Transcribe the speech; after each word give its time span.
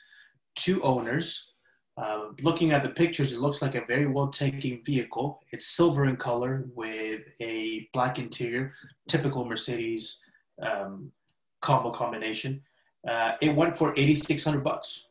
two 0.54 0.82
owners. 0.82 1.54
Uh, 1.96 2.30
looking 2.42 2.72
at 2.72 2.82
the 2.82 2.88
pictures, 2.88 3.32
it 3.32 3.40
looks 3.40 3.62
like 3.62 3.76
a 3.76 3.84
very 3.86 4.06
well 4.06 4.28
taken 4.28 4.82
vehicle. 4.84 5.40
It's 5.52 5.68
silver 5.68 6.06
in 6.06 6.16
color 6.16 6.64
with 6.74 7.22
a 7.40 7.88
black 7.92 8.18
interior, 8.18 8.74
typical 9.08 9.44
Mercedes 9.44 10.20
um, 10.60 11.12
combo 11.60 11.90
combination. 11.90 12.62
Uh, 13.08 13.32
it 13.40 13.54
went 13.54 13.78
for 13.78 13.92
8,600 13.96 14.64
bucks. 14.64 15.08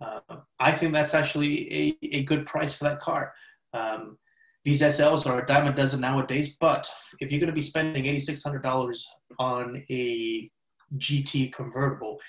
Uh, 0.00 0.20
I 0.58 0.72
think 0.72 0.92
that's 0.92 1.14
actually 1.14 1.72
a, 1.72 2.06
a 2.18 2.22
good 2.24 2.46
price 2.46 2.76
for 2.76 2.84
that 2.84 3.00
car. 3.00 3.34
Um, 3.74 4.18
these 4.64 4.80
SLs 4.80 5.26
are 5.26 5.42
a 5.42 5.46
dime 5.46 5.66
a 5.66 5.72
dozen 5.72 6.00
nowadays, 6.00 6.56
but 6.58 6.88
if 7.20 7.30
you're 7.30 7.40
going 7.40 7.48
to 7.48 7.54
be 7.54 7.60
spending 7.60 8.04
$8,600 8.04 9.04
on 9.38 9.82
a 9.90 10.48
GT 10.98 11.52
convertible, 11.52 12.20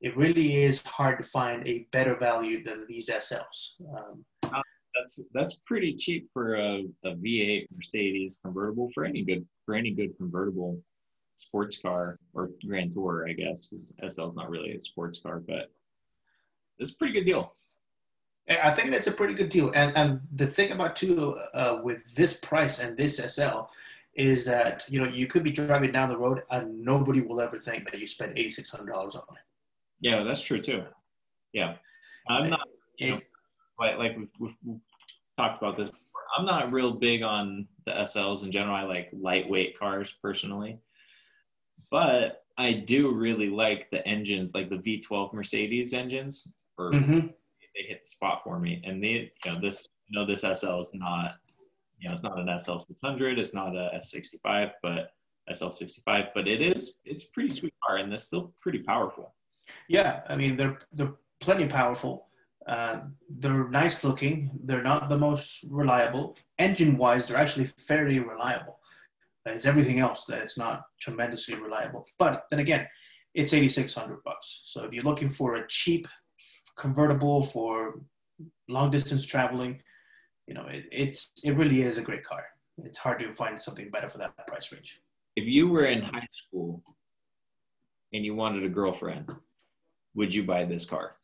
it 0.00 0.16
really 0.16 0.64
is 0.64 0.82
hard 0.82 1.18
to 1.18 1.24
find 1.24 1.66
a 1.66 1.86
better 1.92 2.16
value 2.16 2.62
than 2.62 2.86
these 2.88 3.08
SLs. 3.08 3.80
Um, 3.94 4.24
uh, 4.44 4.62
that's 4.94 5.20
that's 5.32 5.54
pretty 5.66 5.94
cheap 5.94 6.28
for 6.32 6.54
a, 6.54 6.84
a 7.04 7.14
V8 7.14 7.66
Mercedes 7.74 8.38
convertible 8.42 8.90
for 8.94 9.04
any 9.04 9.22
good 9.22 9.46
for 9.64 9.74
any 9.74 9.90
good 9.90 10.16
convertible 10.16 10.80
sports 11.36 11.78
car 11.78 12.18
or 12.34 12.50
Grand 12.66 12.92
Tour, 12.92 13.26
I 13.28 13.32
guess. 13.32 13.72
SL 14.08 14.26
is 14.26 14.34
not 14.34 14.50
really 14.50 14.72
a 14.72 14.78
sports 14.78 15.20
car, 15.20 15.40
but 15.46 15.70
it's 16.78 16.92
a 16.92 16.96
pretty 16.96 17.14
good 17.14 17.26
deal. 17.26 17.54
I 18.48 18.70
think 18.70 18.92
that's 18.92 19.08
a 19.08 19.12
pretty 19.12 19.34
good 19.34 19.48
deal. 19.48 19.72
And, 19.74 19.96
and 19.96 20.20
the 20.32 20.46
thing 20.46 20.70
about 20.70 20.94
too 20.94 21.36
uh, 21.52 21.80
with 21.82 22.14
this 22.14 22.38
price 22.38 22.78
and 22.78 22.96
this 22.96 23.16
SL 23.16 23.66
is 24.16 24.44
that 24.46 24.84
you 24.88 25.00
know 25.00 25.08
you 25.08 25.26
could 25.26 25.44
be 25.44 25.50
driving 25.52 25.92
down 25.92 26.08
the 26.08 26.16
road 26.16 26.42
and 26.50 26.82
nobody 26.82 27.20
will 27.20 27.40
ever 27.40 27.58
think 27.58 27.90
that 27.90 28.00
you 28.00 28.06
spent 28.06 28.32
eighty 28.36 28.50
six 28.50 28.70
hundred 28.70 28.92
dollars 28.92 29.14
on 29.14 29.22
it. 29.30 29.42
Yeah, 30.00 30.22
that's 30.22 30.40
true 30.40 30.60
too. 30.60 30.84
Yeah, 31.52 31.76
I'm 32.28 32.50
not. 32.50 32.66
You 32.98 33.12
know, 33.12 33.20
like 33.78 33.98
like 33.98 34.16
we've, 34.16 34.28
we've, 34.40 34.54
we've 34.64 34.80
talked 35.36 35.62
about 35.62 35.76
this. 35.76 35.90
Before. 35.90 36.02
I'm 36.36 36.46
not 36.46 36.72
real 36.72 36.92
big 36.92 37.22
on 37.22 37.68
the 37.84 37.92
SLs 37.92 38.44
in 38.44 38.50
general. 38.50 38.74
I 38.74 38.82
like 38.82 39.10
lightweight 39.12 39.78
cars 39.78 40.14
personally, 40.22 40.78
but 41.90 42.44
I 42.58 42.72
do 42.72 43.12
really 43.12 43.48
like 43.48 43.90
the 43.90 44.06
engines, 44.06 44.50
like 44.54 44.70
the 44.70 44.76
V12 44.78 45.32
Mercedes 45.32 45.92
engines. 45.92 46.46
Or 46.78 46.90
mm-hmm. 46.90 47.20
they 47.20 47.88
hit 47.88 48.02
the 48.02 48.08
spot 48.08 48.42
for 48.42 48.58
me, 48.58 48.82
and 48.84 49.02
they, 49.02 49.32
you 49.44 49.52
know, 49.52 49.60
this, 49.60 49.88
you 50.08 50.18
know, 50.18 50.26
this 50.26 50.40
SL 50.40 50.80
is 50.80 50.92
not 50.94 51.36
you 52.06 52.10
know, 52.10 52.14
it's 52.14 52.22
not 52.22 52.38
an 52.38 52.46
SL600, 52.46 53.36
it's 53.36 53.52
not 53.52 53.74
a 53.74 53.90
S65, 53.96 54.70
but 54.80 55.10
SL65, 55.50 56.28
but 56.36 56.46
it 56.46 56.62
is, 56.62 57.00
it's 57.04 57.24
pretty 57.24 57.48
sweet 57.48 57.74
car 57.84 57.96
and 57.96 58.12
it's 58.12 58.22
still 58.22 58.54
pretty 58.60 58.78
powerful. 58.78 59.34
Yeah, 59.88 60.20
I 60.28 60.36
mean, 60.36 60.56
they're, 60.56 60.78
they're 60.92 61.14
plenty 61.40 61.66
powerful. 61.66 62.28
Uh, 62.64 63.00
they're 63.28 63.68
nice 63.70 64.04
looking. 64.04 64.52
They're 64.62 64.84
not 64.84 65.08
the 65.08 65.18
most 65.18 65.64
reliable. 65.68 66.36
Engine 66.60 66.96
wise, 66.96 67.26
they're 67.26 67.38
actually 67.38 67.66
fairly 67.66 68.20
reliable. 68.20 68.78
It's 69.44 69.66
everything 69.66 69.98
else 69.98 70.26
that 70.26 70.42
it's 70.42 70.58
not 70.58 70.82
tremendously 71.00 71.56
reliable. 71.56 72.06
But 72.20 72.44
then 72.50 72.60
again, 72.60 72.86
it's 73.34 73.52
8600 73.52 74.22
bucks. 74.22 74.62
So 74.66 74.84
if 74.84 74.92
you're 74.92 75.02
looking 75.02 75.28
for 75.28 75.56
a 75.56 75.66
cheap 75.66 76.06
convertible 76.76 77.42
for 77.42 78.00
long 78.68 78.92
distance 78.92 79.26
traveling, 79.26 79.82
you 80.46 80.54
know, 80.54 80.66
it, 80.66 80.84
it's 80.92 81.32
it 81.44 81.52
really 81.52 81.82
is 81.82 81.98
a 81.98 82.02
great 82.02 82.24
car. 82.24 82.44
It's 82.84 82.98
hard 82.98 83.18
to 83.20 83.34
find 83.34 83.60
something 83.60 83.90
better 83.90 84.08
for 84.08 84.18
that 84.18 84.46
price 84.46 84.72
range. 84.72 85.00
If 85.34 85.46
you 85.46 85.68
were 85.68 85.84
in 85.84 86.02
high 86.02 86.28
school 86.30 86.82
and 88.12 88.24
you 88.24 88.34
wanted 88.34 88.64
a 88.64 88.68
girlfriend, 88.68 89.28
would 90.14 90.34
you 90.34 90.44
buy 90.44 90.64
this 90.64 90.84
car? 90.84 91.16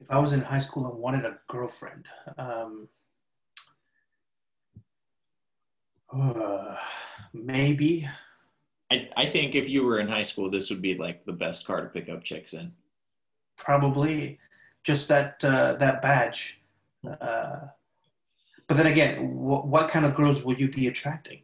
If 0.00 0.10
I 0.10 0.18
was 0.18 0.32
in 0.32 0.42
high 0.42 0.58
school 0.58 0.88
and 0.90 0.98
wanted 0.98 1.24
a 1.24 1.38
girlfriend, 1.48 2.06
um, 2.36 2.88
uh, 6.12 6.76
maybe. 7.32 8.08
I, 8.90 9.08
I 9.16 9.26
think 9.26 9.54
if 9.54 9.68
you 9.68 9.84
were 9.84 9.98
in 9.98 10.08
high 10.08 10.22
school, 10.22 10.50
this 10.50 10.70
would 10.70 10.80
be 10.80 10.96
like 10.96 11.24
the 11.24 11.32
best 11.32 11.66
car 11.66 11.82
to 11.82 11.88
pick 11.88 12.08
up 12.08 12.24
chicks 12.24 12.54
in. 12.54 12.72
Probably, 13.56 14.38
just 14.84 15.08
that 15.08 15.44
uh, 15.44 15.74
that 15.74 16.00
badge 16.00 16.57
uh, 17.20 17.68
but 18.66 18.76
then 18.76 18.86
again, 18.86 19.16
wh- 19.16 19.66
what 19.66 19.88
kind 19.88 20.04
of 20.04 20.14
girls 20.14 20.44
would 20.44 20.60
you 20.60 20.68
be 20.70 20.86
attracting? 20.88 21.40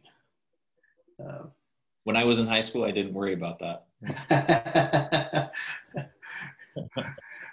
Uh, 1.19 1.47
when 2.03 2.15
I 2.15 2.23
was 2.23 2.39
in 2.39 2.47
high 2.47 2.61
school, 2.61 2.83
I 2.83 2.91
didn't 2.91 3.13
worry 3.13 3.33
about 3.33 3.59
that. 3.59 3.85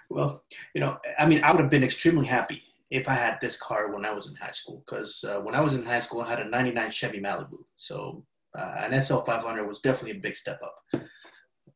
well, 0.09 0.43
you 0.75 0.81
know, 0.81 0.99
I 1.17 1.25
mean, 1.25 1.43
I 1.43 1.51
would 1.51 1.61
have 1.61 1.71
been 1.71 1.83
extremely 1.83 2.27
happy 2.27 2.61
if 2.91 3.09
I 3.09 3.15
had 3.15 3.39
this 3.41 3.59
car 3.59 3.91
when 3.91 4.05
I 4.05 4.11
was 4.11 4.27
in 4.27 4.35
high 4.35 4.51
school. 4.51 4.83
Because 4.85 5.23
uh, 5.23 5.39
when 5.39 5.55
I 5.55 5.61
was 5.61 5.75
in 5.75 5.83
high 5.83 5.99
school, 5.99 6.21
I 6.21 6.29
had 6.29 6.39
a 6.39 6.49
'99 6.49 6.91
Chevy 6.91 7.19
Malibu, 7.19 7.63
so 7.77 8.23
uh, 8.55 8.75
an 8.77 8.91
SL500 8.91 9.67
was 9.67 9.79
definitely 9.79 10.17
a 10.19 10.21
big 10.21 10.37
step 10.37 10.61
up. 10.61 11.01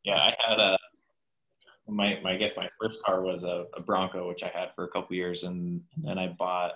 Yeah, 0.04 0.16
I 0.16 0.34
had 0.48 0.60
a 0.60 0.77
my, 1.88 2.20
my 2.24 2.34
I 2.34 2.38
guess 2.38 2.58
my 2.58 2.70
first 2.82 3.04
car 3.04 3.22
was 3.22 3.44
a, 3.44 3.66
a 3.76 3.82
Bronco, 3.82 4.28
which 4.28 4.44
I 4.44 4.52
had 4.54 4.70
for 4.76 4.86
a 4.86 4.90
couple 4.90 5.16
years, 5.16 5.44
and, 5.44 5.82
then 5.98 6.18
I 6.18 6.28
bought 6.28 6.74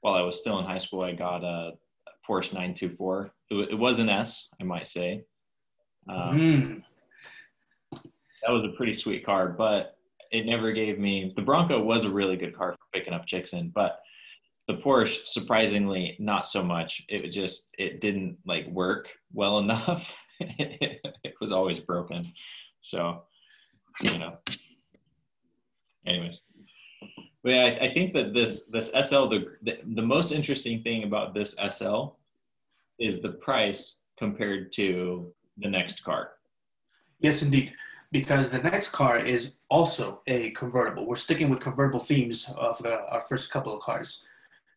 while 0.00 0.14
I 0.14 0.22
was 0.22 0.38
still 0.38 0.58
in 0.58 0.64
high 0.64 0.78
school. 0.78 1.04
I 1.04 1.12
got 1.12 1.44
a, 1.44 1.72
a 2.06 2.28
Porsche 2.28 2.52
924. 2.52 3.32
It, 3.50 3.54
it, 3.72 3.78
was 3.78 3.98
an 3.98 4.08
S, 4.08 4.48
I 4.60 4.64
might 4.64 4.86
say. 4.86 5.24
Um, 6.08 6.38
mm. 6.38 6.82
That 8.42 8.52
was 8.52 8.64
a 8.64 8.76
pretty 8.76 8.94
sweet 8.94 9.24
car, 9.24 9.48
but 9.48 9.96
it 10.32 10.46
never 10.46 10.72
gave 10.72 10.98
me. 10.98 11.32
The 11.36 11.42
Bronco 11.42 11.80
was 11.82 12.04
a 12.04 12.10
really 12.10 12.36
good 12.36 12.56
car 12.56 12.72
for 12.72 12.98
picking 12.98 13.14
up 13.14 13.26
chicks 13.26 13.52
in, 13.52 13.70
but 13.70 14.00
the 14.66 14.74
Porsche, 14.74 15.26
surprisingly, 15.26 16.16
not 16.18 16.46
so 16.46 16.62
much. 16.62 17.04
It 17.08 17.28
just 17.28 17.68
it 17.78 18.00
didn't 18.00 18.38
like 18.46 18.66
work 18.68 19.08
well 19.32 19.58
enough. 19.58 20.24
it, 20.40 21.00
it 21.24 21.34
was 21.40 21.52
always 21.52 21.78
broken. 21.78 22.32
So 22.80 23.22
you 24.00 24.18
know. 24.18 24.38
Anyways, 26.06 26.40
but 27.42 27.52
yeah, 27.52 27.64
I, 27.64 27.86
I, 27.86 27.94
think 27.94 28.12
that 28.14 28.32
this 28.32 28.64
this 28.64 28.88
SL 28.88 29.26
the, 29.28 29.46
the 29.62 29.78
the 29.94 30.02
most 30.02 30.32
interesting 30.32 30.82
thing 30.82 31.04
about 31.04 31.34
this 31.34 31.56
SL 31.70 32.16
is 32.98 33.20
the 33.20 33.30
price 33.30 34.00
compared 34.18 34.72
to 34.72 35.32
the 35.58 35.68
next 35.68 36.04
car. 36.04 36.32
Yes, 37.20 37.42
indeed. 37.42 37.72
because 38.10 38.50
the 38.50 38.58
next 38.58 38.90
car 38.90 39.18
is 39.18 39.54
also 39.70 40.20
a 40.26 40.50
convertible. 40.50 41.06
We're 41.06 41.16
sticking 41.16 41.48
with 41.48 41.60
convertible 41.60 41.98
themes 42.00 42.52
uh, 42.58 42.72
for 42.74 42.82
the, 42.82 43.00
our 43.08 43.22
first 43.22 43.50
couple 43.50 43.74
of 43.74 43.82
cars. 43.82 44.24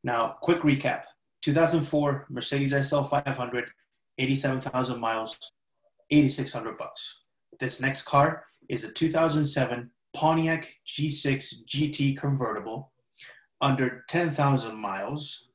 Now, 0.03 0.37
quick 0.41 0.59
recap 0.59 1.03
2004 1.41 2.27
Mercedes 2.29 2.73
SL 2.89 3.03
500, 3.03 3.65
87,000 4.17 4.99
miles, 4.99 5.37
8,600 6.09 6.77
bucks. 6.77 7.25
This 7.59 7.81
next 7.81 8.03
car 8.03 8.45
is 8.69 8.83
a 8.83 8.91
2007 8.91 9.89
Pontiac 10.15 10.71
G6 10.87 11.65
GT 11.65 12.17
convertible 12.17 12.91
under 13.61 14.03
10,000 14.07 14.75
miles. 14.75 15.49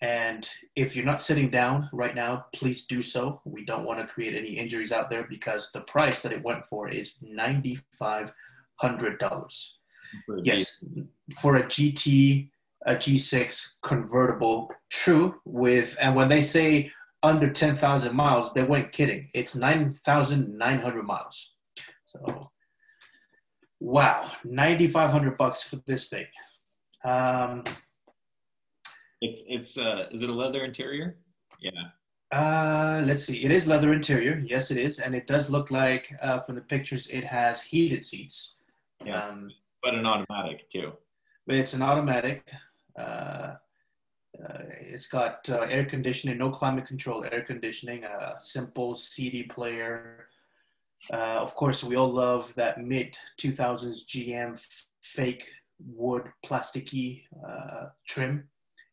And 0.00 0.48
if 0.76 0.94
you're 0.94 1.04
not 1.04 1.20
sitting 1.20 1.50
down 1.50 1.90
right 1.92 2.14
now, 2.14 2.46
please 2.54 2.86
do 2.86 3.02
so. 3.02 3.40
We 3.44 3.64
don't 3.64 3.84
want 3.84 3.98
to 4.00 4.06
create 4.06 4.36
any 4.36 4.50
injuries 4.50 4.92
out 4.92 5.10
there 5.10 5.26
because 5.28 5.72
the 5.72 5.80
price 5.82 6.22
that 6.22 6.32
it 6.32 6.42
went 6.42 6.64
for 6.64 6.88
is 6.88 7.16
$9,500. 7.24 9.72
Yes, 10.42 10.84
for 11.40 11.56
a 11.56 11.64
GT, 11.64 12.48
a 12.86 12.94
G6 12.94 13.72
convertible, 13.82 14.70
true. 14.88 15.40
With 15.44 15.96
and 16.00 16.14
when 16.14 16.28
they 16.28 16.42
say 16.42 16.92
under 17.22 17.50
10,000 17.50 18.14
miles, 18.14 18.54
they 18.54 18.62
weren't 18.62 18.92
kidding. 18.92 19.28
It's 19.34 19.56
9,900 19.56 21.02
miles. 21.02 21.57
So, 22.26 22.50
wow, 23.80 24.30
9,500 24.44 25.36
bucks 25.36 25.62
for 25.62 25.76
this 25.86 26.08
thing. 26.08 26.26
Um, 27.04 27.64
it's 29.20 29.40
it's 29.46 29.78
uh, 29.78 30.06
is 30.10 30.22
it 30.22 30.30
a 30.30 30.32
leather 30.32 30.64
interior? 30.64 31.16
Yeah. 31.60 31.70
Uh, 32.30 33.02
let's 33.06 33.24
see. 33.24 33.44
It 33.44 33.50
is 33.50 33.66
leather 33.66 33.92
interior. 33.92 34.42
Yes, 34.46 34.70
it 34.70 34.78
is, 34.78 34.98
and 34.98 35.14
it 35.14 35.26
does 35.26 35.50
look 35.50 35.70
like 35.70 36.12
uh, 36.20 36.40
from 36.40 36.56
the 36.56 36.60
pictures 36.60 37.08
it 37.08 37.24
has 37.24 37.62
heated 37.62 38.04
seats. 38.04 38.56
Yeah, 39.04 39.24
um, 39.24 39.50
but 39.82 39.94
an 39.94 40.06
automatic 40.06 40.68
too. 40.70 40.92
But 41.46 41.56
it's 41.56 41.72
an 41.72 41.82
automatic. 41.82 42.52
Uh, 42.96 43.54
uh, 44.44 44.62
it's 44.80 45.08
got 45.08 45.48
uh, 45.50 45.62
air 45.62 45.84
conditioning, 45.84 46.38
no 46.38 46.50
climate 46.50 46.86
control 46.86 47.24
air 47.24 47.42
conditioning, 47.42 48.04
a 48.04 48.34
simple 48.36 48.94
CD 48.94 49.44
player. 49.44 50.27
Uh, 51.12 51.38
of 51.40 51.54
course, 51.54 51.82
we 51.84 51.96
all 51.96 52.12
love 52.12 52.54
that 52.54 52.80
mid 52.80 53.16
2000s 53.40 54.04
GM 54.06 54.54
f- 54.54 54.86
fake 55.02 55.48
wood 55.78 56.24
plasticky 56.44 57.22
uh, 57.46 57.86
trim. 58.06 58.48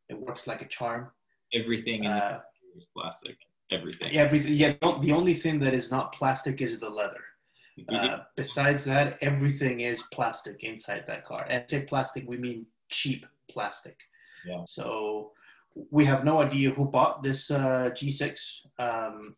It 0.10 0.20
works 0.20 0.48
like 0.48 0.62
a 0.62 0.68
charm. 0.68 1.12
Everything 1.54 2.04
in 2.04 2.12
uh, 2.12 2.40
is 2.78 2.86
plastic. 2.96 3.36
Everything. 3.72 4.16
Everything. 4.16 4.54
Yeah. 4.54 4.74
The 4.82 5.12
only 5.12 5.34
thing 5.34 5.60
that 5.60 5.74
is 5.74 5.92
not 5.92 6.14
plastic 6.14 6.62
is 6.62 6.80
the 6.80 6.90
leather. 6.90 7.24
Uh, 7.90 8.20
besides 8.38 8.86
that, 8.86 9.18
everything 9.22 9.82
is 9.82 10.04
plastic 10.14 10.64
inside 10.64 11.04
that 11.08 11.26
car. 11.26 11.46
And 11.50 11.66
say 11.70 11.82
plastic, 11.82 12.24
we 12.28 12.38
mean 12.38 12.68
cheap 12.90 13.26
plastic. 13.52 13.98
Yeah. 14.48 14.64
So 14.68 15.32
we 15.92 16.06
have 16.06 16.24
no 16.24 16.42
idea 16.42 16.70
who 16.70 16.86
bought 16.86 17.22
this 17.22 17.52
uh, 17.52 17.90
G6. 17.94 18.68
Um, 18.80 19.36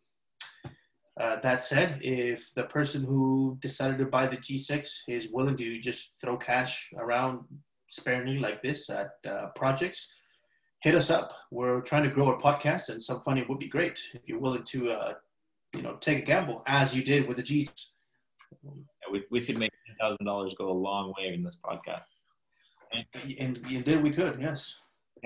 uh, 1.18 1.40
that 1.40 1.64
said, 1.64 1.98
if 2.02 2.52
the 2.54 2.64
person 2.64 3.04
who 3.04 3.58
decided 3.60 3.98
to 3.98 4.06
buy 4.06 4.26
the 4.26 4.36
G6 4.36 5.00
is 5.08 5.30
willing 5.32 5.56
to 5.56 5.80
just 5.80 6.20
throw 6.20 6.36
cash 6.36 6.92
around 6.96 7.40
sparingly 7.88 8.38
like 8.38 8.62
this 8.62 8.88
at 8.88 9.10
uh, 9.28 9.46
projects, 9.56 10.14
hit 10.80 10.94
us 10.94 11.10
up. 11.10 11.32
We're 11.50 11.80
trying 11.80 12.04
to 12.04 12.10
grow 12.10 12.28
our 12.28 12.38
podcast, 12.38 12.88
and 12.90 13.02
some 13.02 13.20
funding 13.22 13.46
would 13.48 13.58
be 13.58 13.68
great 13.68 14.00
if 14.14 14.28
you're 14.28 14.38
willing 14.38 14.62
to, 14.64 14.90
uh, 14.92 15.14
you 15.74 15.82
know, 15.82 15.96
take 15.96 16.18
a 16.18 16.26
gamble 16.26 16.62
as 16.66 16.94
you 16.94 17.02
did 17.02 17.26
with 17.26 17.36
the 17.36 17.42
G's. 17.42 17.92
Yeah, 18.62 18.70
we, 19.10 19.24
we 19.30 19.44
could 19.44 19.58
make 19.58 19.72
ten 19.86 19.96
thousand 19.96 20.24
dollars 20.24 20.54
go 20.56 20.70
a 20.70 20.72
long 20.72 21.12
way 21.18 21.34
in 21.34 21.42
this 21.42 21.58
podcast. 21.64 22.06
And, 22.92 23.04
and 23.38 23.58
indeed, 23.68 24.02
we 24.02 24.10
could. 24.10 24.38
Yes. 24.40 24.78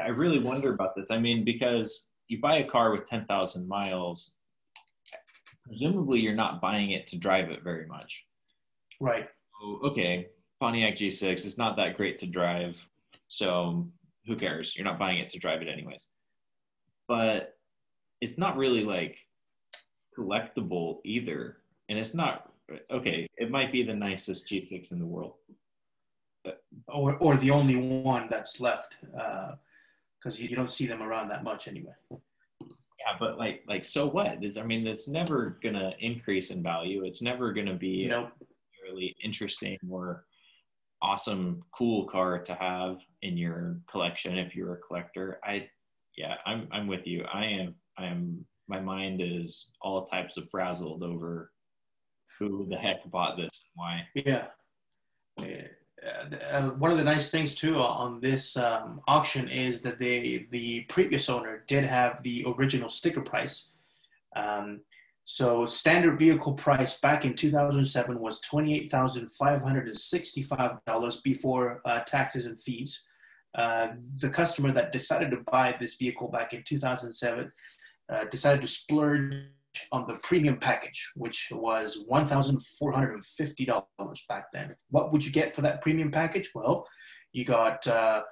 I 0.02 0.08
really 0.08 0.38
wonder 0.38 0.72
about 0.72 0.96
this. 0.96 1.10
I 1.10 1.18
mean, 1.18 1.44
because 1.44 2.08
you 2.28 2.40
buy 2.40 2.56
a 2.56 2.64
car 2.64 2.92
with 2.92 3.06
ten 3.06 3.26
thousand 3.26 3.68
miles, 3.68 4.32
presumably 5.64 6.20
you're 6.20 6.34
not 6.34 6.60
buying 6.60 6.90
it 6.90 7.06
to 7.08 7.18
drive 7.18 7.50
it 7.50 7.62
very 7.62 7.86
much. 7.86 8.24
Right. 9.00 9.28
So, 9.60 9.80
okay, 9.84 10.28
Pontiac 10.60 10.94
G6 10.94 11.44
is 11.44 11.58
not 11.58 11.76
that 11.76 11.96
great 11.96 12.18
to 12.18 12.26
drive, 12.26 12.86
so 13.28 13.88
who 14.26 14.36
cares? 14.36 14.76
You're 14.76 14.84
not 14.84 14.98
buying 14.98 15.18
it 15.18 15.30
to 15.30 15.38
drive 15.38 15.62
it 15.62 15.68
anyways. 15.68 16.06
But 17.08 17.56
it's 18.20 18.38
not 18.38 18.56
really 18.56 18.84
like 18.84 19.18
collectible 20.16 21.00
either. 21.04 21.58
And 21.88 21.98
it's 21.98 22.14
not 22.14 22.52
okay, 22.90 23.26
it 23.36 23.50
might 23.50 23.72
be 23.72 23.82
the 23.82 23.94
nicest 23.94 24.48
G6 24.48 24.92
in 24.92 24.98
the 24.98 25.06
world. 25.06 25.34
But, 26.44 26.62
or, 26.88 27.16
or 27.16 27.36
the 27.36 27.50
only 27.50 27.76
one 27.76 28.28
that's 28.30 28.60
left, 28.60 28.96
because 29.00 30.38
uh, 30.38 30.42
you, 30.42 30.48
you 30.48 30.56
don't 30.56 30.72
see 30.72 30.86
them 30.86 31.02
around 31.02 31.28
that 31.28 31.44
much 31.44 31.68
anyway. 31.68 31.92
Yeah, 33.04 33.16
but 33.18 33.38
like, 33.38 33.64
like 33.66 33.84
so 33.84 34.06
what? 34.06 34.38
It's, 34.42 34.56
I 34.56 34.62
mean, 34.62 34.86
it's 34.86 35.08
never 35.08 35.58
gonna 35.62 35.92
increase 36.00 36.50
in 36.50 36.62
value. 36.62 37.04
It's 37.04 37.22
never 37.22 37.52
gonna 37.52 37.74
be 37.74 38.06
nope. 38.06 38.30
really 38.84 39.16
interesting 39.22 39.76
or 39.90 40.24
awesome, 41.00 41.60
cool 41.72 42.04
car 42.06 42.38
to 42.38 42.54
have 42.54 42.98
in 43.22 43.36
your 43.36 43.80
collection 43.90 44.38
if 44.38 44.54
you're 44.54 44.74
a 44.74 44.78
collector. 44.78 45.40
I, 45.44 45.68
yeah, 46.16 46.36
I'm 46.46 46.68
I'm 46.70 46.86
with 46.86 47.06
you. 47.06 47.24
I 47.32 47.44
am 47.44 47.74
I 47.98 48.06
am. 48.06 48.44
My 48.68 48.80
mind 48.80 49.20
is 49.20 49.72
all 49.82 50.06
types 50.06 50.36
of 50.36 50.48
frazzled 50.48 51.02
over 51.02 51.50
who 52.38 52.66
the 52.70 52.76
heck 52.76 53.08
bought 53.10 53.36
this 53.36 53.50
and 53.64 53.72
why. 53.74 54.06
Yeah. 54.14 54.46
Uh, 56.50 56.70
one 56.70 56.90
of 56.90 56.98
the 56.98 57.04
nice 57.04 57.30
things 57.30 57.54
too 57.54 57.78
on 57.78 58.20
this 58.20 58.56
um, 58.56 59.00
auction 59.06 59.48
is 59.48 59.80
that 59.82 60.00
they 60.00 60.48
the 60.50 60.80
previous 60.82 61.28
owner 61.28 61.62
did 61.68 61.84
have 61.84 62.20
the 62.22 62.44
original 62.58 62.88
sticker 62.88 63.20
price. 63.20 63.70
Um, 64.34 64.80
so 65.24 65.66
standard 65.66 66.18
vehicle 66.18 66.54
price 66.54 66.98
back 66.98 67.24
in 67.24 67.34
2007 67.34 68.18
was 68.18 68.40
$28,565 68.40 71.22
before 71.22 71.80
uh, 71.84 72.00
taxes 72.00 72.46
and 72.46 72.60
fees. 72.60 73.04
Uh, 73.54 73.92
the 74.20 74.30
customer 74.30 74.72
that 74.72 74.90
decided 74.92 75.30
to 75.30 75.44
buy 75.50 75.76
this 75.78 75.96
vehicle 75.96 76.28
back 76.28 76.54
in 76.54 76.62
2007 76.64 77.52
uh, 78.08 78.24
decided 78.24 78.62
to 78.62 78.66
splurge 78.66 79.44
on 79.90 80.06
the 80.06 80.14
premium 80.22 80.58
package, 80.58 81.10
which 81.16 81.48
was 81.52 82.04
$1,450 82.10 84.28
back 84.28 84.52
then. 84.52 84.76
What 84.90 85.12
would 85.12 85.24
you 85.24 85.32
get 85.32 85.54
for 85.54 85.62
that 85.62 85.82
premium 85.82 86.10
package? 86.10 86.50
Well, 86.54 86.86
you 87.32 87.44
got 87.44 87.86
uh, 87.86 88.22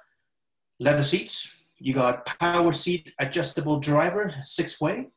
leather 0.79 1.03
seats, 1.03 1.57
you 1.77 1.93
got 1.93 2.25
power 2.25 2.71
seat 2.71 3.11
adjustable 3.19 3.79
driver, 3.79 4.31
six 4.43 4.79
way, 4.79 5.09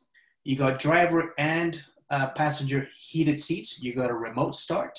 you 0.45 0.57
got 0.57 0.79
driver 0.79 1.33
and 1.39 1.83
uh, 2.11 2.29
passenger 2.31 2.89
heated 2.95 3.41
seats. 3.41 3.83
You 3.83 3.95
got 3.95 4.11
a 4.11 4.15
remote 4.15 4.55
start, 4.55 4.99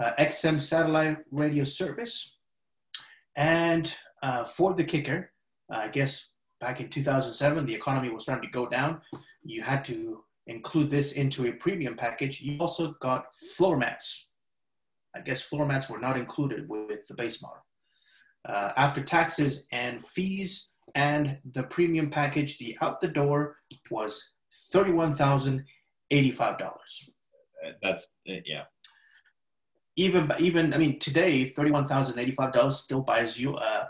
uh, 0.00 0.12
XM 0.18 0.60
satellite 0.60 1.18
radio 1.32 1.64
service, 1.64 2.38
and 3.36 3.92
uh, 4.22 4.44
for 4.44 4.74
the 4.74 4.84
kicker, 4.84 5.32
I 5.70 5.88
guess 5.88 6.30
back 6.60 6.80
in 6.80 6.88
2007, 6.88 7.66
the 7.66 7.74
economy 7.74 8.10
was 8.10 8.22
starting 8.22 8.48
to 8.48 8.52
go 8.52 8.68
down. 8.68 9.00
You 9.42 9.62
had 9.62 9.84
to 9.86 10.24
include 10.48 10.90
this 10.90 11.12
into 11.12 11.46
a 11.46 11.52
premium 11.52 11.96
package. 11.96 12.40
You 12.40 12.58
also 12.58 12.94
got 13.00 13.34
floor 13.56 13.76
mats. 13.76 14.32
I 15.14 15.20
guess 15.20 15.42
floor 15.42 15.66
mats 15.66 15.88
were 15.88 16.00
not 16.00 16.16
included 16.16 16.68
with 16.68 17.06
the 17.06 17.14
base 17.14 17.40
model. 17.42 17.64
Uh, 18.48 18.72
after 18.76 19.02
taxes 19.02 19.66
and 19.72 20.04
fees 20.04 20.70
and 20.94 21.38
the 21.52 21.64
premium 21.64 22.10
package, 22.10 22.58
the 22.58 22.76
out 22.80 23.00
the 23.00 23.08
door 23.08 23.56
was 23.90 24.12
thirty-one 24.72 25.14
thousand 25.14 25.64
eighty-five 26.10 26.58
dollars. 26.58 27.10
That's 27.82 28.08
yeah. 28.24 28.64
Even 29.96 30.32
even 30.38 30.72
I 30.72 30.78
mean 30.78 30.98
today, 30.98 31.50
thirty-one 31.50 31.86
thousand 31.86 32.18
eighty-five 32.18 32.52
dollars 32.52 32.78
still 32.78 33.02
buys 33.02 33.38
you 33.38 33.56
a 33.56 33.88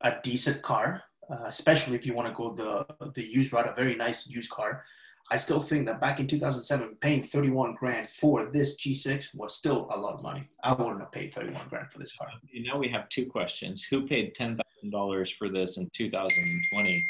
a 0.00 0.14
decent 0.22 0.62
car, 0.62 1.02
uh, 1.30 1.44
especially 1.46 1.94
if 1.94 2.06
you 2.06 2.14
want 2.14 2.28
to 2.28 2.34
go 2.34 2.54
the 2.54 2.86
the 3.14 3.24
used 3.24 3.52
route, 3.52 3.68
a 3.68 3.74
very 3.74 3.94
nice 3.94 4.26
used 4.26 4.50
car. 4.50 4.84
I 5.30 5.36
still 5.36 5.62
think 5.62 5.86
that 5.86 6.00
back 6.00 6.20
in 6.20 6.26
2007, 6.26 6.96
paying 7.00 7.24
31 7.24 7.74
grand 7.74 8.06
for 8.06 8.46
this 8.46 8.78
G6 8.78 9.34
was 9.36 9.54
still 9.56 9.88
a 9.90 9.98
lot 9.98 10.14
of 10.14 10.22
money. 10.22 10.42
I 10.62 10.72
wouldn't 10.72 11.00
have 11.00 11.12
paid 11.12 11.32
31 11.32 11.68
grand 11.68 11.90
for 11.90 11.98
this 11.98 12.14
car. 12.16 12.28
And 12.54 12.64
Now 12.64 12.78
we 12.78 12.88
have 12.88 13.08
two 13.08 13.26
questions: 13.26 13.82
Who 13.84 14.06
paid 14.06 14.34
ten 14.34 14.58
thousand 14.58 14.90
dollars 14.90 15.30
for 15.30 15.48
this 15.48 15.78
in 15.78 15.88
2020? 15.94 17.06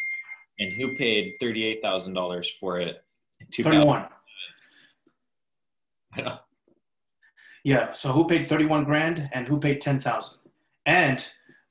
and 0.58 0.72
who 0.74 0.96
paid 0.96 1.34
thirty-eight 1.40 1.82
thousand 1.82 2.14
dollars 2.14 2.50
for 2.60 2.78
it? 2.78 3.04
Thirty-one. 3.54 4.06
I 6.14 6.20
know. 6.20 6.38
Yeah. 7.64 7.92
So 7.92 8.12
who 8.12 8.26
paid 8.26 8.46
thirty-one 8.46 8.84
grand, 8.84 9.28
and 9.32 9.46
who 9.48 9.58
paid 9.58 9.80
ten 9.80 10.00
thousand? 10.00 10.38
And 10.86 11.26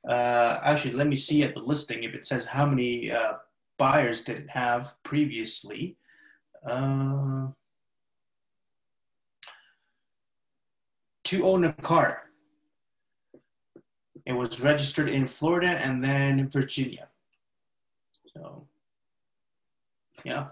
uh, 0.07 0.60
actually, 0.63 0.93
let 0.93 1.07
me 1.07 1.15
see 1.15 1.43
at 1.43 1.53
the 1.53 1.60
listing 1.60 2.03
if 2.03 2.15
it 2.15 2.25
says 2.25 2.45
how 2.45 2.65
many 2.65 3.12
uh, 3.12 3.33
buyers 3.77 4.24
did 4.24 4.38
it 4.38 4.50
have 4.50 4.95
previously. 5.03 5.98
Uh, 6.65 7.48
to 11.24 11.46
own 11.46 11.63
a 11.63 11.74
car. 11.74 12.24
It 14.25 14.34
was 14.34 14.62
registered 14.62 15.10
in 15.10 15.27
Florida 15.27 15.70
and 15.70 16.03
then 16.03 16.50
Virginia. 16.50 17.08
So, 18.34 18.68
yeah. 20.24 20.48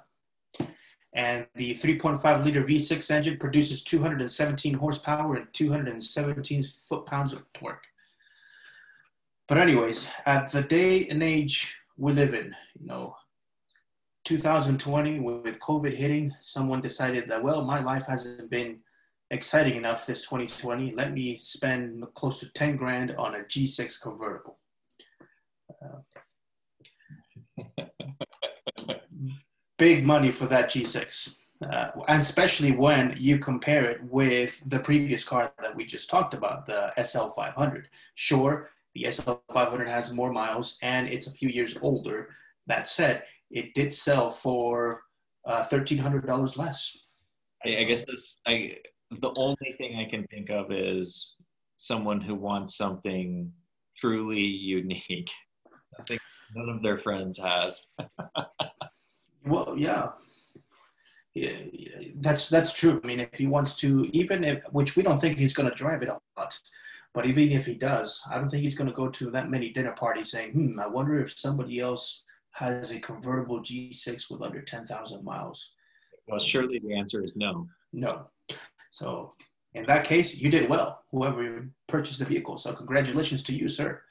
And 1.14 1.48
the 1.56 1.76
3.5 1.76 2.44
liter 2.44 2.64
V6 2.64 3.12
engine 3.12 3.38
produces 3.38 3.84
217 3.84 4.76
horsepower 4.76 5.36
and 5.36 5.48
217 5.54 6.64
foot 6.64 7.06
pounds 7.06 7.34
of 7.34 7.44
torque. 7.54 7.84
But, 9.48 9.58
anyways, 9.58 10.08
at 10.26 10.52
the 10.52 10.62
day 10.62 11.08
and 11.08 11.22
age 11.22 11.76
we 11.98 12.14
live 12.14 12.34
in, 12.34 12.56
you 12.80 12.88
know, 12.88 13.16
2020 14.30 15.20
with 15.22 15.60
COVID 15.60 15.96
hitting, 15.96 16.32
someone 16.40 16.82
decided 16.82 17.28
that, 17.28 17.42
well, 17.42 17.66
my 17.66 17.82
life 17.82 18.06
hasn't 18.06 18.52
been 18.52 18.78
exciting 19.32 19.76
enough 19.76 20.06
this 20.06 20.22
2020. 20.22 20.92
Let 20.92 21.14
me 21.14 21.36
spend 21.36 22.06
close 22.14 22.40
to 22.42 22.54
10 22.54 22.76
grand 22.76 23.16
on 23.18 23.34
a 23.34 23.40
G6 23.40 24.00
convertible. 24.00 24.60
Uh, 27.58 27.84
big 29.80 30.06
money 30.06 30.30
for 30.30 30.46
that 30.46 30.70
G6. 30.70 31.38
Uh, 31.68 31.90
and 32.08 32.22
especially 32.22 32.72
when 32.72 33.16
you 33.18 33.40
compare 33.40 33.90
it 33.90 34.04
with 34.04 34.62
the 34.70 34.78
previous 34.80 35.28
car 35.28 35.52
that 35.60 35.76
we 35.76 35.86
just 35.86 36.08
talked 36.08 36.36
about, 36.36 36.68
the 36.68 36.94
SL500. 37.00 37.86
Sure, 38.14 38.70
the 38.94 39.06
SL500 39.06 39.88
has 39.88 40.14
more 40.14 40.32
miles 40.32 40.78
and 40.84 41.10
it's 41.10 41.26
a 41.26 41.32
few 41.32 41.50
years 41.50 41.80
older. 41.82 42.30
That 42.68 42.88
said, 42.88 43.24
it 43.52 43.74
did 43.74 43.94
sell 43.94 44.30
for 44.30 45.02
uh, 45.46 45.64
$1,300 45.64 46.58
less. 46.58 46.98
I, 47.66 47.78
I 47.78 47.84
guess 47.84 48.06
that's 48.06 48.42
I 48.48 48.78
the 49.12 49.34
only 49.38 49.76
thing 49.78 49.98
I 49.98 50.10
can 50.10 50.26
think 50.28 50.50
of 50.50 50.72
is 50.72 51.36
someone 51.78 52.22
who 52.22 52.36
wants 52.36 52.78
something 52.78 53.52
truly 53.98 54.42
unique. 54.42 55.32
I 56.00 56.04
think 56.04 56.22
none 56.56 56.70
of 56.70 56.84
their 56.84 57.00
friends 57.00 57.40
has. 57.40 57.88
well, 59.46 59.76
yeah. 59.78 60.10
yeah. 61.34 61.58
That's 62.16 62.50
that's 62.50 62.74
true. 62.74 63.02
I 63.04 63.08
mean, 63.08 63.20
if 63.20 63.38
he 63.38 63.48
wants 63.48 63.76
to, 63.78 64.08
even 64.14 64.44
if 64.44 64.64
which 64.72 64.96
we 64.96 65.04
don't 65.04 65.20
think 65.20 65.38
he's 65.38 65.54
going 65.54 65.70
to 65.70 65.76
drive 65.76 66.02
it 66.04 66.10
a 66.10 66.20
lot, 66.38 66.60
but 67.14 67.26
even 67.26 67.52
if 67.52 67.66
he 67.66 67.74
does, 67.74 68.22
I 68.30 68.38
don't 68.38 68.50
think 68.50 68.64
he's 68.64 68.78
going 68.78 68.90
to 68.90 68.96
go 68.96 69.10
to 69.10 69.32
that 69.32 69.50
many 69.50 69.70
dinner 69.70 69.94
parties 69.94 70.32
saying, 70.32 70.52
"Hmm, 70.52 70.80
I 70.80 70.88
wonder 70.88 71.20
if 71.20 71.38
somebody 71.38 71.80
else 71.80 72.24
has 72.52 72.92
a 72.92 73.00
convertible 73.00 73.62
G6 73.62 74.32
with 74.32 74.42
under 74.42 74.62
ten 74.62 74.86
thousand 74.86 75.24
miles." 75.24 75.76
Well, 76.28 76.40
surely 76.40 76.80
the 76.80 76.96
answer 76.96 77.24
is 77.24 77.36
no. 77.36 77.68
No. 77.92 78.28
So 78.92 79.34
in 79.74 79.86
that 79.86 80.06
case, 80.06 80.38
you 80.38 80.50
did 80.50 80.70
well, 80.70 81.04
whoever 81.12 81.70
purchased 81.88 82.20
the 82.20 82.26
vehicle. 82.26 82.58
So 82.58 82.74
congratulations 82.74 83.44
to 83.44 83.56
you, 83.56 83.68
sir. 83.68 84.02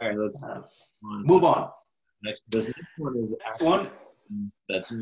All 0.00 0.08
right, 0.08 0.18
let's 0.18 0.42
uh, 0.44 0.62
move 1.02 1.44
on. 1.44 1.70
Next, 2.22 2.50
this 2.50 2.66
next 2.66 2.98
one 2.98 3.16
is 3.16 3.34
one 3.60 3.90
that's 4.68 4.94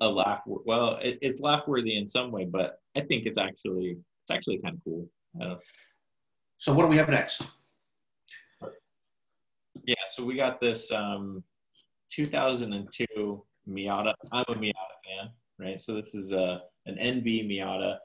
a 0.00 0.08
laugh. 0.08 0.42
Well, 0.46 0.98
it, 1.02 1.18
it's 1.22 1.40
laugh 1.40 1.66
worthy 1.66 1.96
in 1.96 2.06
some 2.06 2.30
way, 2.30 2.44
but 2.44 2.80
I 2.96 3.00
think 3.00 3.26
it's 3.26 3.38
actually 3.38 3.98
it's 4.22 4.30
actually 4.30 4.58
kind 4.58 4.74
of 4.76 4.84
cool. 4.84 5.08
Uh, 5.40 5.56
so 6.58 6.72
what 6.74 6.82
do 6.82 6.88
we 6.88 6.96
have 6.96 7.08
next? 7.08 7.50
Yeah, 9.84 9.94
so 10.14 10.24
we 10.24 10.36
got 10.36 10.60
this 10.60 10.90
um, 10.90 11.42
2002 12.10 13.42
Miata. 13.68 14.14
I'm 14.32 14.44
a 14.48 14.54
Miata 14.54 14.96
fan, 15.04 15.30
right? 15.58 15.80
So 15.80 15.94
this 15.94 16.14
is 16.14 16.32
a 16.32 16.62
an 16.86 16.96
NB 16.96 17.48
Miata 17.50 17.98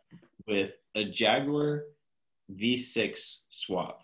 with 0.47 0.71
a 0.95 1.03
Jaguar 1.05 1.83
V6 2.55 3.37
swap, 3.49 4.01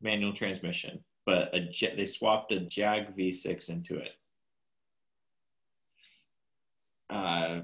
manual 0.00 0.32
transmission, 0.32 0.98
but 1.24 1.54
a, 1.54 1.70
they 1.96 2.04
swapped 2.04 2.52
a 2.52 2.60
Jag 2.60 3.16
V6 3.16 3.70
into 3.70 3.96
it. 3.96 4.10
Uh, 7.08 7.60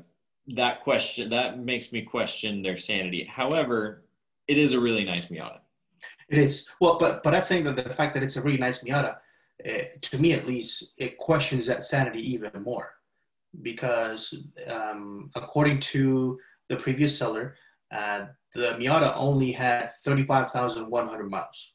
that 0.49 0.83
question 0.83 1.31
that 1.31 1.59
makes 1.59 1.93
me 1.93 2.03
question 2.03 2.63
their 2.63 2.77
sanity. 2.79 3.25
However, 3.25 4.05
it 4.47 4.59
is 4.59 4.73
a 4.73 4.81
really 4.81 5.05
nice 5.05 5.27
Miata. 5.27 5.61
It 6.29 6.39
is 6.39 6.69
well, 6.81 6.99
but 6.99 7.23
but 7.23 7.35
I 7.35 7.41
think 7.41 7.65
that 7.65 7.77
the 7.77 7.91
fact 7.91 8.15
that 8.15 8.23
it's 8.23 8.37
a 8.37 8.43
really 8.43 8.59
nice 8.59 8.83
Miata, 8.83 9.17
uh, 9.67 9.85
to 10.01 10.19
me 10.19 10.33
at 10.33 10.47
least, 10.47 10.95
it 10.99 11.19
questions 11.19 11.67
that 11.67 11.85
sanity 11.85 12.21
even 12.33 12.63
more 12.63 12.93
because 13.63 14.35
um, 14.69 15.31
according 15.35 15.81
to 15.81 16.39
the 16.69 16.77
previous 16.77 17.17
seller, 17.17 17.57
uh, 17.93 18.27
the 18.55 18.77
Miata 18.79 19.13
only 19.17 19.53
had 19.53 19.93
35,100 20.05 21.31
miles. 21.31 21.75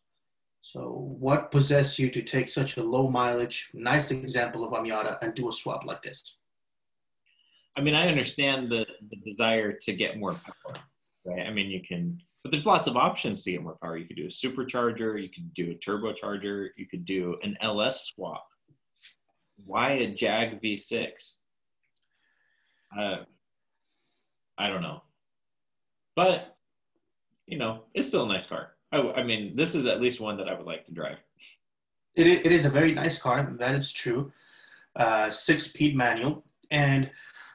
So 0.62 1.16
what 1.20 1.52
possessed 1.52 2.00
you 2.00 2.10
to 2.10 2.22
take 2.22 2.50
such 2.50 2.78
a 2.78 2.84
low 2.84 3.10
mileage, 3.10 3.72
nice 3.74 4.12
example 4.12 4.64
of 4.64 4.74
a 4.74 4.78
Miata 4.78 5.18
and 5.22 5.34
do 5.34 5.50
a 5.50 5.54
swap 5.54 5.86
like 5.86 6.04
this? 6.04 6.42
I 7.76 7.82
mean, 7.82 7.96
I 7.96 8.08
understand 8.08 8.70
the, 8.70 8.86
the 9.10 9.18
desire 9.26 9.72
to 9.74 9.94
get 9.94 10.20
more 10.20 10.34
power, 10.34 10.76
right? 11.26 11.48
I 11.48 11.52
mean, 11.52 11.70
you 11.70 11.82
can, 11.82 12.22
but 12.44 12.52
there's 12.52 12.66
lots 12.66 12.88
of 12.88 12.96
options 12.96 13.44
to 13.44 13.52
get 13.52 13.64
more 13.64 13.78
power. 13.82 13.98
You 13.98 14.08
could 14.08 14.18
do 14.18 14.26
a 14.26 14.30
supercharger, 14.30 15.22
you 15.22 15.30
could 15.30 15.54
do 15.54 15.72
a 15.72 15.76
turbocharger, 15.76 16.70
you 16.78 16.88
could 16.88 17.06
do 17.06 17.38
an 17.44 17.58
LS 17.62 18.06
swap. 18.08 18.48
Why 19.66 19.92
a 19.94 20.14
Jag 20.14 20.62
V6? 20.62 21.36
uh, 22.98 23.18
I 24.58 24.68
don't 24.68 24.82
know, 24.82 25.02
but 26.16 26.58
you 27.48 27.58
know, 27.58 27.82
it's 27.94 28.08
still 28.08 28.26
a 28.26 28.28
nice 28.28 28.46
car. 28.46 28.74
I, 28.92 28.98
I 28.98 29.24
mean, 29.24 29.56
this 29.56 29.76
is 29.76 29.86
at 29.86 30.02
least 30.02 30.20
one 30.20 30.38
that 30.38 30.48
I 30.48 30.54
would 30.54 30.66
like 30.66 30.86
to 30.86 30.92
drive. 30.92 31.18
It, 32.16 32.28
it 32.28 32.52
is 32.52 32.66
a 32.66 32.70
very 32.70 32.92
nice 32.94 33.22
car. 33.22 33.56
That 33.58 33.76
is 33.76 33.92
true. 33.92 34.32
Uh, 34.96 35.30
six-speed 35.30 35.96
manual, 35.96 36.44
and 36.72 37.10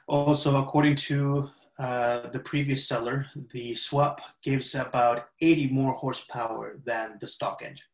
also 0.07 0.61
according 0.61 0.95
to 0.95 1.49
uh, 1.77 2.29
the 2.29 2.39
previous 2.39 2.87
seller, 2.87 3.25
the 3.51 3.75
swap 3.75 4.21
gives 4.41 4.75
about 4.75 5.27
80 5.41 5.69
more 5.69 5.93
horsepower 5.93 6.79
than 6.85 7.17
the 7.19 7.27
stock 7.27 7.61
engine. 7.63 7.87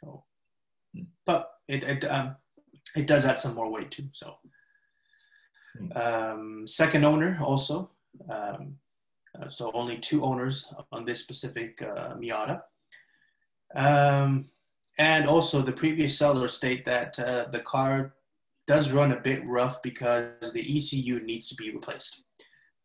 So, 0.00 0.24
hmm. 0.94 1.02
but 1.26 1.50
it 1.66 1.84
it, 1.84 2.04
um, 2.04 2.36
it 2.96 3.06
does 3.06 3.26
add 3.26 3.38
some 3.38 3.54
more 3.54 3.70
weight 3.70 3.90
too. 3.90 4.08
So 4.12 4.38
um, 5.94 6.66
second 6.66 7.04
owner 7.04 7.38
also. 7.42 7.90
Um, 8.28 8.76
uh, 9.38 9.48
so 9.48 9.70
only 9.74 9.98
two 9.98 10.24
owners 10.24 10.72
on 10.90 11.04
this 11.04 11.20
specific 11.20 11.80
uh, 11.82 12.14
Miata. 12.14 12.62
Um, 13.74 14.46
and 14.98 15.28
also 15.28 15.62
the 15.62 15.72
previous 15.72 16.18
seller 16.18 16.48
state 16.48 16.84
that 16.86 17.18
uh, 17.20 17.46
the 17.52 17.60
car 17.60 18.14
does 18.66 18.92
run 18.92 19.12
a 19.12 19.20
bit 19.20 19.46
rough 19.46 19.82
because 19.82 20.52
the 20.52 20.60
ECU 20.60 21.20
needs 21.20 21.48
to 21.48 21.54
be 21.54 21.70
replaced 21.70 22.24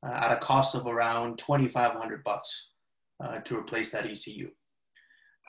uh, 0.05 0.11
at 0.11 0.31
a 0.31 0.37
cost 0.37 0.75
of 0.75 0.85
around 0.87 1.37
2,500 1.37 2.23
bucks 2.23 2.71
uh, 3.23 3.39
to 3.39 3.57
replace 3.57 3.91
that 3.91 4.05
ECU. 4.05 4.49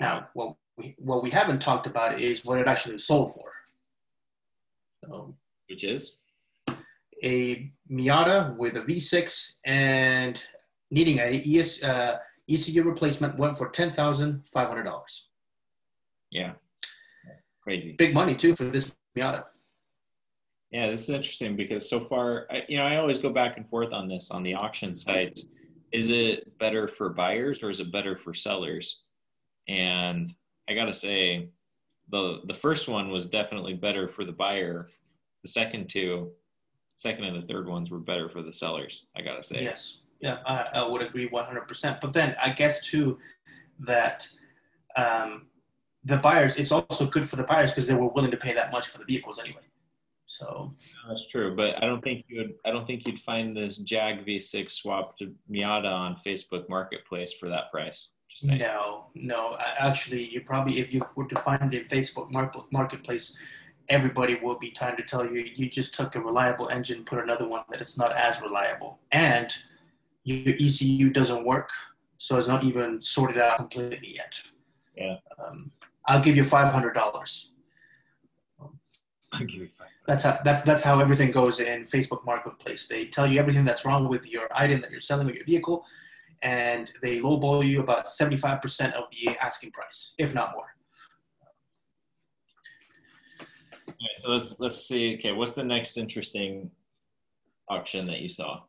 Now, 0.01 0.29
what 0.35 0.57
we, 0.77 0.95
what 0.99 1.23
we 1.23 1.31
haven't 1.31 1.61
talked 1.61 1.87
about 1.87 2.21
is 2.21 2.45
what 2.45 2.59
it 2.59 2.67
actually 2.67 2.99
sold 2.99 3.35
for. 3.35 3.51
So, 5.05 5.35
Which 5.69 5.85
is? 5.85 6.21
a 7.23 7.73
Miata 7.91 8.57
with 8.57 8.77
a 8.77 8.81
V6 8.81 9.57
and 9.65 10.43
needing 10.91 11.19
a 11.19 11.43
ES, 11.47 11.83
uh, 11.83 12.19
ECU 12.49 12.83
replacement 12.83 13.39
went 13.39 13.57
for 13.57 13.71
ten 13.71 13.91
thousand 13.93 14.43
five 14.53 14.69
hundred 14.69 14.85
dollars. 14.85 15.29
Yeah, 16.31 16.53
crazy. 17.63 17.93
Big 17.93 18.13
money 18.13 18.35
too 18.35 18.55
for 18.55 18.65
this 18.65 18.95
Miata. 19.17 19.45
Yeah, 20.75 20.89
this 20.89 21.03
is 21.05 21.11
interesting 21.11 21.55
because 21.55 21.89
so 21.89 22.01
far, 22.01 22.49
I, 22.51 22.65
you 22.69 22.77
know, 22.77 22.85
I 22.85 22.97
always 22.97 23.21
go 23.21 23.31
back 23.31 23.59
and 23.59 23.69
forth 23.69 23.93
on 23.93 24.09
this 24.09 24.33
on 24.33 24.43
the 24.43 24.55
auction 24.55 24.97
sites. 24.97 25.47
Is 25.93 26.11
it 26.11 26.59
better 26.59 26.89
for 26.89 27.11
buyers 27.11 27.63
or 27.63 27.71
is 27.71 27.79
it 27.79 27.93
better 27.93 28.17
for 28.17 28.35
sellers? 28.35 29.03
And 29.69 30.35
I 30.69 30.75
gotta 30.75 30.93
say, 30.93 31.51
the 32.11 32.41
the 32.49 32.55
first 32.55 32.89
one 32.89 33.09
was 33.11 33.27
definitely 33.27 33.75
better 33.75 34.09
for 34.09 34.25
the 34.25 34.33
buyer. 34.33 34.89
The 35.43 35.49
second 35.49 35.89
two 35.89 36.33
second 36.97 37.23
and 37.23 37.41
the 37.41 37.47
third 37.47 37.69
ones 37.69 37.89
were 37.89 38.01
better 38.01 38.29
for 38.29 38.43
the 38.43 38.53
sellers. 38.53 39.07
I 39.17 39.23
gotta 39.23 39.45
say. 39.45 39.63
Yes, 39.63 40.01
yeah, 40.19 40.39
I, 40.45 40.81
I 40.81 40.89
would 40.89 41.03
agree 41.03 41.29
100%. 41.29 42.01
But 42.01 42.13
then 42.13 42.35
I 42.43 42.51
guess 42.51 42.81
too 42.81 43.21
that 43.79 44.27
um, 44.97 45.47
the 46.05 46.17
buyers, 46.17 46.57
it's 46.57 46.73
also 46.73 47.07
good 47.07 47.29
for 47.29 47.37
the 47.37 47.45
buyers 47.45 47.71
because 47.71 47.87
they 47.87 47.95
were 47.95 48.09
willing 48.09 48.33
to 48.33 48.37
pay 48.37 48.55
that 48.55 48.73
much 48.73 48.89
for 48.89 48.99
the 48.99 49.05
vehicles 49.05 49.39
anyway. 49.39 49.63
So 50.27 50.75
that's 51.07 51.29
true, 51.29 51.55
but 51.55 51.83
I 51.83 51.87
don't 51.87 52.03
think 52.03 52.25
you 52.29 52.39
would. 52.39 52.55
I 52.65 52.71
don't 52.71 52.87
think 52.87 53.07
you'd 53.07 53.21
find 53.21 53.57
this 53.57 53.79
Jag 53.79 54.27
V6 54.27 54.71
swap 54.71 55.19
to 55.19 55.33
Miata 55.51 55.93
on 55.93 56.17
Facebook 56.25 56.69
Marketplace 56.69 57.35
for 57.35 57.49
that 57.51 57.71
price. 57.71 58.09
No, 58.43 59.07
no. 59.15 59.57
Actually, 59.79 60.25
you 60.25 60.41
probably 60.41 60.79
if 60.79 60.93
you 60.93 61.03
were 61.15 61.27
to 61.27 61.41
find 61.43 61.73
it 61.75 61.83
in 61.83 61.89
Facebook 61.89 62.31
Marketplace, 62.73 63.37
everybody 63.89 64.37
will 64.37 64.59
be 64.59 64.71
trying 64.71 64.97
to 64.97 65.03
tell 65.03 65.25
you 65.25 65.49
you 65.55 65.69
just 65.69 65.95
took 65.95 66.17
a 66.17 66.21
reliable 66.21 66.69
engine, 66.69 67.05
put 67.05 67.19
another 67.19 67.47
one 67.47 67.65
that 67.71 67.81
is 67.81 67.99
not 67.99 68.13
as 68.13 68.41
reliable, 68.41 68.99
and 69.13 69.53
your 70.25 70.55
ECU 70.59 71.11
doesn't 71.11 71.45
work 71.45 71.71
so 72.25 72.39
it's 72.39 72.49
not 72.49 72.65
even 72.65 73.03
sorted 73.03 73.37
out 73.37 73.59
completely 73.59 74.15
yet. 74.15 74.41
Yeah. 74.97 75.17
Um, 75.39 75.71
I'll 76.07 76.23
give 76.23 76.37
you 76.37 76.45
five 76.45 76.73
hundred 76.73 76.95
dollars. 76.95 77.53
I'll 78.59 79.41
give 79.41 79.51
you 79.51 79.69
five. 79.79 79.89
That's 80.07 80.25
how 80.25 80.39
that's 80.45 80.63
that's 80.63 80.83
how 80.83 81.01
everything 81.01 81.31
goes 81.31 81.61
in 81.61 81.85
Facebook 81.85 82.25
Marketplace. 82.27 82.87
They 82.87 83.07
tell 83.07 83.27
you 83.27 83.39
everything 83.39 83.65
that's 83.65 83.87
wrong 83.87 84.09
with 84.09 84.27
your 84.27 84.49
item 84.55 84.83
that 84.83 84.91
you're 84.91 85.01
selling 85.01 85.27
with 85.27 85.37
your 85.37 85.47
vehicle, 85.47 85.85
and 86.43 86.93
they 87.01 87.21
lowball 87.21 87.67
you 87.67 87.81
about 87.81 88.11
seventy 88.11 88.37
five 88.37 88.61
percent 88.61 88.95
of 88.95 89.05
the 89.11 89.37
asking 89.39 89.71
price, 89.71 90.15
if 90.19 90.35
not 90.35 90.53
more. 90.53 90.67
All 93.89 93.95
right, 93.95 94.19
so 94.19 94.31
let's 94.33 94.61
let's 94.61 94.87
see. 94.87 95.15
Okay, 95.15 95.33
what's 95.33 95.55
the 95.55 95.65
next 95.65 95.97
interesting 95.97 96.71
auction 97.71 98.05
that 98.05 98.21
you 98.21 98.29
saw? 98.29 98.61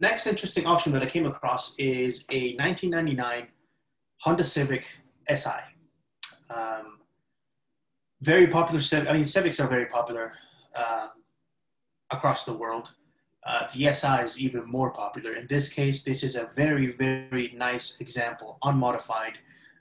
Next 0.00 0.26
interesting 0.26 0.66
auction 0.66 0.92
that 0.92 1.02
I 1.02 1.06
came 1.06 1.24
across 1.24 1.74
is 1.78 2.26
a 2.30 2.54
1999 2.56 3.48
Honda 4.18 4.44
Civic 4.44 4.86
SI. 5.34 5.60
Um, 6.50 6.98
very 8.20 8.48
popular 8.48 8.80
Civic. 8.80 9.08
I 9.08 9.14
mean, 9.14 9.24
Civics 9.24 9.60
are 9.60 9.66
very 9.66 9.86
popular 9.86 10.34
um, 10.78 11.10
across 12.10 12.44
the 12.44 12.52
world. 12.52 12.90
Uh, 13.46 13.66
is 13.74 14.40
even 14.40 14.66
more 14.66 14.90
popular. 14.90 15.32
In 15.32 15.46
this 15.46 15.68
case, 15.70 16.02
this 16.02 16.22
is 16.22 16.36
a 16.36 16.50
very, 16.54 16.92
very 16.92 17.54
nice 17.56 17.98
example, 18.00 18.58
unmodified. 18.62 19.38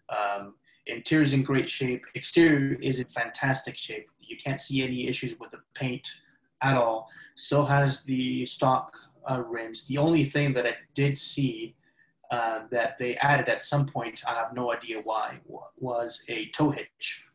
Um, 0.09 0.55
interior 0.85 1.23
is 1.23 1.33
in 1.33 1.43
great 1.43 1.69
shape. 1.69 2.05
Exterior 2.15 2.77
is 2.81 2.99
in 2.99 3.07
fantastic 3.07 3.75
shape. 3.75 4.07
You 4.19 4.37
can't 4.37 4.61
see 4.61 4.83
any 4.83 5.07
issues 5.07 5.37
with 5.39 5.51
the 5.51 5.59
paint 5.73 6.07
at 6.61 6.77
all. 6.77 7.09
Still 7.35 7.65
has 7.65 8.03
the 8.03 8.45
stock 8.45 8.95
uh, 9.29 9.43
rims. 9.45 9.85
The 9.87 9.97
only 9.97 10.23
thing 10.23 10.53
that 10.53 10.65
I 10.65 10.75
did 10.93 11.17
see 11.17 11.75
uh, 12.31 12.61
that 12.71 12.97
they 12.99 13.15
added 13.17 13.49
at 13.49 13.63
some 13.63 13.85
point, 13.85 14.23
I 14.27 14.33
have 14.35 14.53
no 14.53 14.73
idea 14.73 15.01
why, 15.03 15.39
was 15.79 16.23
a 16.29 16.47
tow 16.49 16.71
hitch. 16.71 17.25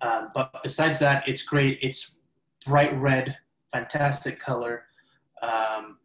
Um, 0.00 0.30
but 0.34 0.62
besides 0.62 0.98
that, 1.00 1.28
it's 1.28 1.42
great. 1.42 1.78
It's 1.82 2.19
bright 2.66 2.96
red, 2.98 3.38
fantastic 3.72 4.40
color. 4.40 4.84
Um, 5.42 5.98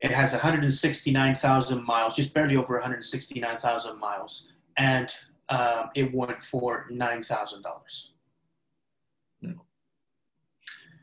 it 0.00 0.10
has 0.10 0.32
169,000 0.32 1.84
miles, 1.84 2.16
just 2.16 2.34
barely 2.34 2.56
over 2.56 2.74
169,000 2.74 3.98
miles, 3.98 4.52
and 4.76 5.14
um, 5.50 5.90
it 5.94 6.14
went 6.14 6.42
for 6.42 6.86
nine 6.90 7.22
thousand 7.22 7.62
dollars. 7.62 8.14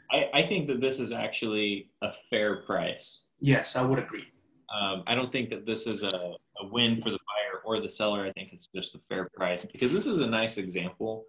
I, 0.09 0.29
I 0.33 0.47
think 0.47 0.67
that 0.67 0.79
this 0.79 0.99
is 0.99 1.11
actually 1.11 1.89
a 2.01 2.13
fair 2.29 2.63
price. 2.63 3.23
Yes, 3.41 3.75
I 3.75 3.81
would 3.81 3.99
agree. 3.99 4.25
Um, 4.73 5.03
I 5.05 5.15
don't 5.15 5.31
think 5.31 5.49
that 5.49 5.65
this 5.65 5.85
is 5.85 6.03
a, 6.03 6.07
a 6.07 6.67
win 6.71 7.01
for 7.01 7.09
the 7.09 7.17
buyer 7.17 7.61
or 7.65 7.81
the 7.81 7.89
seller. 7.89 8.25
I 8.25 8.31
think 8.31 8.53
it's 8.53 8.67
just 8.73 8.95
a 8.95 8.99
fair 8.99 9.29
price 9.33 9.65
because 9.65 9.91
this 9.91 10.07
is 10.07 10.19
a 10.19 10.27
nice 10.27 10.57
example. 10.57 11.25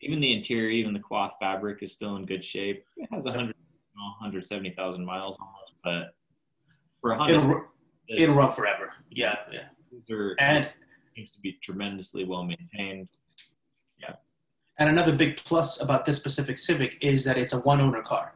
Even 0.00 0.20
the 0.20 0.32
interior, 0.32 0.70
even 0.70 0.92
the 0.92 1.00
cloth 1.00 1.34
fabric 1.40 1.82
is 1.82 1.92
still 1.92 2.16
in 2.16 2.24
good 2.24 2.44
shape. 2.44 2.84
It 2.96 3.08
has 3.12 3.24
100, 3.24 3.54
170,000 4.20 5.04
miles 5.04 5.36
almost, 5.40 5.72
but 5.82 6.14
for 7.00 7.12
a 7.12 7.18
Honda, 7.18 7.34
It'll, 7.36 7.64
it'll 8.08 8.36
run 8.36 8.52
forever. 8.52 8.92
Yeah, 9.10 9.36
yeah. 9.50 9.66
These 9.90 10.08
are, 10.10 10.36
And 10.38 10.68
seems 11.14 11.32
to 11.32 11.40
be 11.40 11.58
tremendously 11.62 12.24
well 12.24 12.44
maintained. 12.44 13.10
Yeah. 14.00 14.14
And 14.78 14.88
another 14.88 15.14
big 15.14 15.36
plus 15.38 15.80
about 15.80 16.04
this 16.04 16.16
specific 16.16 16.58
Civic 16.58 16.96
is 17.02 17.24
that 17.24 17.36
it's 17.36 17.52
a 17.52 17.60
one 17.60 17.80
owner 17.80 18.02
car. 18.02 18.34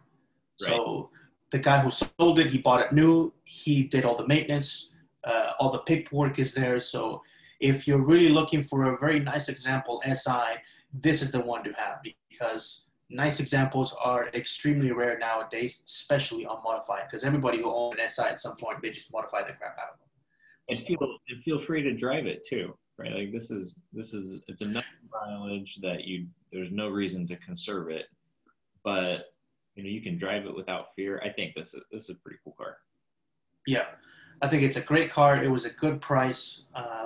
Right. 0.60 0.70
So 0.70 1.10
the 1.52 1.58
guy 1.58 1.80
who 1.80 1.90
sold 1.90 2.38
it, 2.38 2.50
he 2.50 2.58
bought 2.58 2.80
it 2.80 2.92
new. 2.92 3.32
He 3.44 3.84
did 3.84 4.04
all 4.04 4.16
the 4.16 4.26
maintenance. 4.26 4.92
Uh, 5.24 5.52
all 5.60 5.70
the 5.70 5.80
paperwork 5.80 6.38
is 6.38 6.54
there. 6.54 6.80
So 6.80 7.22
if 7.60 7.86
you're 7.86 8.02
really 8.02 8.28
looking 8.28 8.62
for 8.62 8.94
a 8.94 8.98
very 8.98 9.20
nice 9.20 9.48
example 9.48 10.02
SI, 10.04 10.58
this 10.92 11.22
is 11.22 11.30
the 11.30 11.40
one 11.40 11.64
to 11.64 11.72
have 11.72 12.00
because 12.30 12.84
nice 13.12 13.40
examples 13.40 13.94
are 14.02 14.28
extremely 14.34 14.90
rare 14.90 15.18
nowadays, 15.18 15.82
especially 15.86 16.46
on 16.46 16.62
modified. 16.62 17.04
Because 17.10 17.24
everybody 17.24 17.58
who 17.58 17.72
owns 17.72 17.98
an 17.98 18.08
SI 18.08 18.22
at 18.22 18.40
some 18.40 18.56
point, 18.56 18.82
they 18.82 18.90
just 18.90 19.12
modify 19.12 19.40
the 19.40 19.52
crap 19.52 19.78
out 19.78 19.92
of 19.92 19.98
them. 19.98 20.08
And 20.68 20.78
feel 20.78 21.18
and 21.28 21.42
feel 21.42 21.58
free 21.58 21.82
to 21.82 21.94
drive 21.94 22.26
it 22.26 22.44
too, 22.44 22.76
right? 22.96 23.12
Like 23.12 23.32
this 23.32 23.50
is 23.50 23.82
this 23.92 24.14
is 24.14 24.40
it's 24.46 24.62
enough 24.62 24.88
mileage 25.10 25.78
that 25.82 26.04
you 26.04 26.26
there's 26.52 26.70
no 26.70 26.88
reason 26.88 27.26
to 27.28 27.36
conserve 27.36 27.90
it, 27.90 28.06
but 28.84 29.32
you 29.74 29.82
know 29.82 29.90
you 29.90 30.00
can 30.00 30.18
drive 30.18 30.46
it 30.46 30.54
without 30.54 30.94
fear. 30.94 31.20
I 31.24 31.30
think 31.30 31.54
this 31.54 31.74
is 31.74 31.82
this 31.90 32.04
is 32.04 32.16
a 32.16 32.20
pretty 32.20 32.38
cool 32.44 32.54
car. 32.56 32.76
Yeah, 33.66 33.86
I 34.40 34.48
think 34.48 34.62
it's 34.62 34.76
a 34.76 34.80
great 34.80 35.10
car. 35.10 35.42
It 35.42 35.50
was 35.50 35.64
a 35.64 35.70
good 35.70 36.00
price. 36.00 36.64
Um, 36.74 37.01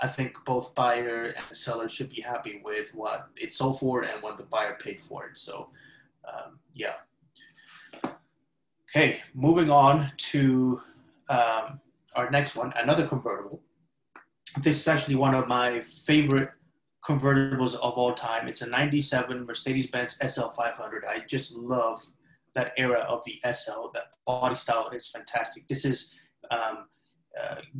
I 0.00 0.06
think 0.06 0.36
both 0.46 0.74
buyer 0.74 1.34
and 1.36 1.56
seller 1.56 1.88
should 1.88 2.10
be 2.10 2.20
happy 2.20 2.60
with 2.64 2.94
what 2.94 3.28
it 3.36 3.52
sold 3.52 3.80
for 3.80 4.02
and 4.02 4.22
what 4.22 4.36
the 4.36 4.44
buyer 4.44 4.76
paid 4.80 5.02
for 5.02 5.26
it. 5.26 5.36
So, 5.38 5.70
um, 6.24 6.60
yeah. 6.72 6.94
Okay, 8.90 9.20
moving 9.34 9.70
on 9.70 10.10
to 10.16 10.80
um, 11.28 11.80
our 12.14 12.30
next 12.30 12.56
one, 12.56 12.72
another 12.76 13.06
convertible. 13.06 13.62
This 14.62 14.78
is 14.78 14.88
actually 14.88 15.16
one 15.16 15.34
of 15.34 15.48
my 15.48 15.80
favorite 15.80 16.50
convertibles 17.06 17.74
of 17.74 17.94
all 17.94 18.14
time. 18.14 18.48
It's 18.48 18.62
a 18.62 18.68
97 18.68 19.44
Mercedes-Benz 19.44 20.18
SL500. 20.18 21.06
I 21.08 21.20
just 21.26 21.54
love 21.56 22.04
that 22.54 22.72
era 22.76 23.00
of 23.00 23.22
the 23.24 23.40
SL. 23.52 23.88
That 23.94 24.12
body 24.26 24.54
style 24.54 24.88
is 24.90 25.08
fantastic. 25.08 25.66
This 25.68 25.84
is 25.84 26.14
um, 26.50 26.86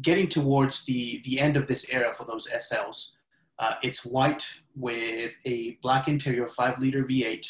getting 0.02 0.28
towards 0.28 0.84
the, 0.84 1.22
the 1.24 1.40
end 1.40 1.56
of 1.56 1.66
this 1.66 1.86
era 1.90 2.12
for 2.12 2.24
those 2.24 2.48
SLs. 2.48 3.16
Uh, 3.58 3.74
it's 3.82 4.04
white 4.04 4.46
with 4.76 5.32
a 5.44 5.78
black 5.82 6.06
interior, 6.06 6.46
5 6.46 6.78
liter 6.78 7.02
V8, 7.04 7.46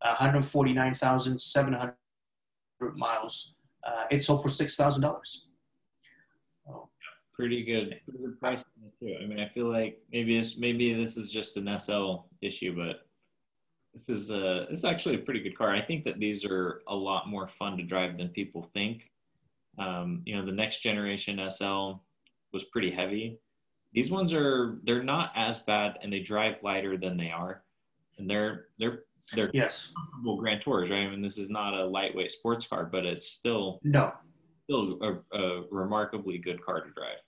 149,700 0.00 1.94
miles. 2.96 3.56
Uh, 3.84 4.04
it 4.10 4.22
sold 4.22 4.42
for 4.42 4.48
$6,000. 4.48 5.44
Pretty 7.34 7.64
good, 7.64 7.98
pretty 8.04 8.24
good 8.24 8.38
price 8.40 8.64
too. 9.00 9.16
I 9.20 9.26
mean, 9.26 9.40
I 9.40 9.48
feel 9.48 9.70
like 9.70 9.98
maybe 10.12 10.38
this 10.38 10.58
maybe 10.58 10.92
this 10.92 11.16
is 11.16 11.30
just 11.30 11.56
an 11.56 11.78
SL 11.80 12.26
issue, 12.42 12.76
but 12.76 13.06
this 13.94 14.08
is 14.08 14.30
a 14.30 14.66
this 14.68 14.80
is 14.80 14.84
actually 14.84 15.14
a 15.16 15.18
pretty 15.18 15.40
good 15.40 15.56
car. 15.56 15.74
I 15.74 15.80
think 15.80 16.04
that 16.04 16.20
these 16.20 16.44
are 16.44 16.82
a 16.88 16.94
lot 16.94 17.28
more 17.28 17.48
fun 17.48 17.78
to 17.78 17.82
drive 17.82 18.18
than 18.18 18.28
people 18.28 18.68
think. 18.74 19.10
Um, 19.78 20.22
you 20.24 20.36
know, 20.36 20.44
the 20.44 20.52
next 20.52 20.80
generation 20.80 21.38
SL 21.50 21.92
was 22.52 22.64
pretty 22.72 22.90
heavy. 22.90 23.38
These 23.92 24.10
ones 24.10 24.32
are 24.32 24.78
they're 24.84 25.02
not 25.02 25.32
as 25.36 25.60
bad, 25.60 25.98
and 26.02 26.12
they 26.12 26.20
drive 26.20 26.56
lighter 26.62 26.96
than 26.96 27.16
they 27.16 27.30
are, 27.30 27.64
and 28.18 28.28
they're 28.28 28.66
they're 28.78 29.04
they're 29.34 29.50
Yes. 29.54 29.92
comfortable 29.96 30.36
Grand 30.38 30.62
Tours, 30.62 30.90
right? 30.90 31.06
I 31.06 31.10
mean, 31.10 31.22
this 31.22 31.38
is 31.38 31.48
not 31.50 31.74
a 31.74 31.84
lightweight 31.86 32.32
sports 32.32 32.66
car, 32.66 32.84
but 32.84 33.06
it's 33.06 33.28
still 33.28 33.78
No, 33.82 34.12
still 34.64 34.98
a, 35.02 35.38
a 35.38 35.62
remarkably 35.70 36.38
good 36.38 36.62
car 36.64 36.80
to 36.82 36.90
drive. 36.90 37.18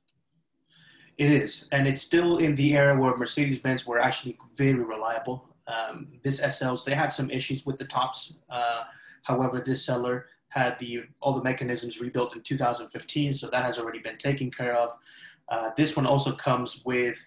It 1.17 1.31
is, 1.31 1.69
and 1.71 1.87
it's 1.87 2.03
still 2.03 2.39
in 2.39 2.57
the 2.57 2.77
era 2.77 2.99
where 3.01 3.17
Mercedes-Benz 3.17 3.87
were 3.87 4.01
actually 4.01 4.37
very 4.57 4.75
reliable. 4.83 5.49
Um, 5.69 6.09
this 6.25 6.41
SLs 6.41 6.85
they 6.85 6.95
had 6.95 7.09
some 7.09 7.31
issues 7.31 7.65
with 7.65 7.79
the 7.79 7.85
tops. 7.87 8.39
Uh, 8.51 8.83
however, 9.23 9.61
this 9.65 9.85
seller 9.85 10.27
had 10.55 10.79
the 10.79 11.05
all 11.21 11.35
the 11.35 11.43
mechanisms 11.43 12.01
rebuilt 12.01 12.35
in 12.35 12.43
2015, 12.43 13.33
so 13.33 13.49
that 13.51 13.65
has 13.65 13.79
already 13.79 13.99
been 13.99 14.19
taken 14.19 14.51
care 14.51 14.77
of. 14.77 14.93
Uh, 15.49 15.71
this 15.77 15.97
one 15.97 16.07
also 16.07 16.33
comes 16.33 16.83
with 16.87 17.23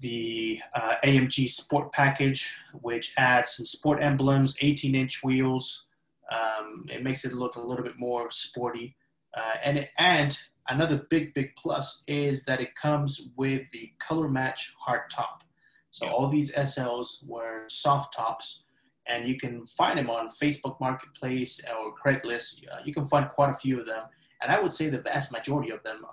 the 0.00 0.60
uh, 0.74 0.94
AMG 1.04 1.48
Sport 1.48 1.92
package, 1.92 2.54
which 2.82 3.14
adds 3.16 3.56
some 3.56 3.64
sport 3.64 4.02
emblems, 4.02 4.56
18-inch 4.58 5.22
wheels. 5.24 5.86
Um, 6.30 6.84
it 6.90 7.02
makes 7.02 7.24
it 7.24 7.32
look 7.32 7.56
a 7.56 7.60
little 7.60 7.84
bit 7.84 7.98
more 7.98 8.30
sporty, 8.30 8.96
uh, 9.34 9.54
and 9.62 9.78
it, 9.78 9.90
and 9.98 10.38
another 10.68 11.06
big, 11.08 11.32
big 11.32 11.54
plus 11.56 12.04
is 12.06 12.44
that 12.44 12.60
it 12.60 12.74
comes 12.74 13.30
with 13.36 13.62
the 13.70 13.92
color 13.98 14.28
match 14.28 14.74
hard 14.78 15.10
top. 15.10 15.42
So 15.90 16.08
all 16.08 16.26
these 16.28 16.50
SLs 16.52 17.26
were 17.26 17.64
soft 17.68 18.14
tops, 18.16 18.63
and 19.06 19.28
you 19.28 19.36
can 19.36 19.66
find 19.66 19.98
them 19.98 20.10
on 20.10 20.28
Facebook 20.28 20.80
Marketplace 20.80 21.60
or 21.78 21.94
Craigslist. 21.94 22.64
Uh, 22.68 22.78
you 22.84 22.94
can 22.94 23.04
find 23.04 23.28
quite 23.30 23.50
a 23.50 23.54
few 23.54 23.80
of 23.80 23.86
them, 23.86 24.04
and 24.42 24.50
I 24.50 24.60
would 24.60 24.74
say 24.74 24.88
the 24.88 25.00
vast 25.00 25.32
majority 25.32 25.70
of 25.70 25.82
them 25.82 26.04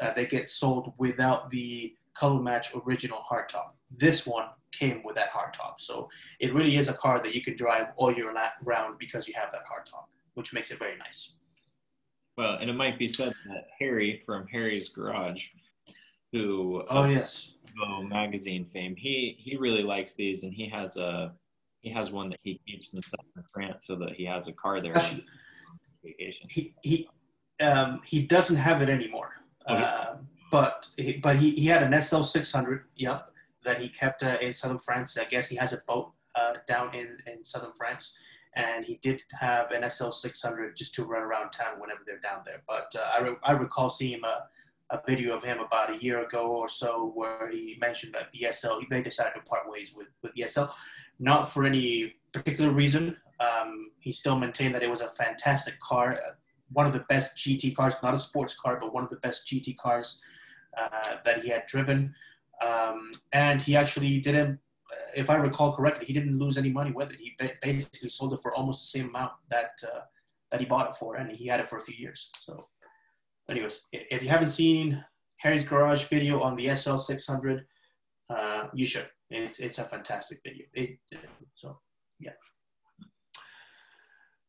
uh, 0.00 0.12
they 0.14 0.26
get 0.26 0.48
sold 0.48 0.92
without 0.98 1.50
the 1.50 1.94
color 2.14 2.40
match 2.40 2.72
original 2.86 3.18
hard 3.18 3.48
top. 3.48 3.76
This 3.96 4.26
one 4.26 4.46
came 4.72 5.02
with 5.04 5.14
that 5.16 5.28
hard 5.28 5.54
top, 5.54 5.80
so 5.80 6.08
it 6.40 6.52
really 6.54 6.76
is 6.76 6.88
a 6.88 6.94
car 6.94 7.22
that 7.22 7.34
you 7.34 7.42
can 7.42 7.56
drive 7.56 7.88
all 7.96 8.12
year 8.12 8.32
round 8.64 8.98
because 8.98 9.28
you 9.28 9.34
have 9.34 9.52
that 9.52 9.62
hard 9.68 9.86
top, 9.86 10.08
which 10.34 10.52
makes 10.52 10.70
it 10.70 10.78
very 10.78 10.96
nice. 10.96 11.36
Well, 12.36 12.56
and 12.56 12.68
it 12.68 12.74
might 12.74 12.98
be 12.98 13.06
said 13.06 13.32
that 13.46 13.68
Harry 13.78 14.20
from 14.26 14.48
Harry's 14.48 14.88
Garage, 14.88 15.48
who 16.32 16.82
Oh 16.88 17.04
yes. 17.04 17.52
Evo 17.68 18.08
magazine 18.08 18.66
fame, 18.72 18.96
he 18.96 19.36
he 19.38 19.56
really 19.56 19.82
likes 19.82 20.14
these, 20.14 20.42
and 20.42 20.52
he 20.52 20.68
has 20.68 20.96
a 20.96 21.32
he 21.84 21.90
has 21.90 22.10
one 22.10 22.30
that 22.30 22.40
he 22.42 22.58
keeps 22.66 22.88
in 22.94 23.02
southern 23.02 23.44
France 23.52 23.86
so 23.86 23.94
that 23.96 24.14
he 24.14 24.24
has 24.24 24.48
a 24.48 24.52
car 24.52 24.80
there 24.80 24.92
on 24.92 24.98
Actually, 24.98 25.26
vacation. 26.02 26.48
he 26.50 26.74
he 26.82 27.08
um, 27.60 28.00
he 28.04 28.22
doesn't 28.26 28.56
have 28.56 28.80
it 28.82 28.88
anymore. 28.88 29.32
Okay. 29.68 29.82
Uh, 29.82 30.14
but 30.50 30.88
but 31.22 31.36
he, 31.36 31.50
he 31.50 31.66
had 31.66 31.82
an 31.82 32.00
SL 32.00 32.22
600. 32.22 32.84
Yep, 32.96 33.30
that 33.64 33.80
he 33.82 33.88
kept 33.88 34.22
uh, 34.22 34.38
in 34.40 34.52
southern 34.52 34.78
France. 34.78 35.16
I 35.18 35.24
guess 35.24 35.48
he 35.48 35.56
has 35.56 35.72
a 35.74 35.78
boat 35.86 36.12
uh, 36.34 36.54
down 36.66 36.94
in 36.94 37.18
in 37.30 37.44
southern 37.44 37.72
France, 37.76 38.16
and 38.56 38.84
he 38.84 38.98
did 39.02 39.20
have 39.32 39.70
an 39.70 39.88
SL 39.88 40.10
600 40.10 40.74
just 40.76 40.94
to 40.94 41.04
run 41.04 41.22
around 41.22 41.50
town 41.50 41.78
whenever 41.78 42.00
they're 42.06 42.18
down 42.20 42.40
there. 42.46 42.62
But 42.66 42.94
uh, 42.98 43.12
I 43.14 43.20
re- 43.20 43.36
I 43.42 43.52
recall 43.52 43.90
seeing 43.90 44.14
him. 44.14 44.24
Uh, 44.24 44.40
a 44.90 45.00
video 45.06 45.34
of 45.34 45.42
him 45.42 45.60
about 45.60 45.90
a 45.90 46.02
year 46.02 46.22
ago 46.22 46.46
or 46.46 46.68
so 46.68 47.10
where 47.14 47.50
he 47.50 47.76
mentioned 47.80 48.14
that 48.14 48.28
the 48.32 48.46
SL 48.52 48.80
they 48.90 49.02
decided 49.02 49.32
to 49.34 49.40
part 49.40 49.68
ways 49.68 49.94
with 49.96 50.08
with 50.22 50.32
the 50.34 50.46
SL, 50.46 50.64
not 51.18 51.44
for 51.48 51.64
any 51.64 52.14
particular 52.32 52.70
reason. 52.70 53.16
Um, 53.40 53.90
he 54.00 54.12
still 54.12 54.38
maintained 54.38 54.74
that 54.74 54.82
it 54.82 54.90
was 54.90 55.00
a 55.00 55.08
fantastic 55.08 55.78
car, 55.80 56.16
one 56.72 56.86
of 56.86 56.92
the 56.92 57.04
best 57.08 57.36
GT 57.36 57.74
cars, 57.74 57.96
not 58.02 58.14
a 58.14 58.18
sports 58.18 58.58
car, 58.58 58.78
but 58.80 58.92
one 58.92 59.04
of 59.04 59.10
the 59.10 59.16
best 59.16 59.46
GT 59.46 59.76
cars 59.76 60.22
uh, 60.76 61.16
that 61.24 61.42
he 61.42 61.48
had 61.48 61.66
driven. 61.66 62.14
Um, 62.64 63.12
and 63.32 63.60
he 63.60 63.76
actually 63.76 64.20
didn't, 64.20 64.58
if 65.14 65.30
I 65.30 65.36
recall 65.36 65.74
correctly, 65.74 66.06
he 66.06 66.12
didn't 66.12 66.38
lose 66.38 66.58
any 66.58 66.70
money 66.70 66.92
with 66.92 67.10
it. 67.10 67.18
He 67.20 67.36
basically 67.62 68.08
sold 68.08 68.32
it 68.32 68.40
for 68.42 68.54
almost 68.54 68.82
the 68.82 68.98
same 68.98 69.08
amount 69.08 69.32
that 69.50 69.72
uh, 69.84 70.00
that 70.50 70.60
he 70.60 70.66
bought 70.66 70.90
it 70.90 70.96
for, 70.96 71.16
and 71.16 71.34
he 71.34 71.46
had 71.46 71.58
it 71.58 71.68
for 71.68 71.78
a 71.78 71.82
few 71.82 71.96
years. 71.96 72.30
So, 72.36 72.68
anyways, 73.50 73.86
if 73.92 74.22
you 74.22 74.28
haven't 74.28 74.50
seen 74.50 75.04
Harry's 75.38 75.66
Garage 75.66 76.04
video 76.04 76.40
on 76.40 76.54
the 76.54 76.66
SL600, 76.66 77.64
uh, 78.30 78.68
you 78.74 78.86
should. 78.86 79.08
It's 79.30 79.58
it's 79.58 79.78
a 79.78 79.84
fantastic 79.84 80.40
video. 80.44 80.66
It, 80.74 80.98
so 81.54 81.78
yeah. 82.20 82.32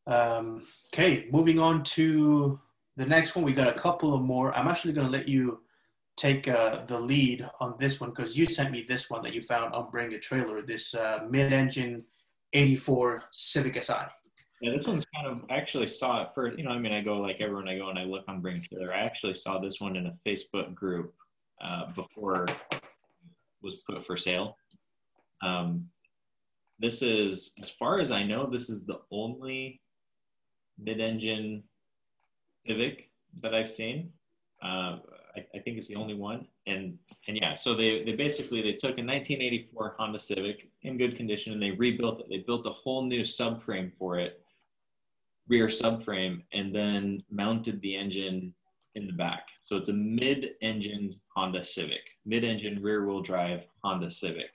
Um, 0.07 0.67
okay, 0.93 1.27
moving 1.31 1.59
on 1.59 1.83
to 1.83 2.59
the 2.95 3.05
next 3.05 3.35
one. 3.35 3.43
We 3.43 3.53
got 3.53 3.67
a 3.67 3.79
couple 3.79 4.13
of 4.13 4.21
more. 4.21 4.55
I'm 4.55 4.67
actually 4.67 4.93
going 4.93 5.07
to 5.07 5.11
let 5.11 5.27
you 5.27 5.61
take 6.17 6.47
uh, 6.47 6.85
the 6.85 6.99
lead 6.99 7.47
on 7.59 7.75
this 7.79 7.99
one 7.99 8.11
because 8.11 8.37
you 8.37 8.45
sent 8.45 8.71
me 8.71 8.85
this 8.87 9.09
one 9.09 9.21
that 9.23 9.33
you 9.33 9.41
found 9.41 9.73
on 9.73 9.89
Bring 9.91 10.13
a 10.13 10.19
Trailer, 10.19 10.61
this 10.61 10.95
uh, 10.95 11.19
mid-engine 11.29 12.05
84 12.53 13.23
Civic 13.31 13.83
Si. 13.83 13.93
Yeah, 14.61 14.71
this 14.71 14.87
one's 14.87 15.05
kind 15.13 15.27
of, 15.27 15.43
I 15.49 15.55
actually 15.55 15.87
saw 15.87 16.21
it 16.21 16.29
first. 16.33 16.57
You 16.57 16.63
know, 16.63 16.71
I 16.71 16.77
mean, 16.77 16.93
I 16.93 17.01
go 17.01 17.17
like 17.19 17.41
everyone, 17.41 17.67
I 17.67 17.77
go 17.77 17.89
and 17.89 17.99
I 17.99 18.03
look 18.05 18.23
on 18.29 18.39
Bring 18.41 18.57
a 18.57 18.61
Trailer. 18.61 18.93
I 18.93 18.99
actually 18.99 19.33
saw 19.33 19.59
this 19.59 19.81
one 19.81 19.97
in 19.97 20.05
a 20.05 20.13
Facebook 20.25 20.73
group 20.73 21.13
uh, 21.61 21.91
before 21.91 22.45
was 23.65 23.77
put 23.77 24.05
for 24.05 24.15
sale. 24.15 24.57
Um, 25.41 25.89
this 26.79 27.01
is, 27.01 27.53
as 27.59 27.69
far 27.69 27.99
as 27.99 28.11
I 28.11 28.23
know, 28.23 28.49
this 28.49 28.69
is 28.69 28.85
the 28.85 29.01
only 29.11 29.81
mid-engine 30.77 31.63
Civic 32.65 33.09
that 33.41 33.53
I've 33.53 33.69
seen. 33.69 34.11
Uh, 34.63 34.97
I, 35.35 35.45
I, 35.53 35.59
think 35.59 35.77
it's 35.77 35.87
the 35.87 35.95
only 35.95 36.15
one. 36.15 36.47
And 36.65 36.97
and 37.27 37.37
yeah, 37.37 37.53
so 37.53 37.75
they, 37.75 38.03
they 38.03 38.13
basically 38.13 38.61
they 38.61 38.73
took 38.73 38.97
a 38.97 39.03
1984 39.03 39.95
Honda 39.97 40.19
Civic 40.19 40.69
in 40.83 40.97
good 40.97 41.15
condition 41.15 41.53
and 41.53 41.61
they 41.61 41.71
rebuilt 41.71 42.21
it. 42.21 42.27
They 42.29 42.39
built 42.39 42.65
a 42.65 42.71
whole 42.71 43.03
new 43.03 43.21
subframe 43.21 43.91
for 43.97 44.17
it, 44.17 44.41
rear 45.47 45.67
subframe, 45.67 46.41
and 46.53 46.73
then 46.73 47.23
mounted 47.29 47.81
the 47.81 47.95
engine 47.95 48.53
in 48.95 49.07
the 49.07 49.13
back. 49.13 49.47
So 49.61 49.75
it's 49.75 49.89
a 49.89 49.93
mid-engine 49.93 51.19
Honda 51.35 51.65
Civic, 51.65 52.01
mid-engine 52.25 52.81
rear-wheel 52.81 53.21
drive 53.21 53.63
Honda 53.83 54.09
Civic. 54.09 54.51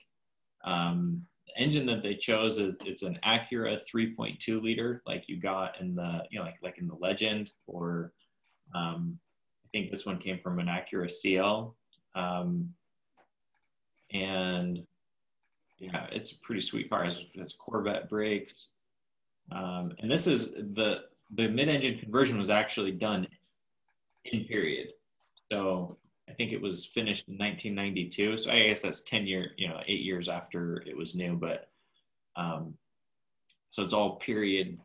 Um, 0.63 1.25
engine 1.57 1.85
that 1.87 2.01
they 2.01 2.15
chose 2.15 2.59
is 2.59 2.75
it's 2.85 3.03
an 3.03 3.19
Acura 3.25 3.79
3.2 3.93 4.61
liter, 4.61 5.01
like 5.05 5.27
you 5.27 5.37
got 5.37 5.79
in 5.79 5.95
the 5.95 6.23
you 6.29 6.39
know 6.39 6.45
like 6.45 6.57
like 6.61 6.77
in 6.77 6.87
the 6.87 6.95
Legend, 6.95 7.51
or 7.67 8.13
um, 8.73 9.17
I 9.65 9.67
think 9.71 9.91
this 9.91 10.05
one 10.05 10.17
came 10.17 10.39
from 10.39 10.59
an 10.59 10.67
Acura 10.67 11.09
CL, 11.09 11.75
um, 12.15 12.73
and 14.11 14.85
yeah, 15.77 16.07
it's 16.11 16.31
a 16.31 16.39
pretty 16.39 16.61
sweet 16.61 16.89
car. 16.89 17.05
It's, 17.05 17.21
it's 17.33 17.53
Corvette 17.53 18.09
brakes, 18.09 18.67
um, 19.51 19.93
and 19.99 20.09
this 20.09 20.27
is 20.27 20.51
the 20.53 21.03
the 21.35 21.47
mid-engine 21.47 21.99
conversion 21.99 22.37
was 22.37 22.49
actually 22.49 22.91
done 22.91 23.27
in 24.25 24.45
period. 24.45 24.89
So 25.51 25.97
I 26.29 26.33
think 26.33 26.51
it 26.51 26.61
was 26.61 26.85
finished 26.85 27.27
in 27.27 27.37
1992. 27.37 28.37
So 28.37 28.51
I 28.51 28.67
guess 28.67 28.81
that's 28.81 29.01
10 29.01 29.27
year, 29.27 29.51
you 29.57 29.67
know, 29.67 29.81
eight 29.85 30.01
years 30.01 30.29
after 30.29 30.83
it 30.85 30.95
was 30.95 31.15
new. 31.15 31.35
But 31.35 31.69
um, 32.35 32.75
so 33.69 33.83
it's 33.83 33.93
all 33.93 34.17
period 34.17 34.77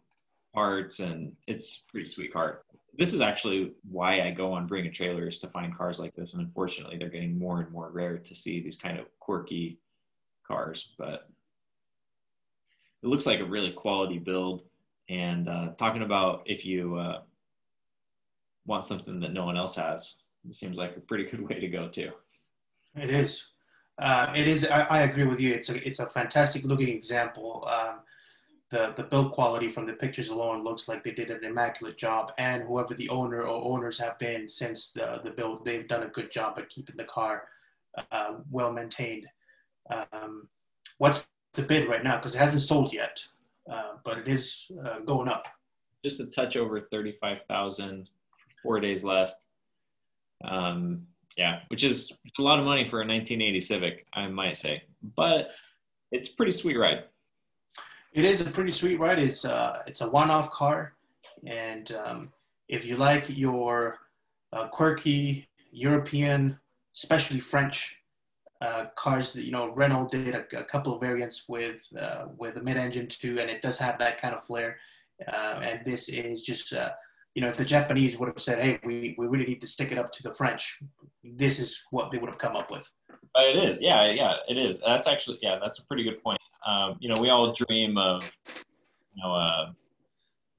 parts, 0.54 1.00
and 1.00 1.32
it's 1.46 1.82
pretty 1.90 2.08
sweet 2.08 2.32
car. 2.32 2.62
This 2.98 3.12
is 3.12 3.20
actually 3.20 3.72
why 3.88 4.22
I 4.22 4.30
go 4.30 4.52
on 4.52 4.66
Bring 4.66 4.86
a 4.86 4.90
Trailers 4.90 5.38
to 5.40 5.48
find 5.48 5.76
cars 5.76 5.98
like 5.98 6.14
this, 6.14 6.32
and 6.32 6.42
unfortunately, 6.42 6.96
they're 6.96 7.10
getting 7.10 7.38
more 7.38 7.60
and 7.60 7.70
more 7.70 7.90
rare 7.90 8.16
to 8.16 8.34
see 8.34 8.62
these 8.62 8.76
kind 8.76 8.98
of 8.98 9.06
quirky 9.20 9.78
cars. 10.46 10.94
But 10.96 11.28
it 13.02 13.08
looks 13.08 13.26
like 13.26 13.40
a 13.40 13.44
really 13.44 13.70
quality 13.70 14.18
build. 14.18 14.62
And 15.08 15.48
uh, 15.48 15.68
talking 15.78 16.02
about 16.02 16.42
if 16.46 16.64
you 16.64 16.96
uh, 16.96 17.20
want 18.64 18.84
something 18.84 19.20
that 19.20 19.32
no 19.32 19.44
one 19.44 19.56
else 19.56 19.76
has, 19.76 20.14
it 20.48 20.54
seems 20.54 20.78
like 20.78 20.96
a 20.96 21.00
pretty 21.00 21.24
good 21.24 21.46
way 21.46 21.60
to 21.60 21.68
go 21.68 21.88
too. 21.88 22.12
It 22.94 23.10
is. 23.10 23.50
Uh, 23.98 24.32
it 24.34 24.46
is. 24.46 24.66
I, 24.66 24.82
I, 24.82 25.00
agree 25.02 25.24
with 25.24 25.40
you. 25.40 25.54
It's 25.54 25.70
a 25.70 25.86
it's 25.86 26.00
a 26.00 26.08
fantastic 26.08 26.64
looking 26.64 26.88
example. 26.88 27.66
Um, 27.66 28.00
the 28.70 28.92
the 28.96 29.04
build 29.04 29.32
quality 29.32 29.68
from 29.68 29.86
the 29.86 29.94
pictures 29.94 30.28
alone 30.28 30.64
looks 30.64 30.88
like 30.88 31.02
they 31.02 31.12
did 31.12 31.30
an 31.30 31.44
immaculate 31.44 31.96
job, 31.96 32.32
and 32.36 32.62
whoever 32.64 32.94
the 32.94 33.08
owner 33.08 33.42
or 33.42 33.76
owners 33.76 33.98
have 33.98 34.18
been 34.18 34.48
since 34.48 34.92
the 34.92 35.20
the 35.24 35.30
build, 35.30 35.64
they've 35.64 35.88
done 35.88 36.02
a 36.02 36.08
good 36.08 36.30
job 36.30 36.58
at 36.58 36.68
keeping 36.68 36.96
the 36.96 37.04
car 37.04 37.44
uh, 38.10 38.34
well 38.50 38.72
maintained. 38.72 39.26
Um, 39.90 40.48
what's 40.98 41.28
the 41.54 41.62
bid 41.62 41.88
right 41.88 42.04
now? 42.04 42.16
Because 42.16 42.34
it 42.34 42.38
hasn't 42.38 42.62
sold 42.62 42.92
yet, 42.92 43.24
uh, 43.70 43.94
but 44.04 44.18
it 44.18 44.28
is 44.28 44.70
uh, 44.84 44.98
going 45.00 45.28
up. 45.28 45.46
Just 46.04 46.20
a 46.20 46.26
touch 46.26 46.56
over 46.56 46.80
thirty 46.80 47.16
five 47.20 47.44
thousand. 47.48 48.10
Four 48.62 48.80
days 48.80 49.04
left. 49.04 49.36
Um, 50.44 51.06
yeah, 51.36 51.60
which 51.68 51.84
is 51.84 52.12
a 52.38 52.42
lot 52.42 52.58
of 52.58 52.64
money 52.64 52.84
for 52.84 53.02
a 53.02 53.06
1980 53.06 53.60
Civic, 53.60 54.06
I 54.14 54.26
might 54.28 54.56
say, 54.56 54.82
but 55.16 55.50
it's 56.10 56.30
a 56.30 56.34
pretty 56.34 56.52
sweet 56.52 56.78
ride. 56.78 57.04
It 58.12 58.24
is 58.24 58.40
a 58.40 58.46
pretty 58.46 58.70
sweet 58.70 58.98
ride. 58.98 59.18
It's 59.18 59.44
uh, 59.44 59.82
it's 59.86 60.00
a 60.00 60.08
one-off 60.08 60.50
car, 60.50 60.94
and 61.46 61.92
um, 61.92 62.32
if 62.68 62.86
you 62.86 62.96
like 62.96 63.24
your 63.28 63.98
uh, 64.52 64.68
quirky 64.68 65.46
European, 65.70 66.58
especially 66.96 67.40
French 67.40 68.00
uh, 68.62 68.86
cars, 68.96 69.34
that 69.34 69.44
you 69.44 69.52
know 69.52 69.68
Renault 69.68 70.08
did 70.10 70.34
a, 70.34 70.44
a 70.58 70.64
couple 70.64 70.94
of 70.94 71.00
variants 71.02 71.46
with 71.46 71.82
uh, 72.00 72.26
with 72.38 72.56
a 72.56 72.62
mid-engine 72.62 73.08
too, 73.08 73.38
and 73.38 73.50
it 73.50 73.60
does 73.60 73.76
have 73.76 73.98
that 73.98 74.18
kind 74.18 74.34
of 74.34 74.42
flair. 74.42 74.78
Uh, 75.28 75.60
and 75.62 75.84
this 75.84 76.08
is 76.08 76.42
just 76.42 76.72
you 77.36 77.42
know, 77.42 77.48
if 77.48 77.58
the 77.58 77.66
Japanese 77.66 78.18
would 78.18 78.28
have 78.28 78.40
said, 78.40 78.60
"Hey, 78.60 78.80
we, 78.82 79.14
we 79.18 79.26
really 79.26 79.44
need 79.44 79.60
to 79.60 79.66
stick 79.66 79.92
it 79.92 79.98
up 79.98 80.10
to 80.12 80.22
the 80.22 80.32
French," 80.32 80.82
this 81.22 81.58
is 81.58 81.84
what 81.90 82.10
they 82.10 82.16
would 82.16 82.30
have 82.30 82.38
come 82.38 82.56
up 82.56 82.70
with. 82.70 82.90
Uh, 83.12 83.42
it 83.42 83.56
is, 83.56 83.78
yeah, 83.78 84.10
yeah, 84.10 84.36
it 84.48 84.56
is. 84.56 84.80
That's 84.80 85.06
actually, 85.06 85.38
yeah, 85.42 85.58
that's 85.62 85.78
a 85.78 85.86
pretty 85.86 86.02
good 86.02 86.22
point. 86.22 86.40
Um, 86.66 86.96
you 86.98 87.10
know, 87.10 87.20
we 87.20 87.28
all 87.28 87.52
dream 87.52 87.98
of, 87.98 88.34
you 88.46 89.22
know, 89.22 89.32
a 89.32 89.76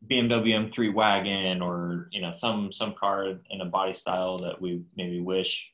BMW 0.07 0.71
M3 0.71 0.93
wagon 0.93 1.63
or 1.63 2.09
you 2.11 2.21
know 2.21 2.31
some 2.31 2.71
some 2.71 2.93
car 2.93 3.33
in 3.49 3.61
a 3.61 3.65
body 3.65 3.95
style 3.95 4.37
that 4.37 4.61
we 4.61 4.83
maybe 4.95 5.19
wish 5.19 5.73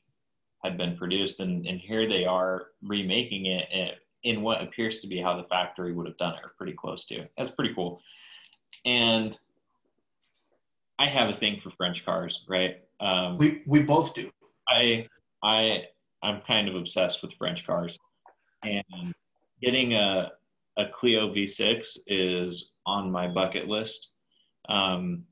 had 0.64 0.78
been 0.78 0.96
produced, 0.96 1.40
and 1.40 1.66
and 1.66 1.80
here 1.80 2.08
they 2.08 2.24
are 2.24 2.68
remaking 2.82 3.44
it 3.44 3.98
in 4.22 4.40
what 4.40 4.62
appears 4.62 5.00
to 5.00 5.06
be 5.06 5.20
how 5.20 5.36
the 5.36 5.46
factory 5.48 5.92
would 5.92 6.06
have 6.06 6.16
done 6.16 6.32
it, 6.32 6.40
or 6.42 6.54
pretty 6.56 6.72
close 6.72 7.04
to. 7.04 7.26
That's 7.36 7.50
pretty 7.50 7.74
cool. 7.74 8.00
And 8.86 9.38
I 10.98 11.06
have 11.06 11.28
a 11.28 11.32
thing 11.32 11.60
for 11.60 11.70
French 11.70 12.04
cars, 12.04 12.44
right? 12.48 12.76
Um, 13.00 13.38
we 13.38 13.62
we 13.66 13.82
both 13.82 14.14
do. 14.14 14.30
I 14.68 15.06
I 15.42 15.84
I'm 16.22 16.40
kind 16.42 16.68
of 16.68 16.74
obsessed 16.74 17.22
with 17.22 17.32
French 17.34 17.66
cars, 17.66 17.98
and 18.62 19.14
getting 19.60 19.94
a 19.94 20.32
a 20.76 20.86
Clio 20.88 21.32
V6 21.32 21.98
is 22.06 22.72
on 22.86 23.10
my 23.10 23.28
bucket 23.28 23.68
list. 23.68 24.12
Um, 24.68 25.24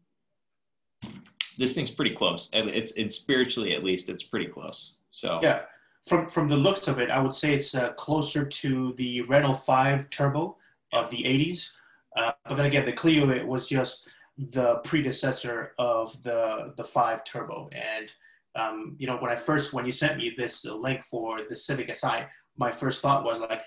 this 1.59 1.75
thing's 1.75 1.91
pretty 1.91 2.15
close. 2.15 2.49
It's 2.53 2.93
it's 2.93 3.17
spiritually 3.17 3.75
at 3.75 3.85
least 3.85 4.09
it's 4.09 4.23
pretty 4.23 4.47
close. 4.47 4.97
So 5.11 5.41
yeah, 5.43 5.63
from 6.07 6.29
from 6.29 6.49
the 6.49 6.57
looks 6.57 6.89
of 6.89 6.99
it, 6.99 7.11
I 7.11 7.21
would 7.21 7.35
say 7.35 7.55
it's 7.55 7.75
uh, 7.75 7.93
closer 7.93 8.47
to 8.47 8.95
the 8.97 9.23
Renault 9.23 9.57
5 9.57 10.11
Turbo 10.11 10.57
of 10.93 11.11
the 11.11 11.19
80s. 11.19 11.71
Uh, 12.17 12.33
but 12.47 12.57
then 12.57 12.67
again, 12.67 12.85
the 12.85 12.93
Clio 12.93 13.31
it 13.31 13.47
was 13.47 13.69
just 13.69 14.09
the 14.51 14.77
predecessor 14.85 15.73
of 15.79 16.23
the 16.23 16.73
the 16.77 16.85
five 16.85 17.25
turbo. 17.25 17.69
And 17.73 18.13
um, 18.55 18.97
you 18.99 19.07
know, 19.07 19.17
when 19.17 19.31
I 19.31 19.37
first 19.37 19.73
when 19.73 19.87
you 19.87 19.93
sent 19.93 20.19
me 20.19 20.35
this 20.37 20.65
link 20.65 21.03
for 21.03 21.41
the 21.49 21.57
Civic 21.57 21.95
Si, 21.97 22.19
my 22.57 22.73
first 22.73 23.03
thought 23.03 23.25
was 23.25 23.41
like, 23.41 23.63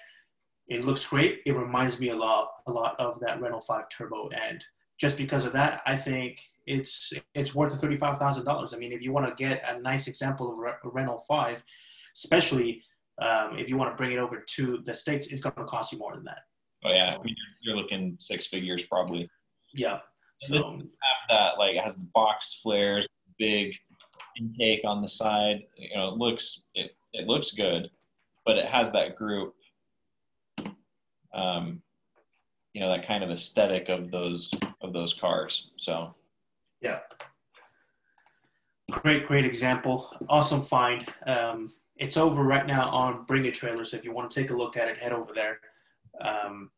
it 0.68 0.84
looks 0.84 1.06
great. 1.06 1.42
It 1.46 1.54
reminds 1.54 2.00
me 2.00 2.10
a 2.10 2.16
lot 2.16 2.50
a 2.68 2.72
lot 2.72 3.00
of 3.00 3.20
that 3.22 3.42
Renault 3.42 3.62
five 3.62 3.90
turbo. 3.90 4.30
And 4.30 4.64
just 5.00 5.18
because 5.18 5.46
of 5.46 5.54
that, 5.54 5.82
I 5.86 5.96
think 5.96 6.42
it's 6.66 7.14
it's 7.34 7.56
worth 7.56 7.80
thirty 7.80 7.98
five 7.98 8.18
thousand 8.18 8.46
dollars. 8.46 8.74
I 8.74 8.78
mean, 8.78 8.92
if 8.92 9.02
you 9.02 9.12
want 9.12 9.28
to 9.28 9.36
get 9.36 9.64
a 9.68 9.80
nice 9.80 10.08
example 10.08 10.52
of 10.52 10.60
a 10.60 10.90
Renault 10.90 11.24
Five, 11.28 11.64
especially 12.16 12.84
um, 13.22 13.58
if 13.58 13.70
you 13.70 13.78
want 13.78 13.92
to 13.92 13.96
bring 13.96 14.12
it 14.12 14.18
over 14.18 14.44
to 14.56 14.82
the 14.84 14.94
states, 14.94 15.28
it's 15.28 15.42
going 15.42 15.56
to 15.56 15.64
cost 15.66 15.92
you 15.92 16.00
more 16.00 16.16
than 16.16 16.26
that. 16.26 16.40
Oh 16.84 16.92
yeah, 16.92 17.16
I 17.20 17.24
mean, 17.24 17.36
you're 17.62 17.76
looking 17.76 18.18
six 18.20 18.48
figures 18.48 18.86
probably. 18.86 19.28
Yeah. 19.74 20.00
So, 20.48 20.54
this 20.54 20.64
that 21.30 21.58
like 21.58 21.76
it 21.76 21.84
has 21.84 21.96
the 21.96 22.08
boxed 22.14 22.62
flares, 22.62 23.08
big 23.38 23.76
intake 24.40 24.82
on 24.86 25.02
the 25.02 25.08
side. 25.08 25.64
You 25.78 25.96
know, 25.96 26.10
it 26.10 26.18
looks 26.18 26.64
it, 26.74 26.96
it 27.14 27.28
looks 27.28 27.52
good, 27.52 27.90
but 28.46 28.58
it 28.58 28.66
has 28.66 28.92
that 28.92 29.16
group. 29.16 29.54
Um, 31.34 31.82
you 32.74 32.82
know 32.82 32.90
that 32.90 33.08
kind 33.08 33.24
of 33.24 33.32
aesthetic 33.32 33.90
of 33.90 34.12
those 34.12 34.52
of 34.82 34.94
those 34.94 35.14
cars. 35.14 35.72
So 35.78 36.14
yeah, 36.82 37.00
great 38.92 39.28
great 39.28 39.46
example. 39.46 40.12
Awesome 40.30 40.62
find. 40.62 41.08
Um, 41.26 41.70
it's 41.98 42.18
over 42.18 42.44
right 42.44 42.68
now 42.68 42.90
on 42.90 43.24
Bring 43.26 43.46
a 43.46 43.52
Trailer. 43.52 43.86
So 43.86 43.96
if 43.96 44.04
you 44.04 44.12
want 44.12 44.30
to 44.30 44.42
take 44.42 44.52
a 44.52 44.56
look 44.56 44.76
at 44.76 44.90
it, 44.90 44.98
head 44.98 45.14
over 45.14 45.32
there. 45.34 45.60
Um, 46.22 46.70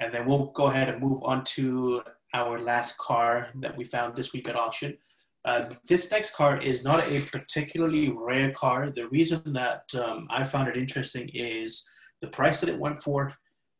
and 0.00 0.12
then 0.12 0.26
we'll 0.26 0.50
go 0.52 0.66
ahead 0.66 0.88
and 0.88 1.00
move 1.00 1.22
on 1.22 1.44
to 1.44 2.02
our 2.34 2.58
last 2.58 2.98
car 2.98 3.48
that 3.60 3.76
we 3.76 3.84
found 3.84 4.16
this 4.16 4.32
week 4.32 4.48
at 4.48 4.56
auction. 4.56 4.96
Uh, 5.44 5.64
this 5.86 6.10
next 6.10 6.34
car 6.34 6.60
is 6.60 6.84
not 6.84 7.06
a 7.08 7.20
particularly 7.32 8.10
rare 8.10 8.52
car. 8.52 8.90
The 8.90 9.08
reason 9.08 9.40
that 9.52 9.84
um, 9.94 10.26
I 10.30 10.44
found 10.44 10.68
it 10.68 10.76
interesting 10.76 11.30
is 11.32 11.88
the 12.20 12.28
price 12.28 12.60
that 12.60 12.68
it 12.68 12.78
went 12.78 13.02
for 13.02 13.32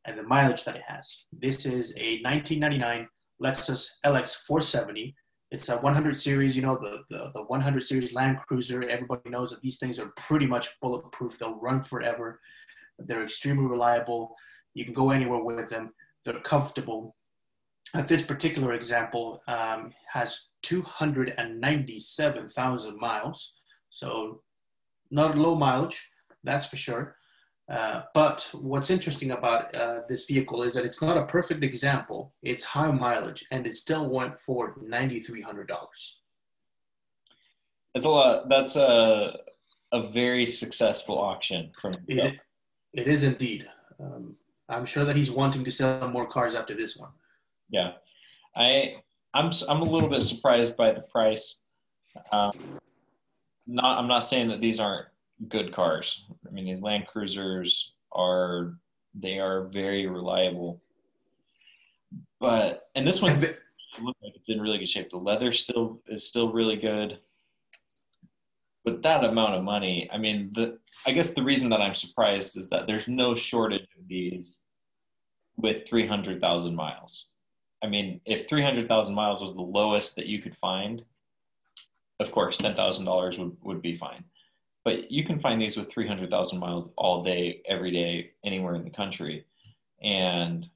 and 0.06 0.18
the 0.18 0.22
mileage 0.22 0.64
that 0.64 0.76
it 0.76 0.82
has. 0.86 1.26
This 1.32 1.66
is 1.66 1.92
a 1.98 2.22
1999 2.22 3.08
Lexus 3.42 3.88
LX 4.04 4.34
470. 4.46 5.14
It's 5.50 5.68
a 5.68 5.76
100 5.78 6.18
series, 6.18 6.56
you 6.56 6.62
know, 6.62 6.78
the, 6.80 6.98
the, 7.10 7.30
the 7.34 7.42
100 7.42 7.82
series 7.82 8.14
Land 8.14 8.38
Cruiser. 8.46 8.88
Everybody 8.88 9.30
knows 9.30 9.50
that 9.50 9.60
these 9.60 9.78
things 9.78 9.98
are 9.98 10.12
pretty 10.16 10.46
much 10.46 10.68
bulletproof. 10.80 11.38
They'll 11.38 11.60
run 11.60 11.82
forever. 11.82 12.40
They're 12.98 13.24
extremely 13.24 13.66
reliable. 13.66 14.34
You 14.74 14.84
can 14.84 14.94
go 14.94 15.10
anywhere 15.10 15.42
with 15.42 15.68
them. 15.68 15.92
They're 16.24 16.40
comfortable. 16.40 17.16
At 17.94 18.08
this 18.08 18.22
particular 18.22 18.74
example, 18.74 19.40
um, 19.48 19.94
has 20.12 20.48
297,000 20.62 22.98
miles. 22.98 23.62
So 23.90 24.42
not 25.10 25.38
low 25.38 25.54
mileage, 25.54 26.06
that's 26.44 26.66
for 26.66 26.76
sure. 26.76 27.16
Uh, 27.68 28.02
but 28.14 28.48
what's 28.54 28.90
interesting 28.90 29.32
about 29.32 29.74
uh, 29.74 30.00
this 30.08 30.24
vehicle 30.24 30.62
is 30.62 30.72
that 30.74 30.86
it's 30.86 31.02
not 31.02 31.18
a 31.18 31.26
perfect 31.26 31.62
example. 31.62 32.32
It's 32.42 32.64
high 32.64 32.90
mileage, 32.90 33.44
and 33.50 33.66
it 33.66 33.76
still 33.76 34.08
went 34.08 34.40
for 34.40 34.76
ninety 34.80 35.20
three 35.20 35.42
hundred 35.42 35.68
dollars. 35.68 36.22
That's 37.94 38.06
a 38.06 38.08
lot. 38.08 38.48
That's 38.48 38.76
a 38.76 39.36
a 39.92 40.10
very 40.10 40.46
successful 40.46 41.18
auction 41.18 41.70
from. 41.78 41.92
It, 42.06 42.38
it 42.94 43.06
is 43.06 43.24
indeed. 43.24 43.68
Um, 44.00 44.34
I'm 44.70 44.86
sure 44.86 45.04
that 45.04 45.16
he's 45.16 45.30
wanting 45.30 45.62
to 45.64 45.70
sell 45.70 46.08
more 46.08 46.26
cars 46.26 46.54
after 46.54 46.74
this 46.74 46.96
one. 46.96 47.10
Yeah, 47.70 47.92
I 48.56 49.02
I'm 49.34 49.50
I'm 49.68 49.82
a 49.82 49.84
little 49.84 50.08
bit 50.08 50.22
surprised 50.22 50.76
by 50.76 50.92
the 50.92 51.02
price. 51.02 51.60
Um, 52.32 52.52
not 53.66 53.98
I'm 53.98 54.08
not 54.08 54.24
saying 54.24 54.48
that 54.48 54.60
these 54.60 54.80
aren't 54.80 55.06
good 55.48 55.72
cars. 55.72 56.26
I 56.46 56.50
mean, 56.50 56.64
these 56.64 56.82
Land 56.82 57.06
Cruisers 57.06 57.94
are 58.12 58.74
they 59.14 59.38
are 59.38 59.64
very 59.64 60.06
reliable. 60.06 60.82
But 62.40 62.88
and 62.94 63.06
this 63.06 63.20
one 63.20 63.40
looks 63.40 64.20
like 64.22 64.32
it's 64.34 64.48
in 64.48 64.60
really 64.60 64.78
good 64.78 64.88
shape. 64.88 65.10
The 65.10 65.18
leather 65.18 65.52
still 65.52 66.00
is 66.06 66.26
still 66.26 66.52
really 66.52 66.76
good. 66.76 67.20
But 68.84 69.02
that 69.02 69.24
amount 69.24 69.54
of 69.54 69.64
money, 69.64 70.08
I 70.10 70.18
mean, 70.18 70.50
the 70.54 70.78
I 71.06 71.12
guess 71.12 71.30
the 71.30 71.42
reason 71.42 71.68
that 71.70 71.82
I'm 71.82 71.94
surprised 71.94 72.56
is 72.56 72.68
that 72.70 72.86
there's 72.86 73.08
no 73.08 73.34
shortage 73.34 73.86
of 73.98 74.08
these 74.08 74.60
with 75.56 75.86
300,000 75.88 76.74
miles. 76.74 77.32
I 77.82 77.86
mean, 77.86 78.20
if 78.24 78.48
300,000 78.48 79.14
miles 79.14 79.40
was 79.40 79.54
the 79.54 79.62
lowest 79.62 80.16
that 80.16 80.26
you 80.26 80.40
could 80.40 80.54
find, 80.54 81.04
of 82.20 82.32
course, 82.32 82.58
$10,000 82.58 83.38
would, 83.38 83.56
would 83.62 83.82
be 83.82 83.96
fine 83.96 84.24
but 84.88 85.12
you 85.12 85.22
can 85.22 85.38
find 85.38 85.60
these 85.60 85.76
with 85.76 85.90
300,000 85.90 86.58
miles 86.58 86.88
all 86.96 87.22
day, 87.22 87.60
every 87.66 87.90
day, 87.90 88.30
anywhere 88.42 88.74
in 88.74 88.84
the 88.84 88.90
country. 88.90 89.44
And 90.02 90.66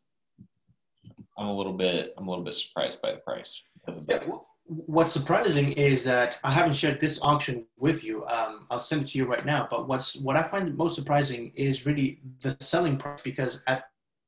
I'm 1.39 1.47
a 1.47 1.57
little 1.57 1.73
bit, 1.73 2.13
I'm 2.19 2.29
a 2.29 2.31
little 2.31 2.45
bit 2.45 2.55
surprised 2.55 3.01
by 3.01 3.13
the 3.13 3.19
price 3.19 3.63
because 3.73 3.97
of 3.97 4.07
that. 4.09 4.29
Yeah, 4.29 4.35
what's 4.67 5.15
surprising 5.15 5.73
is 5.73 6.05
that 6.05 6.39
I 6.45 6.51
haven't 6.51 6.75
shared 6.75 7.01
this 7.01 7.23
auction 7.23 7.65
with 7.79 8.05
you. 8.05 8.27
Um, 8.27 8.67
I'll 8.71 8.79
send 8.79 9.05
it 9.05 9.09
to 9.09 9.19
you 9.19 9.25
right 9.25 9.47
now. 9.47 9.67
But 9.71 9.89
what's 9.89 10.15
what 10.17 10.37
I 10.37 10.43
find 10.43 10.77
most 10.77 10.95
surprising 10.95 11.51
is 11.55 11.87
really 11.87 12.21
the 12.43 12.55
selling 12.61 12.99
price 12.99 13.23
because 13.23 13.63
at 13.67 13.85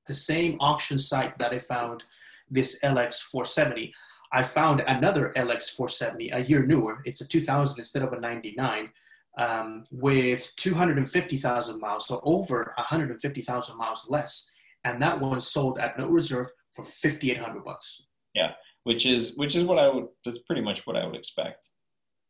the 0.07 0.15
same 0.15 0.57
auction 0.61 0.99
site 0.99 1.37
that 1.41 1.53
I 1.53 1.59
found 1.59 2.05
this 2.51 2.79
LX 2.83 3.23
470, 3.23 3.93
I 4.33 4.43
found 4.43 4.81
another 4.81 5.33
LX 5.37 5.71
470, 5.71 6.31
a 6.31 6.41
year 6.41 6.67
newer. 6.67 7.01
It's 7.05 7.21
a 7.21 7.29
2000 7.29 7.79
instead 7.79 8.03
of 8.03 8.13
a 8.13 8.21
99 8.21 8.91
um, 9.39 9.85
with 9.91 10.53
250,000 10.57 11.81
miles, 11.81 12.07
so 12.07 12.21
over 12.25 12.73
150,000 12.77 13.77
miles 13.77 14.07
less, 14.09 14.51
and 14.85 15.01
that 15.03 15.21
one 15.21 15.41
sold 15.41 15.79
at 15.79 15.99
no 15.99 16.09
reserve 16.09 16.49
for 16.73 16.85
5,800 16.85 17.65
bucks. 17.65 18.07
Yeah, 18.35 18.53
which 18.83 19.07
is 19.07 19.35
which 19.37 19.55
is 19.55 19.65
what 19.65 19.79
I 19.79 19.89
would. 19.89 20.07
That's 20.25 20.39
pretty 20.39 20.63
much 20.63 20.87
what 20.87 20.97
I 20.97 21.07
would 21.07 21.17
expect. 21.17 21.69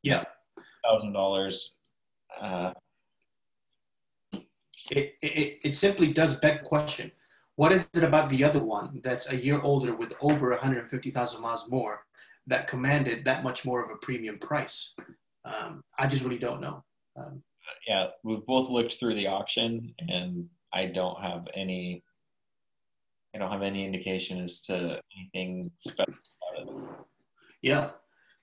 Yeah, 0.03 0.23
thousand 0.85 1.11
uh, 1.11 1.19
dollars. 1.19 1.79
It, 4.91 5.15
it 5.23 5.59
it 5.65 5.77
simply 5.77 6.13
does 6.13 6.39
beg 6.41 6.63
question. 6.63 7.11
What 7.57 7.73
is 7.73 7.89
it 7.95 8.03
about 8.03 8.31
the 8.31 8.43
other 8.43 8.63
one 8.63 9.01
that's 9.05 9.31
a 9.31 9.37
year 9.37 9.61
older 9.61 9.95
with 9.95 10.15
over 10.21 10.51
150,000 10.51 11.41
miles 11.41 11.71
more 11.71 12.05
that 12.47 12.67
commanded 12.67 13.25
that 13.25 13.45
much 13.45 13.65
more 13.65 13.83
of 13.83 13.91
a 13.91 13.97
premium 13.97 14.39
price? 14.39 14.95
Um, 15.45 15.85
I 15.99 16.07
just 16.07 16.25
really 16.25 16.39
don't 16.39 16.61
know. 16.61 16.83
Um, 17.17 17.43
yeah, 17.87 18.09
we've 18.23 18.45
both 18.47 18.71
looked 18.71 18.95
through 18.95 19.15
the 19.15 19.29
auction, 19.29 19.95
and 20.09 20.49
I 20.73 20.87
don't 20.87 21.21
have 21.21 21.47
any. 21.55 22.03
I 23.35 23.39
don't 23.39 23.51
have 23.51 23.63
any 23.63 23.85
indication 23.85 24.39
as 24.39 24.61
to 24.63 25.01
anything 25.17 25.71
special 25.77 26.15
about 26.53 26.69
it. 26.69 26.75
Yeah. 27.63 27.91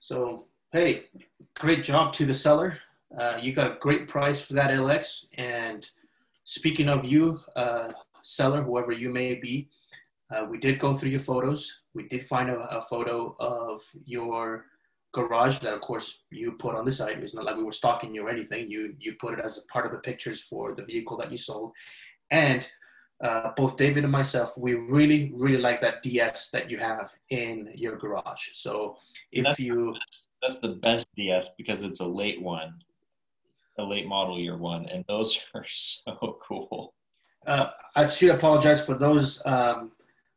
So 0.00 0.48
hey, 0.72 1.04
great 1.54 1.84
job 1.84 2.12
to 2.14 2.26
the 2.26 2.34
seller. 2.34 2.78
Uh, 3.16 3.38
you 3.40 3.52
got 3.52 3.70
a 3.70 3.78
great 3.78 4.08
price 4.08 4.40
for 4.40 4.54
that 4.54 4.70
LX. 4.70 5.26
And 5.36 5.86
speaking 6.44 6.88
of 6.88 7.04
you, 7.04 7.40
uh, 7.56 7.92
seller, 8.22 8.62
whoever 8.62 8.92
you 8.92 9.10
may 9.10 9.34
be, 9.34 9.68
uh, 10.30 10.46
we 10.48 10.58
did 10.58 10.78
go 10.78 10.94
through 10.94 11.10
your 11.10 11.20
photos. 11.20 11.82
We 11.94 12.08
did 12.08 12.24
find 12.24 12.48
a, 12.50 12.58
a 12.78 12.82
photo 12.82 13.36
of 13.38 13.80
your 14.04 14.66
garage 15.12 15.58
that 15.58 15.74
of 15.74 15.80
course 15.82 16.24
you 16.30 16.52
put 16.52 16.74
on 16.74 16.84
the 16.84 16.92
site. 16.92 17.22
It's 17.22 17.34
not 17.34 17.44
like 17.44 17.56
we 17.56 17.64
were 17.64 17.72
stalking 17.72 18.14
you 18.14 18.26
or 18.26 18.30
anything. 18.30 18.68
You 18.68 18.94
you 18.98 19.14
put 19.20 19.38
it 19.38 19.44
as 19.44 19.58
a 19.58 19.72
part 19.72 19.84
of 19.86 19.92
the 19.92 19.98
pictures 19.98 20.40
for 20.40 20.74
the 20.74 20.84
vehicle 20.84 21.18
that 21.18 21.30
you 21.30 21.38
sold. 21.38 21.72
And 22.30 22.66
uh, 23.22 23.50
both 23.56 23.76
David 23.76 24.02
and 24.02 24.12
myself, 24.12 24.52
we 24.58 24.74
really, 24.74 25.32
really 25.36 25.58
like 25.58 25.80
that 25.80 26.02
DS 26.02 26.50
that 26.50 26.68
you 26.70 26.78
have 26.78 27.12
in 27.28 27.70
your 27.74 27.96
garage. 27.96 28.48
So 28.54 28.96
if 29.30 29.44
that's 29.44 29.60
you 29.60 29.94
that's 30.40 30.58
the 30.58 30.70
best 30.70 31.06
DS 31.16 31.50
because 31.56 31.82
it's 31.82 32.00
a 32.00 32.06
late 32.06 32.42
one, 32.42 32.74
a 33.78 33.84
late 33.84 34.08
model 34.08 34.40
year 34.40 34.56
one, 34.56 34.86
and 34.86 35.04
those 35.08 35.38
are 35.54 35.64
so 35.66 36.38
cool. 36.46 36.94
Uh, 37.46 37.66
I 37.94 38.06
should 38.06 38.30
apologize 38.30 38.84
for 38.84 38.94
those 38.94 39.42
um, 39.44 39.92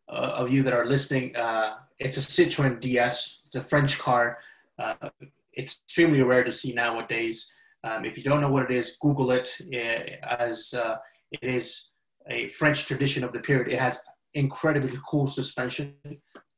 uh, 0.09 0.41
of 0.41 0.51
you 0.51 0.63
that 0.63 0.73
are 0.73 0.85
listening. 0.85 1.35
Uh, 1.35 1.75
it's 1.99 2.17
a 2.17 2.21
Citroen 2.21 2.79
DS. 2.79 3.41
It's 3.45 3.55
a 3.55 3.61
French 3.61 3.97
car 3.99 4.35
uh, 4.79 5.09
extremely 5.57 6.21
rare 6.21 6.43
to 6.43 6.51
see 6.51 6.73
nowadays. 6.73 7.51
Um, 7.83 8.03
if 8.03 8.17
you 8.17 8.23
don't 8.23 8.41
know 8.41 8.51
what 8.51 8.63
it 8.63 8.71
is, 8.75 8.97
Google 9.01 9.31
it. 9.31 9.55
it 9.71 10.19
as 10.23 10.73
uh, 10.73 10.97
it 11.31 11.43
is 11.43 11.91
a 12.27 12.47
French 12.49 12.85
tradition 12.85 13.23
of 13.23 13.31
the 13.31 13.39
period. 13.39 13.71
It 13.71 13.79
has 13.79 14.01
incredibly 14.33 14.97
cool 15.07 15.27
suspension. 15.27 15.95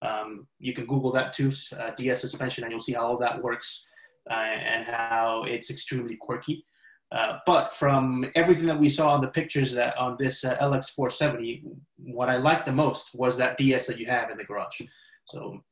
Um, 0.02 0.48
you 0.60 0.74
can 0.74 0.86
Google 0.86 1.12
that 1.14 1.34
too, 1.34 1.52
uh, 1.78 1.92
DS 1.92 2.22
suspension, 2.22 2.64
and 2.64 2.72
you'll 2.72 2.82
see 2.82 2.94
how 2.94 3.06
all 3.06 3.18
that 3.20 3.42
works 3.42 3.88
uh, 4.30 4.34
and 4.34 4.86
how 4.86 5.44
it's 5.44 5.70
extremely 5.70 6.16
quirky. 6.16 6.66
Uh, 7.12 7.40
but 7.46 7.72
from 7.72 8.30
everything 8.36 8.66
that 8.66 8.78
we 8.78 8.90
saw 8.90 9.14
on 9.14 9.22
the 9.22 9.30
pictures 9.30 9.74
that 9.74 9.98
on 9.98 10.18
this 10.20 10.44
uh, 10.44 10.58
LX470, 10.58 11.64
what 11.98 12.30
I 12.30 12.36
liked 12.36 12.66
the 12.66 12.72
most 12.74 13.16
was 13.16 13.38
that 13.38 13.58
DS 13.58 13.88
that 13.88 13.98
you 13.98 14.08
have 14.08 14.30
in 14.30 14.38
the 14.38 14.44
garage. 14.44 14.82
So, 15.26 15.64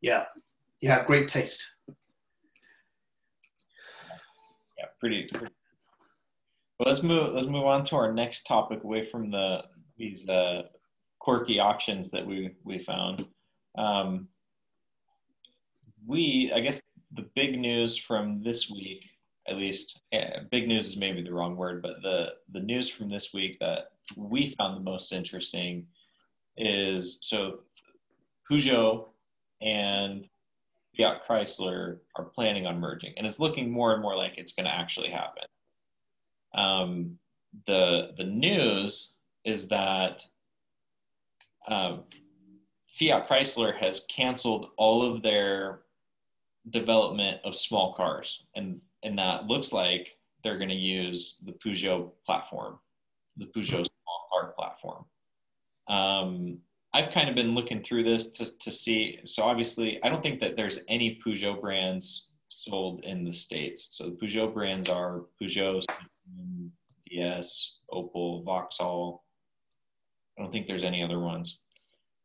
yeah, 0.00 0.24
you 0.80 0.88
have 0.88 1.06
great 1.06 1.26
taste 1.26 1.64
yeah, 4.78 4.86
pretty. 5.00 5.24
pretty. 5.24 5.52
Well, 6.78 6.88
let's 6.88 7.02
move. 7.02 7.34
Let's 7.34 7.46
move 7.46 7.64
on 7.64 7.84
to 7.84 7.96
our 7.96 8.12
next 8.12 8.44
topic, 8.44 8.84
away 8.84 9.04
from 9.10 9.30
the 9.30 9.64
these 9.96 10.28
uh, 10.28 10.62
quirky 11.18 11.58
auctions 11.58 12.10
that 12.10 12.24
we 12.24 12.54
we 12.64 12.78
found. 12.78 13.26
Um, 13.76 14.28
we, 16.06 16.52
I 16.54 16.60
guess, 16.60 16.80
the 17.12 17.26
big 17.34 17.58
news 17.58 17.98
from 17.98 18.42
this 18.42 18.70
week, 18.70 19.04
at 19.48 19.56
least, 19.56 20.00
eh, 20.12 20.40
big 20.50 20.68
news 20.68 20.88
is 20.88 20.96
maybe 20.96 21.22
the 21.22 21.32
wrong 21.32 21.56
word, 21.56 21.82
but 21.82 22.02
the 22.02 22.34
the 22.52 22.60
news 22.60 22.88
from 22.88 23.08
this 23.08 23.32
week 23.32 23.58
that 23.60 23.92
we 24.16 24.54
found 24.58 24.76
the 24.76 24.90
most 24.90 25.12
interesting 25.12 25.86
is 26.56 27.18
so 27.22 27.60
Peugeot 28.50 29.08
and 29.60 30.28
Fiat 30.96 31.26
Chrysler 31.26 31.98
are 32.16 32.24
planning 32.24 32.66
on 32.66 32.80
merging, 32.80 33.14
and 33.16 33.26
it's 33.26 33.40
looking 33.40 33.70
more 33.70 33.92
and 33.92 34.02
more 34.02 34.16
like 34.16 34.34
it's 34.36 34.52
going 34.52 34.66
to 34.66 34.74
actually 34.74 35.10
happen. 35.10 35.44
Um, 36.54 37.18
the 37.66 38.12
the 38.16 38.24
news 38.24 39.14
is 39.44 39.68
that 39.68 40.24
um, 41.68 42.04
Fiat 42.86 43.28
Chrysler 43.28 43.76
has 43.78 44.04
canceled 44.10 44.70
all 44.76 45.02
of 45.02 45.22
their 45.22 45.80
development 46.70 47.40
of 47.44 47.54
small 47.54 47.94
cars, 47.94 48.44
and 48.54 48.80
and 49.02 49.18
that 49.18 49.46
looks 49.46 49.72
like 49.72 50.18
they're 50.42 50.58
going 50.58 50.68
to 50.68 50.74
use 50.74 51.38
the 51.44 51.52
Peugeot 51.52 52.10
platform, 52.24 52.78
the 53.36 53.46
Peugeot 53.46 53.86
small 53.86 54.28
car 54.32 54.54
platform. 54.56 55.04
Um, 55.88 56.58
I've 56.94 57.10
kind 57.10 57.28
of 57.28 57.34
been 57.34 57.54
looking 57.54 57.82
through 57.82 58.04
this 58.04 58.30
to, 58.32 58.58
to 58.58 58.72
see. 58.72 59.20
So 59.24 59.42
obviously, 59.42 60.02
I 60.02 60.08
don't 60.08 60.22
think 60.22 60.40
that 60.40 60.56
there's 60.56 60.80
any 60.88 61.20
Peugeot 61.24 61.60
brands 61.60 62.28
sold 62.48 63.04
in 63.04 63.24
the 63.24 63.32
states. 63.32 63.88
So 63.92 64.10
the 64.10 64.16
Peugeot 64.16 64.54
brands 64.54 64.88
are 64.88 65.24
Peugeot, 65.40 65.84
DS, 67.10 67.74
Opel, 67.92 68.44
Vauxhall. 68.44 69.24
I 70.38 70.42
don't 70.42 70.52
think 70.52 70.66
there's 70.66 70.84
any 70.84 71.02
other 71.02 71.18
ones. 71.18 71.60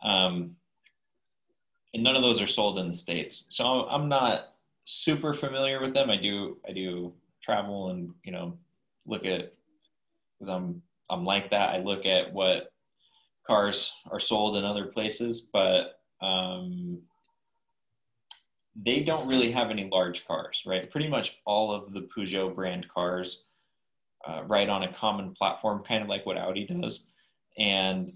Um, 0.04 0.56
and 1.94 2.04
none 2.04 2.16
of 2.16 2.22
those 2.22 2.42
are 2.42 2.48
sold 2.48 2.80
in 2.80 2.88
the 2.88 2.94
states. 2.94 3.48
So 3.50 3.66
I'm 3.66 4.10
not 4.10 4.53
super 4.86 5.34
familiar 5.34 5.82
with 5.82 5.94
them. 5.94 6.10
I 6.10 6.18
do 6.18 6.58
I 6.68 6.72
do 6.72 7.14
travel 7.42 7.90
and 7.90 8.12
you 8.24 8.32
know 8.32 8.58
look 9.06 9.26
at 9.26 9.54
because 10.40 10.50
I'm 10.50 10.82
I'm 11.10 11.26
like 11.26 11.50
that. 11.52 11.70
I 11.70 11.80
look 11.80 12.06
at 12.06 12.34
what 12.34 12.72
cars 13.46 13.94
are 14.10 14.20
sold 14.20 14.58
in 14.58 14.64
other 14.64 14.86
places, 14.86 15.42
but 15.42 16.00
um, 16.22 17.00
they 18.76 19.02
don't 19.02 19.28
really 19.28 19.52
have 19.52 19.70
any 19.70 19.90
large 19.90 20.26
cars, 20.26 20.64
right? 20.66 20.90
Pretty 20.90 21.08
much 21.08 21.40
all 21.46 21.72
of 21.72 21.94
the 21.94 22.08
Peugeot 22.16 22.56
brand 22.56 22.88
cars 22.90 23.44
uh, 24.28 24.44
ride 24.46 24.70
on 24.70 24.84
a 24.84 24.94
common 24.94 25.34
platform, 25.34 25.84
kind 25.84 26.02
of 26.02 26.10
like 26.10 26.26
what 26.26 26.38
Audi 26.38 26.66
does. 26.66 27.08
And 27.58 28.14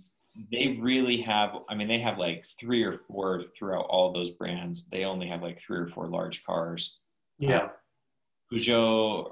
they 0.51 0.77
really 0.79 1.17
have, 1.21 1.57
I 1.69 1.75
mean, 1.75 1.87
they 1.87 1.99
have 1.99 2.17
like 2.17 2.45
three 2.59 2.83
or 2.83 2.93
four 2.93 3.43
throughout 3.43 3.85
all 3.89 4.11
those 4.11 4.31
brands. 4.31 4.87
They 4.89 5.05
only 5.05 5.27
have 5.27 5.41
like 5.41 5.59
three 5.59 5.77
or 5.77 5.87
four 5.87 6.07
large 6.07 6.43
cars. 6.43 6.97
Yeah. 7.39 7.57
Uh, 7.57 7.69
Peugeot, 8.51 9.31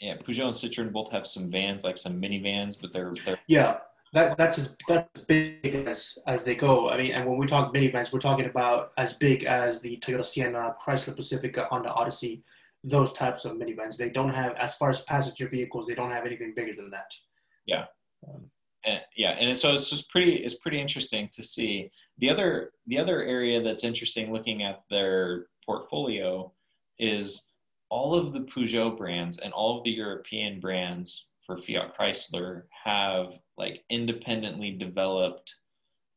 yeah, 0.00 0.16
Peugeot 0.18 0.44
and 0.44 0.54
Citroen 0.54 0.92
both 0.92 1.10
have 1.12 1.26
some 1.26 1.50
vans, 1.50 1.84
like 1.84 1.98
some 1.98 2.20
minivans, 2.20 2.80
but 2.80 2.92
they're, 2.92 3.14
they're 3.24 3.38
yeah 3.46 3.78
that 4.12 4.36
that's 4.38 4.58
as 4.58 4.76
that's 4.86 5.20
as 5.20 5.24
big 5.24 5.74
as 5.86 6.18
as 6.26 6.42
they 6.42 6.54
go. 6.54 6.90
I 6.90 6.96
mean, 6.96 7.12
and 7.12 7.28
when 7.28 7.38
we 7.38 7.46
talk 7.46 7.74
minivans, 7.74 8.12
we're 8.12 8.20
talking 8.20 8.46
about 8.46 8.90
as 8.96 9.12
big 9.12 9.44
as 9.44 9.80
the 9.80 9.98
Toyota 9.98 10.24
Sienna, 10.24 10.74
Chrysler 10.82 11.14
Pacifica, 11.14 11.68
Honda 11.70 11.92
Odyssey, 11.92 12.42
those 12.82 13.12
types 13.12 13.44
of 13.44 13.56
minivans. 13.56 13.96
They 13.96 14.10
don't 14.10 14.32
have, 14.32 14.54
as 14.54 14.74
far 14.76 14.90
as 14.90 15.02
passenger 15.02 15.48
vehicles, 15.48 15.86
they 15.86 15.94
don't 15.94 16.10
have 16.10 16.24
anything 16.24 16.54
bigger 16.54 16.72
than 16.72 16.90
that. 16.90 17.12
Yeah. 17.66 17.84
Um, 18.26 18.50
and, 18.88 19.00
yeah, 19.16 19.30
and 19.32 19.56
so 19.56 19.72
it's 19.72 19.90
just 19.90 20.08
pretty 20.10 20.36
it's 20.36 20.54
pretty 20.54 20.80
interesting 20.80 21.28
to 21.32 21.42
see 21.42 21.90
the 22.18 22.30
other 22.30 22.72
the 22.86 22.98
other 22.98 23.22
area 23.22 23.62
that's 23.62 23.84
interesting 23.84 24.32
looking 24.32 24.62
at 24.62 24.82
their 24.90 25.46
portfolio 25.64 26.50
is 26.98 27.50
all 27.90 28.14
of 28.14 28.32
the 28.32 28.40
Peugeot 28.40 28.96
brands 28.96 29.38
and 29.38 29.52
all 29.52 29.78
of 29.78 29.84
the 29.84 29.90
European 29.90 30.60
brands 30.60 31.28
for 31.40 31.56
Fiat 31.56 31.96
Chrysler 31.98 32.62
have 32.84 33.38
like 33.56 33.82
independently 33.90 34.70
developed 34.70 35.54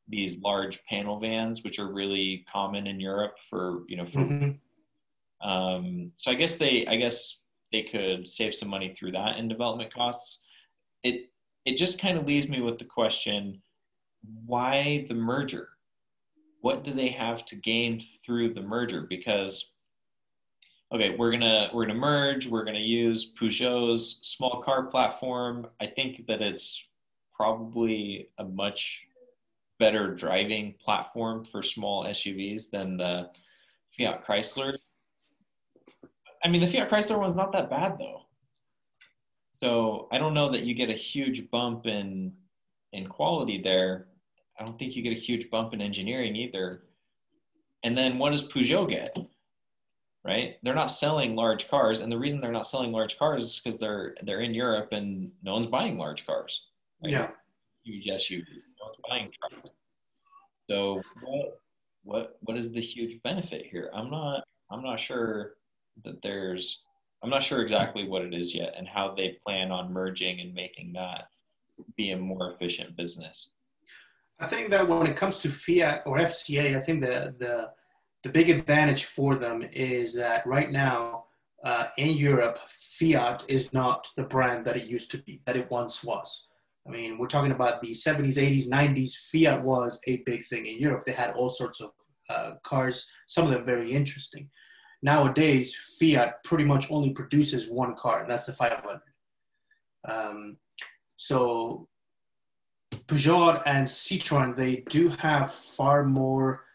these 0.08 0.38
large 0.40 0.84
panel 0.86 1.20
vans, 1.20 1.64
which 1.64 1.80
are 1.80 1.92
really 1.92 2.46
common 2.52 2.88
in 2.88 3.00
Europe 3.00 3.36
for 3.50 3.84
you 3.88 3.98
know 3.98 4.06
for. 4.06 4.20
Mm-hmm. 4.20 5.50
Um, 5.50 6.12
so 6.18 6.32
I 6.32 6.36
guess 6.36 6.56
they 6.56 6.88
I 6.88 6.96
guess 6.96 7.38
they 7.72 7.84
could 7.84 8.28
save 8.28 8.56
some 8.56 8.70
money 8.70 8.94
through 8.94 9.12
that 9.14 9.38
in 9.38 9.48
development 9.48 9.94
costs. 9.94 10.44
It 11.04 11.31
it 11.66 11.78
just 11.78 12.00
kind 12.00 12.18
of 12.18 12.26
leaves 12.26 12.48
me 12.48 12.62
with 12.62 12.78
the 12.78 12.86
question: 12.86 13.62
Why 14.46 15.06
the 15.08 15.16
merger? 15.16 15.70
What 16.62 16.84
do 16.84 16.94
they 16.94 17.10
have 17.10 17.46
to 17.48 17.56
gain 17.56 18.02
through 18.24 18.54
the 18.54 18.62
merger? 18.62 19.08
Because 19.10 19.74
okay, 20.94 21.16
we're 21.18 21.32
gonna 21.32 21.70
we're 21.74 21.86
gonna 21.86 22.00
merge. 22.00 22.48
We're 22.48 22.66
gonna 22.66 22.80
use 22.80 23.34
Peugeot's 23.40 24.20
small 24.22 24.62
car 24.62 24.86
platform. 24.86 25.68
I 25.80 25.88
think 25.88 26.28
that 26.28 26.42
it's 26.42 26.84
probably 27.34 28.30
a 28.38 28.44
much 28.44 29.04
better 29.80 30.14
driving 30.14 30.76
platform 30.80 31.44
for 31.44 31.64
small 31.64 32.06
SUVs 32.06 32.70
than 32.70 32.98
the 32.98 33.30
Fiat 33.98 34.26
Chrysler. 34.26 34.78
I 36.44 36.48
mean, 36.48 36.62
the 36.62 36.68
Fiat 36.68 36.90
Chrysler 36.90 37.20
one's 37.20 37.36
not 37.36 37.52
that 37.54 37.70
bad 37.70 37.98
though. 37.98 38.21
So 39.62 40.08
I 40.12 40.18
don't 40.18 40.34
know 40.34 40.50
that 40.50 40.64
you 40.64 40.74
get 40.74 40.90
a 40.90 40.94
huge 40.94 41.50
bump 41.50 41.86
in 41.86 42.34
in 42.94 43.08
quality 43.08 43.62
there. 43.62 44.08
I 44.60 44.66
don't 44.66 44.78
think 44.78 44.96
you 44.96 45.02
get 45.02 45.18
a 45.18 45.20
huge 45.20 45.50
bump 45.50 45.74
in 45.74 45.82
engineering 45.82 46.36
either. 46.36 46.84
And 47.84 47.98
then 47.98 48.18
what 48.18 48.32
does 48.32 48.48
Peugeot 48.48 48.90
get? 48.90 49.18
right? 50.24 50.58
They're 50.64 50.76
not 50.76 50.92
selling 50.92 51.36
large 51.36 51.70
cars, 51.70 52.02
and 52.02 52.12
the 52.12 52.18
reason 52.18 52.42
they're 52.42 52.52
not 52.52 52.68
selling 52.68 52.92
large 52.92 53.18
cars 53.18 53.44
is 53.44 53.60
because 53.60 53.78
they're 53.78 54.16
they're 54.24 54.42
in 54.42 54.54
Europe 54.54 54.90
and 54.92 55.32
no 55.44 55.54
one's 55.54 55.68
buying 55.68 55.98
large 55.98 56.26
cars. 56.26 56.68
Right? 57.04 57.14
Yeah, 57.14 57.30
huge 57.84 58.08
SUVs. 58.08 58.66
No 58.80 58.86
one's 58.86 58.98
buying 59.08 59.30
trucks. 59.32 59.70
So 60.70 61.02
what 61.22 61.60
what 62.04 62.38
what 62.42 62.58
is 62.58 62.72
the 62.72 62.82
huge 62.82 63.22
benefit 63.24 63.66
here? 63.66 63.90
I'm 63.94 64.10
not 64.10 64.44
I'm 64.72 64.84
not 64.84 65.00
sure 65.00 65.56
that 66.04 66.22
there's 66.22 66.84
I'm 67.24 67.30
not 67.30 67.44
sure 67.44 67.62
exactly 67.62 68.08
what 68.08 68.24
it 68.24 68.34
is 68.34 68.56
yet 68.56 68.74
and 68.78 68.88
how 68.88 69.14
they 69.14 69.38
plan 69.44 69.72
on 69.72 69.94
merging 69.94 70.40
and 70.40 70.54
making 70.54 70.94
that 70.94 71.26
be 71.96 72.12
a 72.12 72.18
more 72.18 72.50
efficient 72.50 72.96
business. 72.96 73.52
I 74.40 74.48
think 74.48 74.72
that 74.72 74.88
when 74.88 75.06
it 75.06 75.16
comes 75.16 75.38
to 75.40 75.50
Fiat 75.50 76.02
or 76.06 76.18
FCA, 76.18 76.76
I 76.76 76.80
think 76.80 77.02
the 77.02 77.36
the 77.38 77.70
the 78.24 78.30
big 78.30 78.50
advantage 78.50 79.06
for 79.06 79.36
them 79.36 79.64
is 79.72 80.14
that 80.16 80.46
right 80.46 80.72
now 80.72 81.26
uh, 81.64 81.86
in 81.98 82.18
Europe, 82.18 82.60
Fiat 82.68 83.46
is 83.48 83.74
not 83.74 84.08
the 84.16 84.24
brand 84.24 84.66
that 84.66 84.78
it 84.78 84.86
used 84.86 85.12
to 85.12 85.18
be, 85.20 85.42
that 85.46 85.56
it 85.56 85.70
once 85.70 86.04
was. 86.04 86.48
I 86.88 86.92
mean, 86.92 87.18
we're 87.18 87.28
talking 87.28 87.52
about 87.52 87.82
the 87.82 87.92
70s, 87.92 88.38
80s, 88.38 88.68
90s. 88.68 89.14
Fiat 89.32 89.64
was 89.64 90.02
a 90.08 90.24
big 90.26 90.44
thing 90.46 90.66
in 90.66 90.80
Europe. 90.80 91.04
They 91.06 91.12
had 91.12 91.32
all 91.32 91.50
sorts 91.50 91.80
of 91.82 91.92
uh, 92.30 92.54
cars, 92.64 93.12
some 93.28 93.46
of 93.46 93.52
them 93.52 93.66
very 93.66 93.92
interesting. 93.92 94.50
Nowadays, 95.04 95.76
Fiat 96.00 96.44
pretty 96.44 96.64
much 96.64 96.92
only 96.92 97.12
produces 97.12 97.70
one 97.70 97.96
car, 97.96 98.22
and 98.22 98.30
that's 98.30 98.46
the 98.46 98.54
500. 98.54 99.02
Um, 100.08 100.58
so 101.16 101.88
Peugeot 103.08 103.62
and 103.66 103.88
Citroën, 103.88 104.56
they 104.56 104.84
do 104.90 105.10
have 105.10 105.52
far 105.52 106.04
more 106.04 106.66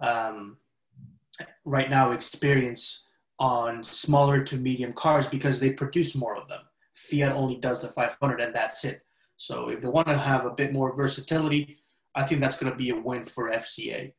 um, 0.00 0.56
right 1.64 1.90
now 1.90 2.10
experience 2.10 3.06
on 3.38 3.84
smaller 3.84 4.42
to 4.42 4.56
medium 4.56 4.92
cars 4.92 5.28
because 5.28 5.60
they 5.60 5.70
produce 5.70 6.14
more 6.14 6.36
of 6.36 6.48
them. 6.48 6.60
Fiat 6.94 7.32
only 7.32 7.56
does 7.56 7.82
the 7.82 7.88
500 7.88 8.40
and 8.40 8.54
that's 8.54 8.84
it. 8.84 9.02
So 9.36 9.68
if 9.68 9.82
they 9.82 9.88
want 9.88 10.08
to 10.08 10.16
have 10.16 10.46
a 10.46 10.50
bit 10.50 10.72
more 10.72 10.96
versatility, 10.96 11.78
I 12.14 12.24
think 12.24 12.40
that's 12.40 12.56
going 12.56 12.72
to 12.72 12.78
be 12.78 12.90
a 12.90 12.96
win 12.96 13.24
for 13.24 13.50
FCA. 13.50 14.12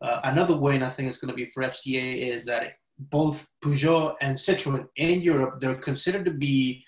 Uh, 0.00 0.20
another 0.24 0.56
win 0.56 0.82
I 0.82 0.88
think 0.88 1.10
is 1.10 1.18
going 1.18 1.28
to 1.28 1.34
be 1.34 1.44
for 1.44 1.62
FCA 1.62 2.32
is 2.32 2.46
that 2.46 2.62
both 3.10 3.48
Peugeot 3.62 4.14
and 4.20 4.36
Citroën 4.36 4.86
in 4.96 5.20
Europe, 5.20 5.60
they're 5.60 5.74
considered 5.74 6.24
to 6.24 6.30
be 6.30 6.84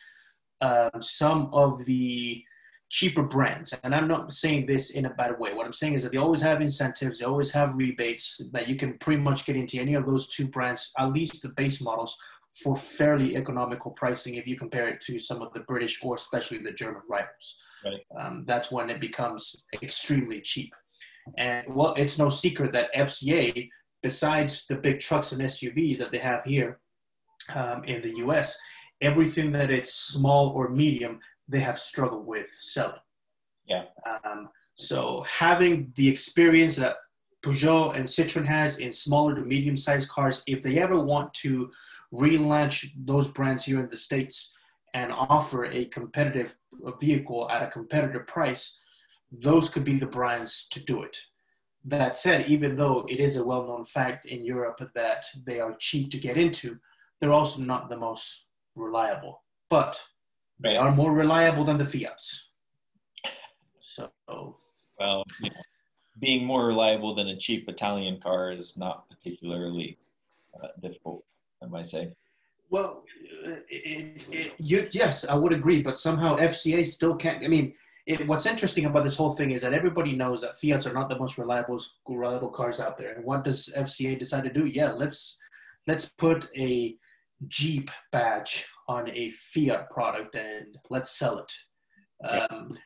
um, 0.60 1.00
some 1.00 1.50
of 1.52 1.84
the 1.84 2.44
cheaper 2.90 3.22
brands. 3.22 3.74
And 3.82 3.94
I'm 3.94 4.06
not 4.06 4.32
saying 4.32 4.66
this 4.66 4.90
in 4.90 5.06
a 5.06 5.14
bad 5.14 5.38
way. 5.38 5.52
What 5.52 5.66
I'm 5.66 5.72
saying 5.72 5.94
is 5.94 6.04
that 6.04 6.12
they 6.12 6.18
always 6.18 6.42
have 6.42 6.60
incentives, 6.60 7.18
they 7.18 7.24
always 7.24 7.50
have 7.50 7.74
rebates 7.74 8.40
that 8.52 8.68
you 8.68 8.76
can 8.76 8.98
pretty 8.98 9.20
much 9.20 9.46
get 9.46 9.56
into 9.56 9.78
any 9.78 9.94
of 9.94 10.06
those 10.06 10.28
two 10.28 10.48
brands, 10.48 10.92
at 10.98 11.12
least 11.12 11.42
the 11.42 11.48
base 11.50 11.80
models, 11.80 12.16
for 12.62 12.76
fairly 12.76 13.36
economical 13.36 13.90
pricing 13.90 14.36
if 14.36 14.46
you 14.46 14.56
compare 14.56 14.86
it 14.88 15.00
to 15.00 15.18
some 15.18 15.42
of 15.42 15.52
the 15.54 15.60
British 15.60 16.04
or 16.04 16.14
especially 16.14 16.58
the 16.58 16.72
German 16.72 17.02
rivals. 17.08 17.60
Right. 17.84 18.00
Um, 18.18 18.44
that's 18.46 18.70
when 18.70 18.90
it 18.90 19.00
becomes 19.00 19.64
extremely 19.82 20.40
cheap. 20.40 20.72
And 21.36 21.66
well, 21.74 21.94
it's 21.96 22.18
no 22.18 22.28
secret 22.28 22.72
that 22.72 22.94
FCA, 22.94 23.68
besides 24.04 24.66
the 24.66 24.76
big 24.76 25.00
trucks 25.00 25.32
and 25.32 25.40
SUVs 25.40 25.96
that 25.96 26.10
they 26.10 26.18
have 26.18 26.44
here 26.44 26.78
um, 27.54 27.82
in 27.84 28.02
the 28.02 28.18
US, 28.26 28.58
everything 29.00 29.50
that 29.52 29.70
it's 29.70 29.94
small 29.94 30.50
or 30.50 30.68
medium, 30.68 31.18
they 31.48 31.60
have 31.60 31.78
struggled 31.78 32.26
with 32.26 32.50
selling. 32.60 33.06
Yeah. 33.64 33.84
Um, 34.06 34.50
so 34.74 35.24
having 35.26 35.90
the 35.96 36.06
experience 36.06 36.76
that 36.76 36.96
Peugeot 37.42 37.96
and 37.96 38.04
Citroen 38.04 38.44
has 38.44 38.76
in 38.76 38.92
smaller 38.92 39.34
to 39.36 39.40
medium 39.40 39.76
sized 39.76 40.10
cars, 40.10 40.42
if 40.46 40.60
they 40.60 40.78
ever 40.78 40.98
want 41.02 41.32
to 41.44 41.70
relaunch 42.12 42.90
those 43.06 43.28
brands 43.28 43.64
here 43.64 43.80
in 43.80 43.88
the 43.88 43.96
States 43.96 44.52
and 44.92 45.12
offer 45.12 45.64
a 45.64 45.86
competitive 45.86 46.58
vehicle 47.00 47.50
at 47.50 47.62
a 47.62 47.68
competitive 47.68 48.26
price, 48.26 48.78
those 49.32 49.70
could 49.70 49.84
be 49.84 49.98
the 49.98 50.14
brands 50.18 50.68
to 50.72 50.84
do 50.84 51.02
it. 51.02 51.16
That 51.84 52.16
said, 52.16 52.46
even 52.48 52.76
though 52.76 53.04
it 53.08 53.20
is 53.20 53.36
a 53.36 53.44
well 53.44 53.66
known 53.66 53.84
fact 53.84 54.24
in 54.24 54.44
Europe 54.44 54.80
that 54.94 55.24
they 55.46 55.60
are 55.60 55.76
cheap 55.78 56.10
to 56.12 56.18
get 56.18 56.38
into, 56.38 56.78
they're 57.20 57.32
also 57.32 57.60
not 57.60 57.88
the 57.88 57.96
most 57.96 58.46
reliable. 58.74 59.42
But 59.68 60.02
they 60.58 60.76
are 60.76 60.92
more 60.92 61.12
reliable 61.12 61.64
than 61.64 61.78
the 61.78 61.84
Fiats. 61.84 62.50
So, 63.80 64.10
well, 64.98 65.24
you 65.40 65.50
know, 65.50 65.56
being 66.18 66.44
more 66.44 66.66
reliable 66.66 67.14
than 67.14 67.28
a 67.28 67.36
cheap 67.36 67.68
Italian 67.68 68.20
car 68.20 68.52
is 68.52 68.76
not 68.76 69.08
particularly 69.10 69.98
uh, 70.62 70.68
difficult, 70.80 71.24
I 71.62 71.66
might 71.66 71.86
say. 71.86 72.12
Well, 72.70 73.04
it, 73.68 74.26
it, 74.30 74.54
you, 74.58 74.88
yes, 74.90 75.24
I 75.28 75.34
would 75.34 75.52
agree, 75.52 75.82
but 75.82 75.98
somehow 75.98 76.36
FCA 76.36 76.86
still 76.86 77.14
can't. 77.14 77.44
I 77.44 77.48
mean, 77.48 77.74
it, 78.06 78.26
what's 78.26 78.46
interesting 78.46 78.84
about 78.84 79.04
this 79.04 79.16
whole 79.16 79.32
thing 79.32 79.52
is 79.52 79.62
that 79.62 79.72
everybody 79.72 80.14
knows 80.14 80.42
that 80.42 80.58
Fiats 80.58 80.86
are 80.86 80.92
not 80.92 81.08
the 81.08 81.18
most 81.18 81.38
reliable 81.38 81.80
reliable 82.06 82.50
cars 82.50 82.80
out 82.80 82.98
there. 82.98 83.14
And 83.14 83.24
what 83.24 83.44
does 83.44 83.72
FCA 83.76 84.18
decide 84.18 84.44
to 84.44 84.52
do? 84.52 84.66
Yeah, 84.66 84.92
let's 84.92 85.38
let's 85.86 86.08
put 86.08 86.48
a 86.56 86.96
Jeep 87.48 87.90
badge 88.12 88.66
on 88.88 89.10
a 89.10 89.30
Fiat 89.30 89.90
product 89.90 90.34
and 90.34 90.76
let's 90.90 91.18
sell 91.18 91.38
it. 91.38 91.52
Um, 92.28 92.76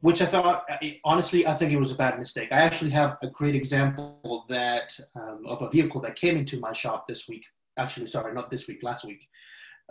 which 0.00 0.20
I 0.20 0.26
thought, 0.26 0.64
honestly, 1.04 1.46
I 1.46 1.54
think 1.54 1.72
it 1.72 1.78
was 1.78 1.92
a 1.92 1.96
bad 1.96 2.18
mistake. 2.18 2.52
I 2.52 2.60
actually 2.60 2.90
have 2.90 3.16
a 3.22 3.28
great 3.28 3.54
example 3.54 4.44
that 4.48 4.96
um, 5.16 5.42
of 5.46 5.62
a 5.62 5.70
vehicle 5.70 6.00
that 6.02 6.16
came 6.16 6.36
into 6.36 6.60
my 6.60 6.72
shop 6.72 7.08
this 7.08 7.26
week. 7.28 7.44
Actually, 7.78 8.06
sorry, 8.06 8.34
not 8.34 8.50
this 8.50 8.68
week, 8.68 8.82
last 8.82 9.04
week, 9.04 9.26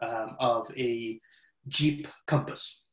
um, 0.01 0.35
of 0.39 0.71
a 0.77 1.19
Jeep 1.67 2.07
Compass. 2.27 2.84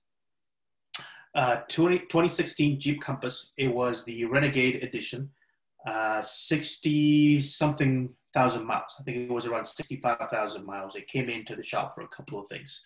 Uh, 1.35 1.57
20, 1.69 2.01
2016 2.01 2.79
Jeep 2.79 3.01
Compass. 3.01 3.53
It 3.57 3.69
was 3.69 4.05
the 4.05 4.25
Renegade 4.27 4.83
edition, 4.83 5.31
uh, 5.87 6.21
60 6.21 7.41
something 7.41 8.11
thousand 8.35 8.67
miles. 8.67 8.97
I 8.99 9.03
think 9.03 9.17
it 9.17 9.33
was 9.33 9.47
around 9.47 9.65
65,000 9.67 10.65
miles. 10.65 10.97
It 10.97 11.09
came 11.09 11.29
into 11.29 11.57
the 11.57 11.65
shop 11.65 11.95
for 11.95 12.03
a 12.03 12.09
couple 12.09 12.39
of 12.39 12.47
things. 12.49 12.85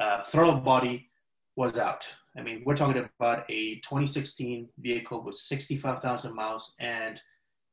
Uh, 0.00 0.22
throttle 0.24 0.60
body 0.60 1.10
was 1.56 1.78
out. 1.78 2.06
I 2.36 2.42
mean, 2.42 2.62
we're 2.66 2.76
talking 2.76 3.08
about 3.18 3.44
a 3.48 3.76
2016 3.76 4.68
vehicle 4.78 5.22
with 5.22 5.36
65,000 5.36 6.34
miles 6.34 6.74
and 6.80 7.20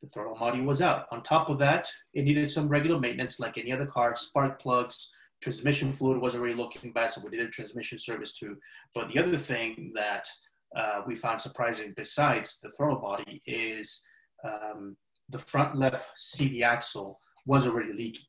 the 0.02 0.10
throttle 0.10 0.38
body 0.38 0.62
was 0.62 0.82
out. 0.82 1.06
On 1.12 1.22
top 1.22 1.50
of 1.50 1.60
that, 1.60 1.90
it 2.14 2.24
needed 2.24 2.50
some 2.50 2.70
regular 2.70 3.00
maintenance 3.00 3.40
like 3.40 3.58
any 3.58 3.72
other 3.72 3.86
car, 3.86 4.16
spark 4.16 4.62
plugs, 4.62 5.14
transmission 5.44 5.92
fluid 5.92 6.22
wasn't 6.22 6.44
really 6.44 6.56
looking 6.56 6.92
bad, 6.92 7.12
so 7.12 7.22
we 7.24 7.36
did 7.36 7.46
a 7.46 7.50
transmission 7.50 8.00
service 8.00 8.34
too. 8.34 8.58
But 8.96 9.10
the 9.10 9.20
other 9.20 9.38
thing 9.38 9.92
that 9.96 10.28
uh, 10.76 11.02
we 11.06 11.16
found 11.16 11.42
surprising 11.42 11.94
besides 11.96 12.60
the 12.64 12.70
throttle 12.72 13.00
body 13.00 13.42
is 13.46 14.04
um, 14.44 14.96
the 15.30 15.40
front 15.40 15.76
left 15.76 16.12
CV 16.18 16.62
axle 16.64 17.20
was 17.46 17.68
already 17.68 17.94
leaky. 17.94 18.28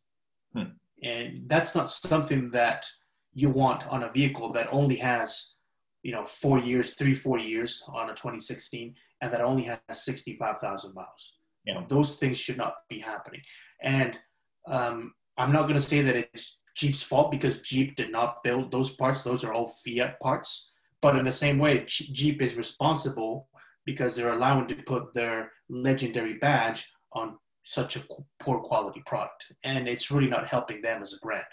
Hmm. 0.54 0.74
And 1.02 1.48
that's 1.48 1.74
not 1.74 1.90
something 1.90 2.50
that 2.50 2.84
you 3.32 3.50
want 3.50 3.86
on 3.88 4.02
a 4.02 4.12
vehicle 4.12 4.52
that 4.52 4.68
only 4.72 4.96
has, 4.96 5.54
you 6.02 6.12
know, 6.12 6.24
four 6.24 6.58
years, 6.58 6.94
three, 6.94 7.14
four 7.14 7.38
years 7.38 7.82
on 7.88 8.10
a 8.10 8.14
2016, 8.14 8.94
and 9.20 9.32
that 9.32 9.40
only 9.40 9.64
has 9.64 9.78
65,000 9.90 10.94
miles. 10.94 11.38
You 11.64 11.74
know, 11.74 11.84
those 11.88 12.16
things 12.16 12.36
should 12.36 12.58
not 12.58 12.74
be 12.88 12.98
happening. 12.98 13.40
And 13.82 14.18
um, 14.66 15.14
I'm 15.36 15.52
not 15.52 15.62
going 15.62 15.74
to 15.74 15.80
say 15.80 16.02
that 16.02 16.16
it's 16.16 16.60
Jeep's 16.74 17.02
fault 17.02 17.30
because 17.30 17.60
Jeep 17.60 17.96
did 17.96 18.10
not 18.10 18.42
build 18.42 18.70
those 18.70 18.94
parts. 18.94 19.22
Those 19.22 19.44
are 19.44 19.52
all 19.52 19.66
Fiat 19.66 20.18
parts. 20.20 20.72
But 21.00 21.16
in 21.16 21.24
the 21.24 21.32
same 21.32 21.58
way, 21.58 21.84
Jeep 21.86 22.40
is 22.40 22.56
responsible 22.56 23.48
because 23.84 24.16
they're 24.16 24.32
allowing 24.32 24.66
to 24.68 24.74
put 24.76 25.12
their 25.14 25.52
legendary 25.68 26.34
badge 26.34 26.90
on 27.12 27.36
such 27.64 27.96
a 27.96 28.04
poor 28.40 28.60
quality 28.60 29.02
product, 29.06 29.52
and 29.64 29.88
it's 29.88 30.10
really 30.10 30.28
not 30.28 30.46
helping 30.46 30.82
them 30.82 31.02
as 31.02 31.14
a 31.14 31.18
brand. 31.18 31.44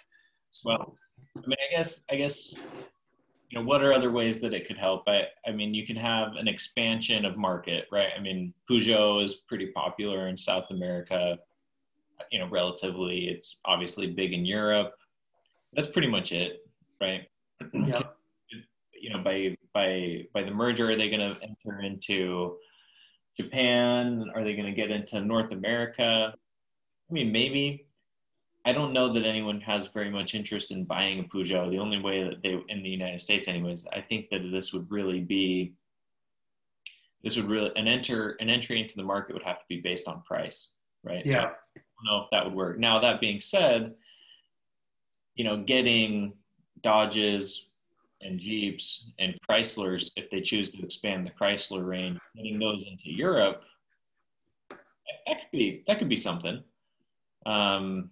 Well, 0.65 0.95
I 1.38 1.47
mean, 1.47 1.57
I 1.69 1.78
guess, 1.78 2.03
I 2.11 2.15
guess, 2.15 2.53
you 2.53 3.59
know, 3.59 3.63
what 3.63 3.84
are 3.84 3.93
other 3.93 4.11
ways 4.11 4.39
that 4.41 4.53
it 4.53 4.67
could 4.67 4.78
help? 4.78 5.03
I, 5.07 5.28
I 5.47 5.51
mean, 5.51 5.74
you 5.74 5.86
can 5.86 5.95
have 5.95 6.36
an 6.36 6.47
expansion 6.47 7.26
of 7.26 7.38
market, 7.38 7.86
right? 7.91 8.09
I 8.17 8.22
mean, 8.22 8.53
Peugeot 8.69 9.24
is 9.24 9.36
pretty 9.47 9.67
popular 9.67 10.28
in 10.28 10.36
South 10.36 10.65
America. 10.72 11.38
You 12.32 12.39
know, 12.39 12.49
relatively, 12.49 13.30
it's 13.30 13.59
obviously 13.65 14.07
big 14.07 14.34
in 14.34 14.45
Europe. 14.45 14.93
That's 15.74 15.88
pretty 15.88 16.07
much 16.07 16.32
it, 16.32 16.65
right? 16.99 17.28
Yeah. 17.74 18.01
you 19.01 19.09
know, 19.09 19.19
by 19.24 19.55
by 19.74 20.26
by 20.34 20.43
the 20.43 20.51
merger, 20.51 20.91
are 20.91 20.95
they 20.95 21.09
going 21.09 21.19
to 21.19 21.38
enter 21.41 21.82
into 21.82 22.57
Japan? 23.39 24.30
Are 24.36 24.43
they 24.43 24.55
going 24.55 24.67
to 24.67 24.74
get 24.74 24.91
into 24.91 25.22
North 25.22 25.51
America? 25.51 26.34
I 26.34 27.13
mean, 27.13 27.32
maybe. 27.32 27.86
I 28.63 28.74
don't 28.74 28.93
know 28.93 29.11
that 29.11 29.26
anyone 29.26 29.59
has 29.61 29.88
very 29.88 30.11
much 30.11 30.36
interest 30.36 30.69
in 30.69 30.84
buying 30.84 31.19
a 31.19 31.24
Peugeot. 31.24 31.72
The 31.72 31.80
only 31.80 31.99
way 31.99 32.24
that 32.24 32.43
they, 32.43 32.61
in 32.69 32.84
the 32.84 32.89
United 32.89 33.19
States, 33.19 33.47
anyways, 33.47 33.88
I 33.91 34.01
think 34.01 34.30
that 34.30 34.51
this 34.51 34.72
would 34.72 34.86
really 34.91 35.19
be, 35.19 35.74
this 37.24 37.38
would 37.38 37.49
really 37.49 37.72
an 37.76 37.88
enter 37.88 38.38
an 38.39 38.51
entry 38.51 38.80
into 38.80 38.97
the 38.97 39.03
market 39.03 39.34
would 39.34 39.41
have 39.41 39.57
to 39.57 39.65
be 39.67 39.82
based 39.82 40.07
on 40.07 40.22
price, 40.22 40.69
right? 41.03 41.26
Yeah. 41.26 41.34
So 41.34 41.47
I 41.47 41.80
don't 41.80 42.05
know 42.05 42.24
if 42.24 42.30
that 42.32 42.45
would 42.45 42.53
work. 42.53 42.78
Now 42.78 42.99
that 42.99 43.19
being 43.19 43.39
said, 43.39 43.95
you 45.36 45.43
know, 45.43 45.57
getting 45.57 46.34
Dodges, 46.82 47.67
and 48.23 48.39
Jeeps 48.39 49.11
and 49.19 49.38
Chryslers, 49.49 50.11
if 50.15 50.29
they 50.29 50.41
choose 50.41 50.69
to 50.69 50.84
expand 50.84 51.25
the 51.25 51.32
Chrysler 51.32 51.86
range, 51.86 52.19
getting 52.36 52.59
those 52.59 52.86
into 52.86 53.11
Europe, 53.11 53.63
that 54.69 55.39
could 55.39 55.51
be 55.51 55.84
that 55.88 55.99
could 55.99 56.09
be 56.09 56.15
something. 56.15 56.63
Um, 57.45 58.11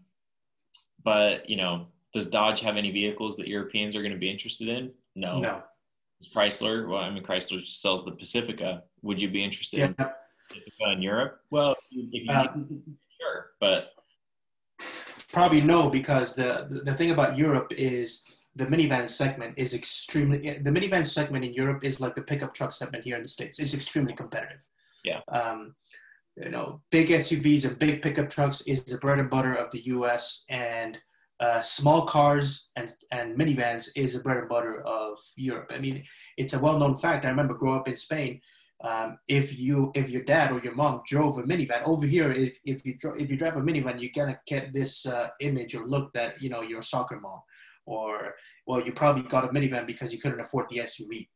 but 1.03 1.49
you 1.49 1.57
know, 1.57 1.87
does 2.13 2.27
Dodge 2.27 2.61
have 2.61 2.77
any 2.77 2.91
vehicles 2.91 3.37
that 3.37 3.47
Europeans 3.47 3.95
are 3.95 4.01
going 4.01 4.13
to 4.13 4.17
be 4.17 4.29
interested 4.29 4.67
in? 4.67 4.91
No. 5.15 5.39
No. 5.39 5.63
Chrysler, 6.35 6.89
well, 6.89 6.99
I 6.99 7.09
mean, 7.09 7.23
Chrysler 7.23 7.65
sells 7.65 8.03
the 8.03 8.11
Pacifica. 8.11 8.83
Would 9.03 9.21
you 9.21 9.29
be 9.29 9.41
interested 9.41 9.77
yeah. 9.77 9.85
in 9.85 9.93
Pacifica 10.49 10.91
in 10.91 11.01
Europe? 11.01 11.39
Well, 11.49 11.75
if 11.91 12.11
you 12.11 12.29
uh, 12.29 12.53
sure, 13.21 13.51
but 13.61 13.91
probably 15.31 15.61
no, 15.61 15.89
because 15.89 16.35
the 16.35 16.81
the 16.83 16.93
thing 16.93 17.11
about 17.11 17.37
Europe 17.37 17.71
is 17.75 18.23
the 18.55 18.65
minivan 18.65 19.07
segment 19.07 19.53
is 19.57 19.73
extremely 19.73 20.37
the 20.39 20.71
minivan 20.71 21.05
segment 21.05 21.45
in 21.45 21.53
Europe 21.53 21.83
is 21.83 22.01
like 22.01 22.15
the 22.15 22.21
pickup 22.21 22.53
truck 22.53 22.73
segment 22.73 23.03
here 23.03 23.15
in 23.15 23.23
the 23.23 23.29
states. 23.29 23.59
It's 23.59 23.73
extremely 23.73 24.13
competitive. 24.13 24.65
Yeah. 25.03 25.21
Um, 25.29 25.75
you 26.35 26.49
know, 26.49 26.81
big 26.91 27.09
SUVs 27.09 27.65
and 27.65 27.77
big 27.79 28.01
pickup 28.01 28.29
trucks 28.29 28.61
is 28.61 28.83
the 28.83 28.97
bread 28.97 29.19
and 29.19 29.29
butter 29.29 29.53
of 29.53 29.71
the 29.71 29.85
U.S. 29.85 30.45
and 30.49 30.99
uh, 31.39 31.61
small 31.61 32.05
cars 32.05 32.69
and, 32.75 32.93
and 33.11 33.37
minivans 33.37 33.89
is 33.95 34.13
the 34.13 34.19
bread 34.19 34.37
and 34.37 34.49
butter 34.49 34.81
of 34.81 35.19
Europe. 35.35 35.71
I 35.73 35.79
mean, 35.79 36.03
it's 36.37 36.53
a 36.53 36.59
well-known 36.59 36.95
fact. 36.95 37.25
I 37.25 37.29
remember 37.29 37.53
growing 37.53 37.79
up 37.79 37.87
in 37.87 37.95
Spain. 37.95 38.41
Um, 38.81 39.17
if 39.27 39.59
you 39.59 39.91
if 39.93 40.09
your 40.09 40.23
dad 40.23 40.53
or 40.53 40.59
your 40.59 40.73
mom 40.73 41.01
drove 41.05 41.37
a 41.37 41.43
minivan 41.43 41.83
over 41.83 42.05
here, 42.05 42.31
if 42.31 42.59
if 42.65 42.85
you 42.85 42.97
if 43.17 43.29
you 43.29 43.37
drive 43.37 43.57
a 43.57 43.61
minivan, 43.61 44.01
you're 44.01 44.11
gonna 44.15 44.39
get 44.47 44.73
this 44.73 45.05
uh, 45.05 45.27
image 45.41 45.75
or 45.75 45.85
look 45.85 46.13
that 46.13 46.41
you 46.41 46.49
know 46.49 46.61
you're 46.61 46.79
a 46.79 46.83
soccer 46.83 47.19
mom 47.19 47.41
or 47.89 48.35
well, 48.67 48.81
you 48.81 48.93
probably 48.93 49.23
got 49.23 49.43
a 49.43 49.47
minivan 49.47 49.85
because 49.87 50.13
you 50.13 50.19
couldn't 50.19 50.39
afford 50.39 50.67
the 50.69 50.77
SUV. 50.77 51.27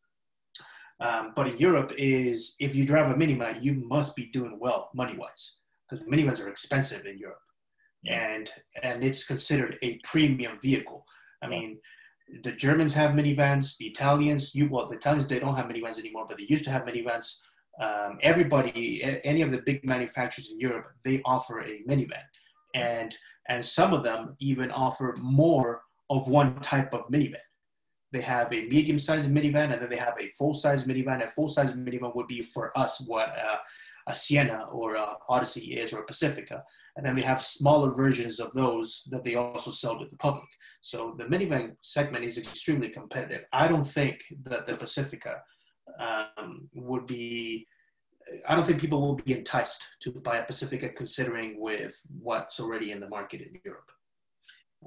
Um, 1.00 1.34
but 1.36 1.48
in 1.48 1.58
Europe, 1.58 1.92
is 1.98 2.56
if 2.60 2.76
you 2.76 2.86
drive 2.86 3.10
a 3.10 3.16
minivan, 3.16 3.64
you 3.64 3.74
must 3.74 4.16
be 4.16 4.28
doing 4.28 4.58
well 4.60 4.90
money 4.94 5.18
wise 5.18 5.58
because 5.90 6.06
minivans 6.06 6.42
are 6.42 6.50
expensive 6.50 7.06
in 7.06 7.18
Europe, 7.18 7.40
yeah. 8.04 8.20
and 8.20 8.50
and 8.84 9.04
it's 9.04 9.26
considered 9.26 9.78
a 9.82 10.00
premium 10.04 10.60
vehicle. 10.62 11.06
I 11.42 11.48
mean, 11.48 11.80
the 12.42 12.52
Germans 12.52 12.96
have 12.96 13.12
minivans, 13.12 13.78
the 13.78 13.86
Italians, 13.86 14.56
you 14.56 14.68
well, 14.70 14.88
the 14.88 14.96
Italians 14.96 15.28
they 15.28 15.40
don't 15.40 15.56
have 15.56 15.66
minivans 15.66 16.00
anymore, 16.00 16.26
but 16.28 16.38
they 16.38 16.46
used 16.48 16.66
to 16.66 16.72
have 16.72 16.84
minivans. 16.84 17.42
Um, 17.82 18.20
everybody, 18.22 19.04
any 19.24 19.42
of 19.42 19.52
the 19.52 19.60
big 19.60 19.84
manufacturers 19.84 20.52
in 20.52 20.60
Europe, 20.60 20.88
they 21.04 21.22
offer 21.26 21.62
a 21.62 21.84
minivan, 21.90 22.24
and 22.76 23.16
and 23.50 23.66
some 23.66 23.94
of 23.94 24.04
them 24.04 24.36
even 24.40 24.72
offer 24.72 25.16
more 25.22 25.82
of 26.10 26.28
one 26.28 26.60
type 26.62 26.94
of 26.94 27.08
minivan. 27.10 27.36
They 28.12 28.22
have 28.22 28.54
a 28.54 28.68
medium-sized 28.68 29.30
minivan, 29.32 29.74
and 29.74 29.82
then 29.82 29.90
they 29.90 29.98
have 29.98 30.16
a 30.20 30.28
full-size 30.28 30.86
minivan. 30.86 31.24
A 31.24 31.28
full-size 31.28 31.76
minivan 31.76 32.16
would 32.16 32.28
be 32.28 32.44
for 32.44 32.78
us 32.78 33.02
what 33.08 33.30
uh, 33.30 33.58
a 34.08 34.14
Sienna 34.14 34.68
or 34.72 34.96
a 34.96 35.16
Odyssey 35.30 35.80
is, 35.80 35.94
or 35.94 36.02
a 36.02 36.06
Pacifica. 36.06 36.64
And 36.96 37.06
then 37.06 37.16
they 37.16 37.24
have 37.24 37.42
smaller 37.42 37.92
versions 37.92 38.40
of 38.40 38.54
those 38.54 39.08
that 39.10 39.24
they 39.24 39.34
also 39.34 39.72
sell 39.72 39.98
to 39.98 40.06
the 40.06 40.16
public. 40.18 40.48
So 40.84 41.16
the 41.18 41.24
minivan 41.24 41.78
segment 41.82 42.26
is 42.26 42.38
extremely 42.38 42.90
competitive. 42.90 43.46
I 43.54 43.70
don't 43.70 43.86
think 43.86 44.22
that 44.44 44.68
the 44.68 44.74
Pacifica 44.74 45.42
um, 45.98 46.68
would 46.74 47.08
be 47.08 47.66
I 48.48 48.56
don't 48.56 48.66
think 48.66 48.80
people 48.80 49.02
will 49.02 49.16
be 49.16 49.34
enticed 49.34 49.98
to 50.02 50.12
buy 50.12 50.38
a 50.38 50.44
Pacifica 50.44 50.90
considering 50.90 51.60
with 51.60 51.96
what's 52.22 52.60
already 52.60 52.92
in 52.92 53.00
the 53.00 53.08
market 53.08 53.42
in 53.42 53.60
Europe. 53.66 53.92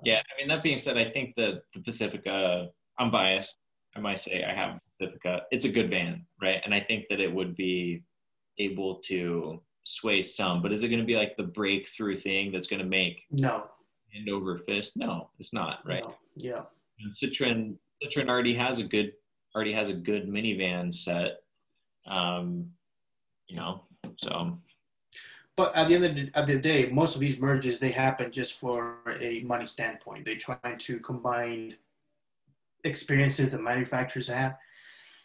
Yeah, 0.05 0.21
I 0.21 0.33
mean 0.39 0.49
that 0.49 0.63
being 0.63 0.79
said, 0.79 0.99
I 0.99 1.11
think 1.11 1.35
that 1.37 1.63
the 1.75 1.81
Pacifica, 1.81 2.69
I'm 2.99 3.11
biased. 3.11 3.57
I 3.95 4.01
might 4.01 4.19
say 4.19 4.45
I 4.45 4.53
have 4.53 4.79
Pacifica. 4.87 5.43
It's 5.51 5.65
a 5.65 5.71
good 5.71 5.89
van, 5.89 6.27
right? 6.43 6.61
And 6.65 6.75
I 6.75 6.81
think 6.81 7.07
that 7.09 7.21
it 7.21 7.33
would 7.33 7.57
be 7.57 8.03
able 8.59 8.97
to 9.07 9.63
sway 9.85 10.21
some, 10.21 10.61
but 10.61 10.73
is 10.73 10.83
it 10.83 10.89
going 10.89 11.01
to 11.01 11.07
be 11.07 11.17
like 11.17 11.37
the 11.39 11.43
breakthrough 11.43 12.17
thing 12.17 12.53
that's 12.53 12.67
going 12.67 12.83
to 12.83 12.89
make 12.89 13.25
no 13.31 13.71
hand 14.17 14.29
over 14.31 14.57
fist? 14.57 14.97
No, 14.97 15.31
it's 15.39 15.53
not, 15.53 15.81
right? 15.85 16.03
No. 16.03 16.15
Yeah. 16.37 16.63
And 17.01 17.13
Citroen 17.13 17.77
Citroen 18.03 18.29
already 18.29 18.55
has 18.55 18.79
a 18.79 18.85
good 18.85 19.13
already 19.55 19.73
has 19.73 19.89
a 19.89 19.95
good 19.95 20.29
minivan 20.29 20.95
set. 20.95 21.43
Um, 22.07 22.71
you 23.49 23.57
know, 23.57 23.85
so. 24.17 24.59
But 25.57 25.75
at 25.75 25.89
the 25.89 25.95
end 25.95 26.05
of 26.05 26.15
the, 26.15 26.31
of 26.35 26.47
the 26.47 26.59
day, 26.59 26.91
most 26.91 27.15
of 27.15 27.21
these 27.21 27.41
merges 27.41 27.79
they 27.79 27.91
happen 27.91 28.31
just 28.31 28.55
for 28.55 28.99
a 29.21 29.41
money 29.41 29.67
standpoint. 29.67 30.25
They're 30.25 30.37
trying 30.37 30.79
to 30.79 31.01
combine 31.01 31.77
experiences 32.85 33.51
that 33.51 33.63
manufacturers 33.63 34.29
have 34.29 34.57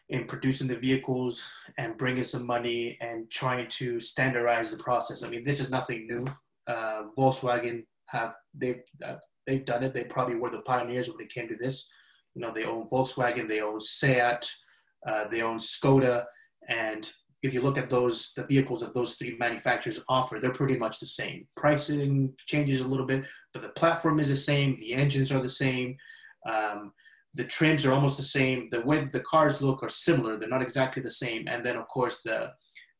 in 0.09 0.25
producing 0.25 0.67
the 0.67 0.75
vehicles 0.75 1.49
and 1.77 1.97
bringing 1.97 2.23
some 2.23 2.45
money 2.45 2.97
and 3.01 3.29
trying 3.29 3.67
to 3.69 3.99
standardize 3.99 4.71
the 4.71 4.81
process. 4.81 5.23
I 5.23 5.29
mean, 5.29 5.43
this 5.43 5.59
is 5.59 5.69
nothing 5.69 6.07
new. 6.07 6.25
Uh, 6.67 7.03
Volkswagen 7.17 7.85
have 8.11 8.33
they 8.53 8.81
uh, 9.05 9.15
they've 9.47 9.65
done 9.65 9.83
it. 9.83 9.93
They 9.93 10.03
probably 10.03 10.35
were 10.35 10.49
the 10.49 10.59
pioneers 10.59 11.09
when 11.09 11.21
it 11.21 11.33
came 11.33 11.47
to 11.47 11.55
this. 11.55 11.89
You 12.35 12.41
know, 12.41 12.53
they 12.53 12.65
own 12.65 12.87
Volkswagen, 12.89 13.47
they 13.47 13.61
own 13.61 13.79
Seat, 13.81 14.49
uh, 15.07 15.25
they 15.29 15.41
own 15.41 15.57
Skoda, 15.57 16.25
and 16.69 17.09
if 17.43 17.53
you 17.53 17.61
look 17.61 17.77
at 17.77 17.89
those 17.89 18.33
the 18.35 18.45
vehicles 18.45 18.81
that 18.81 18.93
those 18.93 19.15
three 19.15 19.35
manufacturers 19.39 20.03
offer, 20.07 20.39
they're 20.39 20.53
pretty 20.53 20.77
much 20.77 20.99
the 20.99 21.07
same. 21.07 21.47
Pricing 21.57 22.33
changes 22.45 22.81
a 22.81 22.87
little 22.87 23.07
bit, 23.07 23.23
but 23.53 23.61
the 23.61 23.69
platform 23.69 24.19
is 24.19 24.29
the 24.29 24.35
same. 24.35 24.75
The 24.75 24.93
engines 24.93 25.31
are 25.31 25.41
the 25.41 25.49
same. 25.49 25.97
Um, 26.47 26.91
the 27.33 27.45
trims 27.45 27.85
are 27.85 27.93
almost 27.93 28.17
the 28.17 28.23
same. 28.23 28.69
The 28.71 28.81
way 28.81 29.09
the 29.11 29.21
cars 29.21 29.61
look 29.61 29.81
are 29.83 29.89
similar. 29.89 30.37
They're 30.37 30.49
not 30.49 30.61
exactly 30.61 31.01
the 31.01 31.11
same. 31.11 31.47
And 31.47 31.65
then 31.65 31.77
of 31.77 31.87
course 31.87 32.21
the 32.23 32.51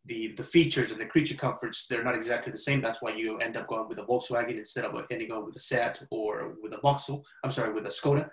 the 0.06 0.34
the 0.36 0.44
features 0.44 0.92
and 0.92 1.00
the 1.00 1.06
creature 1.06 1.36
comforts 1.36 1.86
they're 1.86 2.04
not 2.04 2.16
exactly 2.16 2.52
the 2.52 2.58
same. 2.58 2.82
That's 2.82 3.02
why 3.02 3.12
you 3.12 3.38
end 3.38 3.56
up 3.56 3.68
going 3.68 3.88
with 3.88 4.00
a 4.00 4.04
Volkswagen 4.04 4.58
instead 4.58 4.86
of 4.86 4.96
ending 5.12 5.32
up 5.32 5.46
with 5.46 5.56
a 5.56 5.60
Seat 5.60 6.04
or 6.10 6.56
with 6.62 6.74
a 6.74 6.80
Vauxhall. 6.82 7.24
I'm 7.44 7.52
sorry, 7.52 7.74
with 7.74 7.86
a 7.86 7.90
Skoda. 7.90 8.30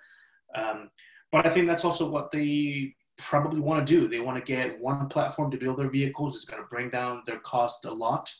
Um, 0.55 0.91
but 1.31 1.47
I 1.47 1.51
think 1.51 1.66
that's 1.66 1.85
also 1.85 2.09
what 2.09 2.31
they 2.31 2.95
probably 3.19 3.61
want 3.61 3.87
to 3.87 3.93
do. 3.93 4.09
They 4.09 4.21
want 4.21 4.39
to 4.39 4.53
get 4.53 4.81
one 4.81 5.09
platform 5.09 5.51
to 5.51 5.59
build 5.59 5.79
their 5.79 5.91
vehicles. 5.91 6.37
It's 6.37 6.45
going 6.47 6.62
to 6.62 6.69
bring 6.69 6.89
down 6.89 7.23
their 7.27 7.41
cost 7.41 7.85
a 7.85 7.93
lot. 7.93 8.33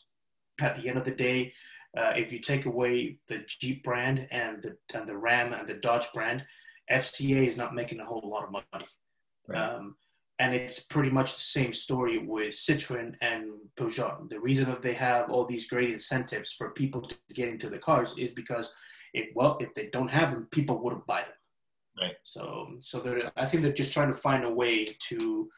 At 0.59 0.75
the 0.75 0.89
end 0.89 0.97
of 0.97 1.05
the 1.05 1.11
day, 1.11 1.53
uh, 1.97 2.13
if 2.15 2.33
you 2.33 2.39
take 2.39 2.65
away 2.65 3.17
the 3.29 3.43
Jeep 3.47 3.83
brand 3.83 4.27
and 4.31 4.61
the 4.61 4.97
and 4.97 5.07
the 5.07 5.15
Ram 5.15 5.53
and 5.53 5.67
the 5.67 5.75
Dodge 5.75 6.07
brand, 6.13 6.43
FCA 6.91 7.47
is 7.47 7.57
not 7.57 7.75
making 7.75 7.99
a 7.99 8.05
whole 8.05 8.21
lot 8.25 8.43
of 8.43 8.51
money. 8.51 8.85
Right. 9.47 9.57
Um, 9.57 9.95
and 10.39 10.55
it's 10.55 10.79
pretty 10.79 11.09
much 11.09 11.35
the 11.35 11.41
same 11.41 11.73
story 11.73 12.17
with 12.17 12.53
Citroen 12.53 13.13
and 13.21 13.51
Peugeot. 13.77 14.29
The 14.29 14.39
reason 14.39 14.65
that 14.67 14.81
they 14.81 14.93
have 14.93 15.29
all 15.29 15.45
these 15.45 15.67
great 15.67 15.91
incentives 15.91 16.53
for 16.53 16.71
people 16.71 17.01
to 17.01 17.15
get 17.33 17.49
into 17.49 17.69
the 17.69 17.77
cars 17.77 18.17
is 18.17 18.31
because, 18.31 18.73
if 19.13 19.27
well, 19.35 19.57
if 19.59 19.73
they 19.73 19.89
don't 19.91 20.09
have 20.09 20.31
them, 20.31 20.47
people 20.51 20.81
wouldn't 20.81 21.05
buy 21.05 21.21
them. 21.21 21.29
Right. 21.99 22.15
So, 22.23 22.77
so 22.79 22.99
they're, 22.99 23.29
I 23.35 23.45
think 23.45 23.63
they're 23.63 23.73
just 23.73 23.91
trying 23.91 24.07
to 24.07 24.17
find 24.17 24.45
a 24.45 24.49
way 24.49 24.85
to 25.09 25.49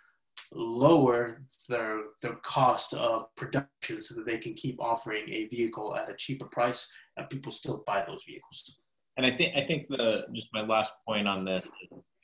lower 0.54 1.44
their 1.70 2.02
their 2.22 2.36
cost 2.44 2.94
of 2.94 3.34
production 3.36 4.02
so 4.02 4.16
that 4.16 4.26
they 4.26 4.38
can 4.38 4.54
keep 4.56 4.82
offering 4.82 5.30
a 5.30 5.46
vehicle 5.48 5.96
at 5.96 6.10
a 6.10 6.16
cheaper 6.16 6.46
price 6.46 6.92
and 7.16 7.30
people 7.30 7.52
still 7.52 7.84
buy 7.86 8.04
those 8.06 8.24
vehicles. 8.28 8.80
And 9.18 9.26
I 9.26 9.32
think 9.32 9.56
I 9.56 9.62
think 9.62 9.88
the 9.90 10.26
just 10.34 10.50
my 10.54 10.66
last 10.66 10.94
point 11.08 11.28
on 11.28 11.46
this 11.46 11.66
is 11.66 11.72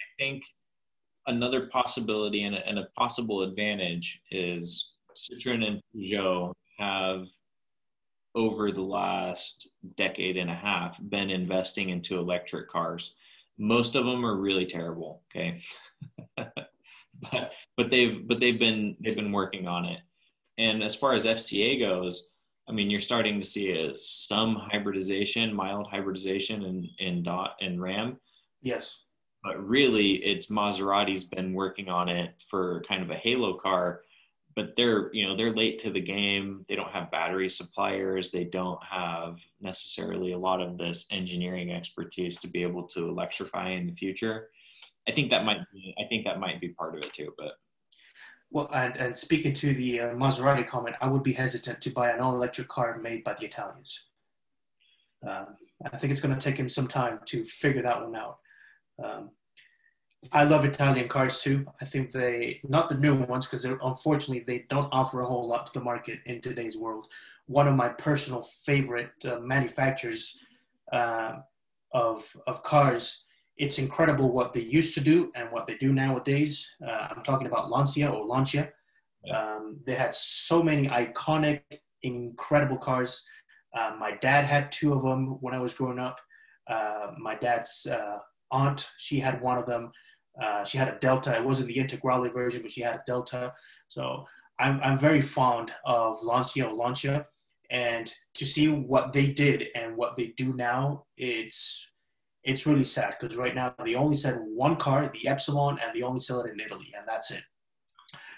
I 0.01 0.05
think 0.17 0.43
another 1.27 1.67
possibility 1.67 2.43
and 2.43 2.55
a, 2.55 2.67
and 2.67 2.79
a 2.79 2.87
possible 2.97 3.41
advantage 3.41 4.21
is 4.31 4.91
Citroen 5.15 5.65
and 5.65 5.81
Peugeot 5.95 6.53
have 6.79 7.27
over 8.35 8.71
the 8.71 8.81
last 8.81 9.67
decade 9.95 10.37
and 10.37 10.49
a 10.49 10.55
half 10.55 10.97
been 11.09 11.29
investing 11.29 11.89
into 11.89 12.17
electric 12.17 12.69
cars. 12.69 13.15
Most 13.57 13.95
of 13.95 14.05
them 14.05 14.25
are 14.25 14.37
really 14.37 14.65
terrible 14.65 15.21
okay? 15.35 15.61
But 17.31 17.51
but 17.75 17.89
they've 17.89 18.27
but 18.27 18.39
they've 18.39 18.59
been 18.59 18.95
they've 19.03 19.15
been 19.15 19.31
working 19.31 19.67
on 19.67 19.85
it. 19.85 20.01
And 20.59 20.83
as 20.83 20.93
far 20.93 21.13
as 21.13 21.25
fca 21.25 21.79
goes 21.79 22.29
i 22.69 22.71
mean 22.71 22.91
you're 22.91 22.99
starting 22.99 23.39
to 23.39 23.47
see 23.47 23.71
a, 23.71 23.95
some 23.95 24.55
hybridization 24.55 25.51
mild 25.51 25.87
hybridization 25.87 26.63
in 26.63 26.87
in 26.99 27.23
dot 27.23 27.55
and 27.59 27.81
ram. 27.81 28.17
Yes 28.61 29.06
but 29.47 29.65
really 29.65 30.15
it's 30.31 30.51
maserati's 30.51 31.23
been 31.23 31.53
working 31.53 31.89
on 31.89 32.09
it 32.09 32.43
for 32.49 32.83
kind 32.87 33.01
of 33.01 33.09
a 33.09 33.15
halo 33.15 33.53
car 33.53 34.01
but 34.57 34.75
they're 34.75 35.13
you 35.13 35.25
know 35.25 35.37
they're 35.37 35.53
late 35.53 35.77
to 35.77 35.91
the 35.91 36.01
game. 36.01 36.63
They 36.67 36.75
don't 36.75 36.89
have 36.89 37.11
battery 37.11 37.47
suppliers. 37.47 38.31
They 38.31 38.43
don't 38.43 38.83
have 38.83 39.37
necessarily 39.61 40.31
a 40.31 40.37
lot 40.37 40.61
of 40.61 40.79
this 40.79 41.05
engineering 41.11 41.71
expertise 41.71 42.37
to 42.39 42.47
be 42.47 42.63
able 42.63 42.87
to 42.87 43.07
electrify 43.07 43.69
in 43.69 43.85
the 43.85 43.93
future. 43.93 44.49
I 45.07 45.11
think 45.11 45.29
that 45.29 45.45
might 45.45 45.61
be 45.71 45.95
i 45.99 46.03
think 46.09 46.25
that 46.25 46.39
might 46.39 46.59
be 46.59 46.69
part 46.69 46.95
of 46.95 47.03
it 47.03 47.13
too 47.13 47.33
but. 47.37 47.53
Well 48.49 48.69
and, 48.73 48.95
and 48.97 49.17
speaking 49.17 49.53
to 49.55 49.73
the 49.75 49.99
uh, 50.01 50.09
maserati 50.15 50.65
comment 50.65 50.95
i 51.01 51.07
would 51.07 51.23
be 51.23 51.33
hesitant 51.33 51.79
to 51.81 51.89
buy 51.91 52.11
an 52.11 52.19
all-electric 52.19 52.67
car 52.67 52.97
made 52.97 53.23
by 53.23 53.35
the 53.35 53.45
italians. 53.45 54.07
Um, 55.25 55.47
i 55.93 55.97
think 55.97 56.11
it's 56.11 56.21
going 56.21 56.37
to 56.37 56.43
take 56.43 56.57
him 56.57 56.67
some 56.67 56.87
time 56.87 57.19
to 57.25 57.45
figure 57.45 57.83
that 57.83 58.01
one 58.01 58.15
out. 58.15 58.37
Um, 59.03 59.29
I 60.31 60.43
love 60.43 60.65
Italian 60.65 61.07
cars 61.07 61.41
too. 61.41 61.65
I 61.81 61.85
think 61.85 62.11
they, 62.11 62.59
not 62.67 62.89
the 62.89 62.97
new 62.97 63.15
ones, 63.15 63.47
because 63.47 63.65
unfortunately 63.65 64.43
they 64.45 64.65
don't 64.69 64.89
offer 64.91 65.21
a 65.21 65.25
whole 65.25 65.47
lot 65.47 65.67
to 65.67 65.73
the 65.73 65.83
market 65.83 66.19
in 66.25 66.41
today's 66.41 66.77
world. 66.77 67.07
One 67.45 67.67
of 67.67 67.75
my 67.75 67.89
personal 67.89 68.41
favorite 68.43 69.11
uh, 69.25 69.39
manufacturers 69.39 70.39
uh, 70.91 71.37
of 71.91 72.35
of 72.47 72.63
cars. 72.63 73.25
It's 73.57 73.79
incredible 73.79 74.31
what 74.31 74.53
they 74.53 74.61
used 74.61 74.93
to 74.95 75.01
do 75.01 75.31
and 75.35 75.51
what 75.51 75.65
they 75.65 75.75
do 75.75 75.91
nowadays. 75.91 76.75
Uh, 76.85 77.07
I'm 77.09 77.23
talking 77.23 77.47
about 77.47 77.71
Lancia 77.71 78.09
or 78.09 78.25
Lancia. 78.25 78.71
Um, 79.33 79.79
they 79.85 79.95
had 79.95 80.13
so 80.13 80.61
many 80.61 80.87
iconic, 80.87 81.61
incredible 82.03 82.77
cars. 82.77 83.27
Uh, 83.73 83.95
my 83.99 84.11
dad 84.21 84.45
had 84.45 84.71
two 84.71 84.93
of 84.93 85.01
them 85.01 85.37
when 85.41 85.53
I 85.53 85.59
was 85.59 85.73
growing 85.73 85.99
up. 85.99 86.19
Uh, 86.67 87.11
my 87.17 87.35
dad's 87.35 87.87
uh, 87.87 88.17
aunt, 88.51 88.89
she 88.97 89.19
had 89.19 89.41
one 89.41 89.57
of 89.57 89.65
them. 89.65 89.91
Uh, 90.41 90.63
she 90.63 90.77
had 90.77 90.87
a 90.87 90.97
Delta. 90.99 91.35
It 91.35 91.43
wasn't 91.43 91.67
the 91.67 91.77
Integrale 91.77 92.31
version, 92.33 92.61
but 92.61 92.71
she 92.71 92.81
had 92.81 92.95
a 92.95 93.03
Delta. 93.05 93.53
So 93.87 94.25
I'm, 94.59 94.79
I'm 94.83 94.97
very 94.97 95.21
fond 95.21 95.71
of 95.85 96.23
Lancia 96.23 96.69
Lancia. 96.69 97.25
And 97.69 98.11
to 98.35 98.45
see 98.45 98.69
what 98.69 99.13
they 99.13 99.27
did 99.27 99.67
and 99.75 99.97
what 99.97 100.15
they 100.15 100.27
do 100.37 100.53
now, 100.53 101.05
it's 101.17 101.89
it's 102.43 102.65
really 102.65 102.85
sad 102.85 103.15
because 103.19 103.35
right 103.35 103.53
now 103.53 103.75
they 103.83 103.95
only 103.95 104.15
sell 104.15 104.35
one 104.35 104.77
car, 104.77 105.11
the 105.11 105.29
Ypsilon, 105.29 105.79
and 105.83 105.93
they 105.93 106.01
only 106.01 106.21
sell 106.21 106.41
it 106.41 106.51
in 106.53 106.61
Italy, 106.61 106.93
and 106.97 107.05
that's 107.05 107.29
it. 107.31 107.43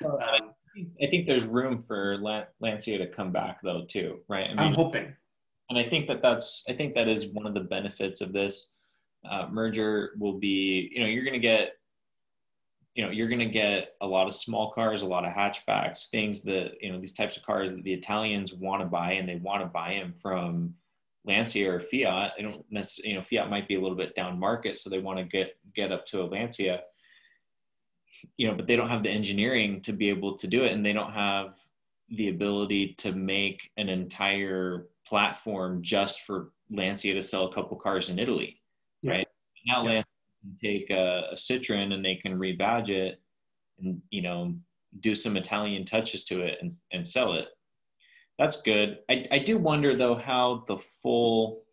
Um, 0.03 0.55
I 1.01 1.07
think 1.11 1.27
there's 1.27 1.45
room 1.45 1.83
for 1.87 2.17
Lancia 2.59 2.97
to 2.97 3.07
come 3.07 3.31
back 3.31 3.59
though 3.61 3.85
too, 3.87 4.19
right? 4.27 4.47
I 4.57 4.65
am 4.65 4.73
hoping, 4.73 5.13
and 5.69 5.77
I 5.77 5.83
think 5.83 6.07
that 6.07 6.23
that's 6.23 6.63
I 6.67 6.73
think 6.73 6.95
that 6.95 7.07
is 7.07 7.27
one 7.33 7.45
of 7.45 7.53
the 7.53 7.59
benefits 7.59 8.21
of 8.21 8.33
this 8.33 8.73
uh, 9.29 9.47
merger. 9.51 10.11
Will 10.17 10.39
be 10.39 10.89
you 10.91 11.01
know 11.01 11.07
you're 11.07 11.23
going 11.23 11.33
to 11.33 11.39
get 11.39 11.73
you 12.95 13.03
know 13.05 13.11
you're 13.11 13.27
going 13.27 13.39
to 13.39 13.45
get 13.45 13.95
a 14.01 14.07
lot 14.07 14.27
of 14.27 14.33
small 14.33 14.71
cars 14.71 15.01
a 15.01 15.07
lot 15.07 15.25
of 15.25 15.31
hatchbacks 15.31 16.09
things 16.09 16.41
that 16.41 16.73
you 16.81 16.91
know 16.91 16.99
these 16.99 17.13
types 17.13 17.37
of 17.37 17.43
cars 17.43 17.71
that 17.71 17.83
the 17.83 17.93
italians 17.93 18.53
want 18.53 18.81
to 18.81 18.87
buy 18.87 19.13
and 19.13 19.27
they 19.27 19.35
want 19.35 19.61
to 19.61 19.67
buy 19.67 19.93
them 19.93 20.13
from 20.13 20.73
lancia 21.25 21.71
or 21.71 21.79
fiat 21.79 22.33
they 22.37 22.43
don't 22.43 22.65
necessarily 22.71 23.11
you 23.11 23.15
know 23.15 23.23
fiat 23.23 23.49
might 23.49 23.67
be 23.67 23.75
a 23.75 23.81
little 23.81 23.97
bit 23.97 24.15
down 24.15 24.39
market 24.39 24.77
so 24.77 24.89
they 24.89 24.99
want 24.99 25.17
to 25.17 25.23
get 25.23 25.57
get 25.75 25.91
up 25.91 26.05
to 26.05 26.21
a 26.21 26.25
lancia 26.25 26.81
you 28.37 28.47
know 28.47 28.55
but 28.55 28.67
they 28.67 28.75
don't 28.75 28.89
have 28.89 29.03
the 29.03 29.09
engineering 29.09 29.81
to 29.81 29.93
be 29.93 30.09
able 30.09 30.35
to 30.37 30.47
do 30.47 30.63
it 30.63 30.71
and 30.71 30.85
they 30.85 30.93
don't 30.93 31.13
have 31.13 31.57
the 32.09 32.29
ability 32.29 32.95
to 32.97 33.11
make 33.11 33.69
an 33.77 33.87
entire 33.87 34.87
platform 35.05 35.81
just 35.81 36.21
for 36.21 36.51
lancia 36.71 37.13
to 37.13 37.21
sell 37.21 37.45
a 37.45 37.53
couple 37.53 37.77
cars 37.77 38.09
in 38.09 38.17
italy 38.17 38.59
yeah. 39.01 39.11
right 39.11 39.27
now 39.67 39.83
yeah. 39.83 39.89
lancia 39.89 40.08
take 40.61 40.89
a, 40.89 41.29
a 41.31 41.35
Citroen 41.35 41.93
and 41.93 42.03
they 42.03 42.15
can 42.15 42.39
rebadge 42.39 42.89
it 42.89 43.21
and 43.79 44.01
you 44.09 44.21
know 44.21 44.55
do 45.01 45.15
some 45.15 45.37
Italian 45.37 45.85
touches 45.85 46.25
to 46.25 46.41
it 46.41 46.57
and, 46.61 46.71
and 46.91 47.05
sell 47.05 47.33
it. 47.33 47.49
That's 48.37 48.61
good. 48.61 48.99
I, 49.09 49.27
I 49.31 49.39
do 49.39 49.57
wonder 49.57 49.95
though 49.95 50.15
how 50.15 50.63
the 50.67 50.77
full 50.77 51.63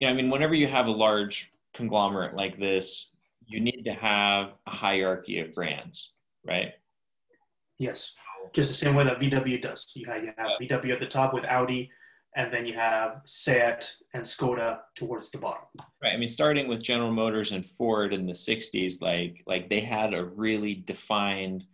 you 0.00 0.06
know, 0.06 0.12
I 0.12 0.16
mean, 0.16 0.30
whenever 0.30 0.54
you 0.54 0.68
have 0.68 0.86
a 0.86 0.92
large 0.92 1.52
conglomerate 1.74 2.34
like 2.34 2.58
this, 2.58 3.10
you 3.46 3.60
need 3.60 3.82
to 3.84 3.92
have 3.92 4.52
a 4.66 4.70
hierarchy 4.70 5.40
of 5.40 5.54
brands, 5.54 6.12
right? 6.46 6.72
Yes, 7.78 8.14
just 8.52 8.68
the 8.68 8.74
same 8.74 8.94
way 8.94 9.04
that 9.04 9.18
VW 9.18 9.60
does. 9.60 9.90
You 9.94 10.06
have, 10.06 10.22
you 10.22 10.32
have 10.36 10.50
VW 10.60 10.92
at 10.92 11.00
the 11.00 11.06
top 11.06 11.34
with 11.34 11.44
Audi, 11.44 11.90
and 12.36 12.52
then 12.52 12.66
you 12.66 12.74
have 12.74 13.22
Seat 13.26 13.96
and 14.14 14.22
Skoda 14.22 14.80
towards 14.94 15.30
the 15.30 15.38
bottom. 15.38 15.64
Right. 16.02 16.12
I 16.12 16.16
mean, 16.16 16.28
starting 16.28 16.68
with 16.68 16.82
General 16.82 17.10
Motors 17.10 17.52
and 17.52 17.64
Ford 17.64 18.12
in 18.12 18.26
the 18.26 18.32
'60s, 18.32 19.00
like 19.00 19.42
like 19.46 19.68
they 19.68 19.80
had 19.80 20.14
a 20.14 20.24
really 20.24 20.74
defined, 20.74 21.64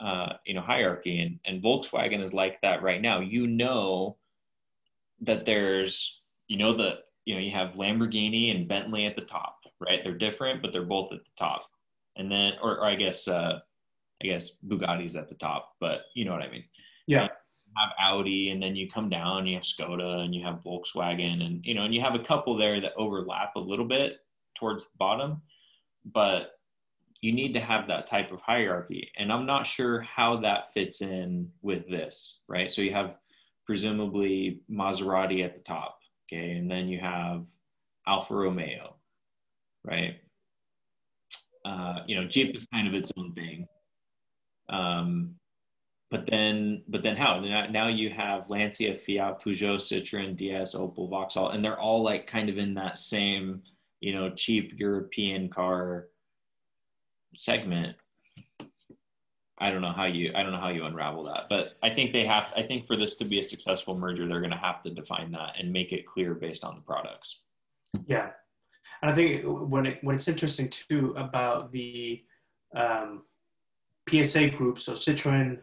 uh, 0.00 0.34
you 0.44 0.54
know, 0.54 0.60
hierarchy, 0.60 1.20
and 1.20 1.38
and 1.44 1.62
Volkswagen 1.62 2.22
is 2.22 2.34
like 2.34 2.60
that 2.62 2.82
right 2.82 3.00
now. 3.00 3.20
You 3.20 3.46
know 3.46 4.16
that 5.20 5.46
there's, 5.46 6.20
you 6.48 6.58
know, 6.58 6.72
the 6.72 7.00
you 7.24 7.34
know 7.34 7.40
you 7.40 7.52
have 7.52 7.74
Lamborghini 7.74 8.54
and 8.54 8.68
Bentley 8.68 9.06
at 9.06 9.16
the 9.16 9.22
top, 9.22 9.60
right? 9.80 10.00
They're 10.02 10.18
different, 10.18 10.62
but 10.62 10.72
they're 10.72 10.82
both 10.82 11.12
at 11.12 11.24
the 11.24 11.30
top, 11.36 11.70
and 12.16 12.30
then, 12.30 12.54
or, 12.60 12.78
or 12.78 12.86
I 12.86 12.96
guess, 12.96 13.28
uh, 13.28 13.60
I 14.22 14.26
guess 14.26 14.52
Bugatti's 14.66 15.16
at 15.16 15.28
the 15.28 15.36
top, 15.36 15.74
but 15.80 16.02
you 16.14 16.24
know 16.24 16.32
what 16.32 16.42
I 16.42 16.50
mean. 16.50 16.64
Yeah 17.06 17.28
have 17.76 17.90
Audi, 17.98 18.50
and 18.50 18.62
then 18.62 18.76
you 18.76 18.90
come 18.90 19.08
down, 19.08 19.46
you 19.46 19.54
have 19.54 19.64
Skoda, 19.64 20.24
and 20.24 20.34
you 20.34 20.44
have 20.44 20.62
Volkswagen, 20.64 21.44
and 21.44 21.64
you 21.64 21.74
know, 21.74 21.84
and 21.84 21.94
you 21.94 22.00
have 22.00 22.14
a 22.14 22.20
couple 22.20 22.56
there 22.56 22.80
that 22.80 22.94
overlap 22.96 23.56
a 23.56 23.60
little 23.60 23.84
bit 23.84 24.20
towards 24.54 24.84
the 24.84 24.96
bottom, 24.98 25.42
but 26.04 26.52
you 27.20 27.32
need 27.32 27.52
to 27.54 27.60
have 27.60 27.88
that 27.88 28.06
type 28.06 28.30
of 28.30 28.40
hierarchy. 28.40 29.10
And 29.16 29.32
I'm 29.32 29.46
not 29.46 29.66
sure 29.66 30.00
how 30.02 30.36
that 30.38 30.72
fits 30.72 31.00
in 31.02 31.50
with 31.62 31.88
this, 31.88 32.40
right? 32.48 32.70
So 32.70 32.82
you 32.82 32.92
have 32.92 33.16
presumably 33.64 34.60
Maserati 34.70 35.44
at 35.44 35.54
the 35.54 35.62
top, 35.62 35.98
okay, 36.26 36.52
and 36.52 36.70
then 36.70 36.88
you 36.88 37.00
have 37.00 37.46
Alfa 38.06 38.34
Romeo, 38.34 38.96
right? 39.84 40.16
Uh, 41.64 42.00
you 42.06 42.14
know, 42.14 42.28
Jeep 42.28 42.54
is 42.54 42.66
kind 42.66 42.86
of 42.86 42.94
its 42.94 43.12
own 43.16 43.32
thing. 43.32 43.66
Um, 44.68 45.34
but 46.10 46.26
then 46.26 46.82
but 46.88 47.02
then 47.02 47.16
how? 47.16 47.40
Now, 47.40 47.88
you 47.88 48.10
have 48.10 48.48
lancia 48.48 48.96
fiat 48.96 49.42
peugeot 49.42 49.78
citroen 49.78 50.36
ds 50.36 50.74
opel 50.74 51.10
vauxhall 51.10 51.50
and 51.50 51.64
they're 51.64 51.80
all 51.80 52.02
like 52.02 52.26
kind 52.26 52.48
of 52.48 52.58
in 52.58 52.74
that 52.74 52.98
same 52.98 53.62
you 54.00 54.12
know 54.12 54.30
cheap 54.30 54.78
european 54.78 55.48
car 55.48 56.08
segment. 57.34 57.96
I 59.58 59.70
don't 59.70 59.80
know 59.80 59.92
how 59.92 60.04
you 60.04 60.32
i 60.34 60.42
don't 60.42 60.52
know 60.52 60.60
how 60.60 60.68
you 60.68 60.84
unravel 60.84 61.24
that 61.24 61.46
but 61.48 61.76
i 61.82 61.88
think 61.88 62.12
they 62.12 62.26
have 62.26 62.52
i 62.56 62.62
think 62.62 62.86
for 62.86 62.94
this 62.94 63.16
to 63.16 63.24
be 63.24 63.38
a 63.38 63.42
successful 63.42 63.98
merger 63.98 64.28
they're 64.28 64.40
going 64.40 64.50
to 64.50 64.56
have 64.58 64.82
to 64.82 64.90
define 64.90 65.32
that 65.32 65.58
and 65.58 65.72
make 65.72 65.92
it 65.92 66.06
clear 66.06 66.34
based 66.34 66.62
on 66.62 66.74
the 66.74 66.82
products. 66.82 67.40
Yeah. 68.06 68.32
And 69.02 69.10
i 69.10 69.14
think 69.14 69.44
when 69.44 69.86
it 69.86 69.98
when 70.02 70.14
it's 70.14 70.28
interesting 70.28 70.68
too 70.68 71.14
about 71.16 71.72
the 71.72 72.22
um, 72.74 73.22
psa 74.08 74.50
group 74.50 74.78
so 74.78 74.92
citroen 74.92 75.60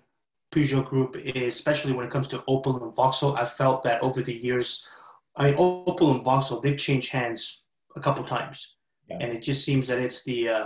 Peugeot 0.54 0.86
Group, 0.86 1.16
especially 1.16 1.94
when 1.94 2.06
it 2.06 2.12
comes 2.12 2.28
to 2.30 2.40
Opel 2.48 2.82
and 2.82 2.96
Vauxhall, 2.96 3.36
I 3.36 3.46
felt 3.46 3.84
that 3.84 4.02
over 4.02 4.22
the 4.22 4.34
years, 4.34 4.88
I 5.36 5.46
mean, 5.46 5.56
Opel 5.56 6.16
and 6.16 6.24
Vauxhall, 6.24 6.62
they've 6.62 6.78
changed 6.78 7.12
hands 7.12 7.66
a 7.96 8.00
couple 8.00 8.24
times, 8.24 8.78
yeah. 9.10 9.18
and 9.20 9.34
it 9.34 9.42
just 9.42 9.66
seems 9.66 9.88
that 9.88 10.00
it's 10.00 10.24
the, 10.24 10.50
uh, 10.50 10.66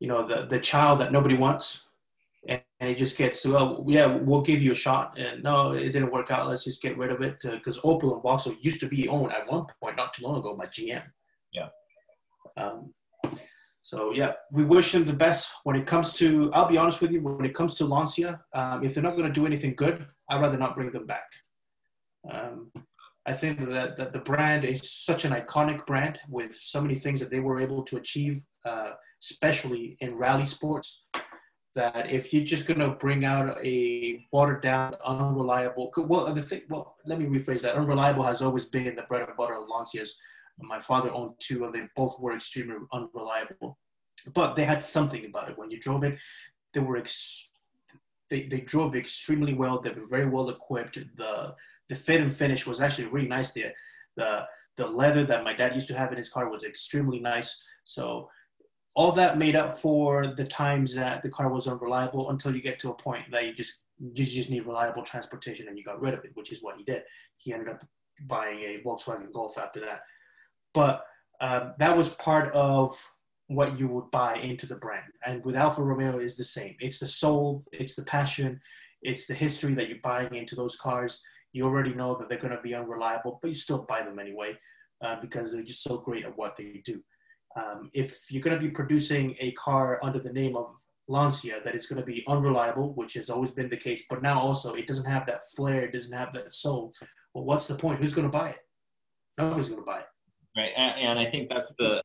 you 0.00 0.08
know, 0.08 0.26
the 0.26 0.46
the 0.46 0.60
child 0.60 1.00
that 1.00 1.12
nobody 1.12 1.36
wants, 1.36 1.88
and, 2.48 2.60
and 2.80 2.90
it 2.90 2.98
just 2.98 3.16
gets, 3.16 3.46
well, 3.46 3.84
yeah, 3.88 4.06
we'll 4.06 4.42
give 4.42 4.60
you 4.60 4.72
a 4.72 4.82
shot, 4.86 5.18
and 5.18 5.42
no, 5.42 5.72
it 5.72 5.92
didn't 5.92 6.12
work 6.12 6.30
out. 6.30 6.46
Let's 6.48 6.64
just 6.64 6.82
get 6.82 6.98
rid 6.98 7.10
of 7.10 7.22
it 7.22 7.36
because 7.40 7.78
uh, 7.78 7.82
Opel 7.82 8.12
and 8.12 8.22
Vauxhall 8.22 8.56
used 8.60 8.80
to 8.80 8.88
be 8.88 9.08
owned 9.08 9.32
at 9.32 9.50
one 9.50 9.66
point, 9.80 9.96
not 9.96 10.12
too 10.12 10.26
long 10.26 10.36
ago, 10.36 10.54
by 10.54 10.66
GM. 10.66 11.04
Yeah. 11.52 11.68
Um, 12.56 12.92
so 13.86 14.10
yeah, 14.12 14.32
we 14.50 14.64
wish 14.64 14.90
them 14.90 15.04
the 15.04 15.12
best 15.12 15.52
when 15.62 15.76
it 15.76 15.86
comes 15.86 16.12
to. 16.14 16.50
I'll 16.52 16.68
be 16.68 16.76
honest 16.76 17.00
with 17.00 17.12
you, 17.12 17.22
when 17.22 17.44
it 17.44 17.54
comes 17.54 17.76
to 17.76 17.84
Lancia, 17.84 18.40
um, 18.52 18.82
if 18.82 18.94
they're 18.94 19.02
not 19.04 19.16
going 19.16 19.28
to 19.28 19.32
do 19.32 19.46
anything 19.46 19.76
good, 19.76 20.04
I'd 20.28 20.40
rather 20.40 20.58
not 20.58 20.74
bring 20.74 20.90
them 20.90 21.06
back. 21.06 21.28
Um, 22.28 22.72
I 23.26 23.32
think 23.32 23.64
that, 23.70 23.96
that 23.96 24.12
the 24.12 24.18
brand 24.18 24.64
is 24.64 24.90
such 24.90 25.24
an 25.24 25.30
iconic 25.30 25.86
brand 25.86 26.18
with 26.28 26.56
so 26.56 26.80
many 26.80 26.96
things 26.96 27.20
that 27.20 27.30
they 27.30 27.38
were 27.38 27.60
able 27.60 27.84
to 27.84 27.96
achieve, 27.96 28.42
uh, 28.64 28.90
especially 29.22 29.96
in 30.00 30.16
rally 30.16 30.46
sports. 30.46 31.06
That 31.76 32.10
if 32.10 32.34
you're 32.34 32.44
just 32.44 32.66
going 32.66 32.80
to 32.80 32.88
bring 32.88 33.24
out 33.24 33.56
a 33.64 34.26
watered 34.32 34.62
down, 34.62 34.96
unreliable, 35.04 35.92
well, 35.96 36.34
the 36.34 36.42
thing, 36.42 36.62
well, 36.68 36.96
let 37.06 37.20
me 37.20 37.26
rephrase 37.26 37.60
that. 37.62 37.76
Unreliable 37.76 38.24
has 38.24 38.42
always 38.42 38.64
been 38.64 38.96
the 38.96 39.02
bread 39.02 39.28
and 39.28 39.36
butter 39.36 39.54
of 39.54 39.68
Lancias 39.68 40.14
my 40.58 40.80
father 40.80 41.10
owned 41.12 41.34
two, 41.38 41.64
and 41.64 41.74
they 41.74 41.82
both 41.94 42.18
were 42.20 42.34
extremely 42.34 42.76
unreliable. 42.92 43.78
But 44.34 44.56
they 44.56 44.64
had 44.64 44.82
something 44.82 45.24
about 45.26 45.50
it. 45.50 45.58
When 45.58 45.70
you 45.70 45.78
drove 45.78 46.04
it, 46.04 46.18
they 46.72 46.80
were 46.80 46.96
ex- 46.96 47.50
they, 48.30 48.46
they 48.46 48.60
drove 48.60 48.96
extremely 48.96 49.54
well. 49.54 49.80
They 49.80 49.90
were 49.90 50.08
very 50.08 50.26
well 50.26 50.50
equipped. 50.50 50.98
The 51.16 51.54
the 51.88 51.96
fit 51.96 52.20
and 52.20 52.34
finish 52.34 52.66
was 52.66 52.80
actually 52.80 53.06
really 53.08 53.28
nice 53.28 53.52
there. 53.52 53.72
The 54.16 54.46
the 54.76 54.86
leather 54.86 55.24
that 55.24 55.44
my 55.44 55.54
dad 55.54 55.74
used 55.74 55.88
to 55.88 55.96
have 55.96 56.12
in 56.12 56.18
his 56.18 56.28
car 56.28 56.50
was 56.50 56.64
extremely 56.64 57.18
nice. 57.20 57.62
So 57.84 58.28
all 58.94 59.12
that 59.12 59.38
made 59.38 59.56
up 59.56 59.78
for 59.78 60.34
the 60.36 60.44
times 60.44 60.94
that 60.94 61.22
the 61.22 61.28
car 61.28 61.52
was 61.52 61.68
unreliable 61.68 62.30
until 62.30 62.54
you 62.54 62.62
get 62.62 62.78
to 62.80 62.90
a 62.90 62.94
point 62.94 63.30
that 63.30 63.44
you 63.44 63.54
just 63.54 63.84
you 64.14 64.24
just 64.24 64.50
need 64.50 64.66
reliable 64.66 65.02
transportation 65.02 65.68
and 65.68 65.78
you 65.78 65.84
got 65.84 66.00
rid 66.00 66.14
of 66.14 66.24
it, 66.24 66.32
which 66.34 66.52
is 66.52 66.62
what 66.62 66.76
he 66.76 66.84
did. 66.84 67.02
He 67.36 67.52
ended 67.52 67.68
up 67.68 67.86
buying 68.26 68.60
a 68.60 68.82
Volkswagen 68.84 69.32
Golf 69.32 69.58
after 69.58 69.80
that 69.80 70.00
but 70.76 71.06
um, 71.40 71.72
that 71.78 71.96
was 71.96 72.10
part 72.10 72.54
of 72.54 72.94
what 73.48 73.78
you 73.78 73.88
would 73.88 74.10
buy 74.10 74.34
into 74.36 74.66
the 74.66 74.74
brand. 74.74 75.10
And 75.24 75.42
with 75.42 75.56
Alfa 75.56 75.82
Romeo 75.82 76.18
is 76.18 76.36
the 76.36 76.44
same. 76.44 76.76
It's 76.80 76.98
the 76.98 77.08
soul, 77.08 77.64
it's 77.72 77.94
the 77.94 78.04
passion, 78.04 78.60
it's 79.00 79.26
the 79.26 79.34
history 79.34 79.72
that 79.74 79.88
you're 79.88 79.98
buying 80.02 80.34
into 80.34 80.54
those 80.54 80.76
cars. 80.76 81.22
You 81.52 81.64
already 81.64 81.94
know 81.94 82.14
that 82.18 82.28
they're 82.28 82.38
going 82.38 82.54
to 82.56 82.62
be 82.62 82.74
unreliable, 82.74 83.38
but 83.40 83.48
you 83.48 83.54
still 83.54 83.86
buy 83.88 84.02
them 84.02 84.18
anyway 84.18 84.58
uh, 85.02 85.16
because 85.20 85.52
they're 85.52 85.62
just 85.62 85.82
so 85.82 85.96
great 85.96 86.26
at 86.26 86.36
what 86.36 86.56
they 86.58 86.82
do. 86.84 87.00
Um, 87.56 87.90
if 87.94 88.30
you're 88.30 88.42
going 88.42 88.58
to 88.58 88.62
be 88.62 88.70
producing 88.70 89.34
a 89.40 89.52
car 89.52 89.98
under 90.02 90.18
the 90.18 90.32
name 90.32 90.56
of 90.56 90.74
Lancia 91.08 91.60
that 91.64 91.74
is 91.74 91.86
going 91.86 92.00
to 92.00 92.06
be 92.06 92.22
unreliable, 92.28 92.92
which 92.96 93.14
has 93.14 93.30
always 93.30 93.50
been 93.50 93.70
the 93.70 93.76
case, 93.78 94.04
but 94.10 94.20
now 94.20 94.38
also 94.38 94.74
it 94.74 94.86
doesn't 94.86 95.10
have 95.10 95.24
that 95.26 95.40
flair, 95.56 95.86
it 95.86 95.92
doesn't 95.94 96.12
have 96.12 96.34
that 96.34 96.52
soul. 96.52 96.92
Well, 97.32 97.44
what's 97.44 97.66
the 97.66 97.76
point? 97.76 98.00
Who's 98.00 98.12
going 98.12 98.30
to 98.30 98.38
buy 98.38 98.50
it? 98.50 98.58
Nobody's 99.38 99.70
going 99.70 99.80
to 99.80 99.86
buy 99.86 100.00
it 100.00 100.06
right 100.56 100.70
and, 100.76 100.94
and, 101.00 101.18
i 101.18 101.30
think 101.30 101.48
that's 101.48 101.72
the 101.78 102.02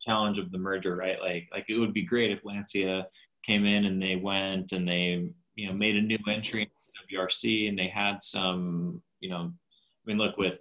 challenge 0.00 0.38
of 0.38 0.52
the 0.52 0.58
merger 0.58 0.94
right? 0.94 1.20
Like 1.20 1.48
like 1.52 1.66
it 1.68 1.78
would 1.78 1.92
be 1.92 2.02
great 2.02 2.30
if 2.30 2.44
lancia 2.44 3.06
came 3.44 3.64
in 3.64 3.86
and 3.86 4.00
they 4.00 4.16
went 4.16 4.72
and 4.72 4.86
they 4.86 5.28
you 5.56 5.66
know 5.66 5.72
made 5.72 5.96
a 5.96 6.00
new 6.00 6.18
entry 6.28 6.62
in 6.62 7.18
wrc 7.18 7.68
and 7.68 7.78
they 7.78 7.88
had 7.88 8.22
some 8.22 9.02
you 9.20 9.28
know 9.28 9.52
i 9.52 10.04
mean 10.04 10.18
look 10.18 10.36
with 10.36 10.60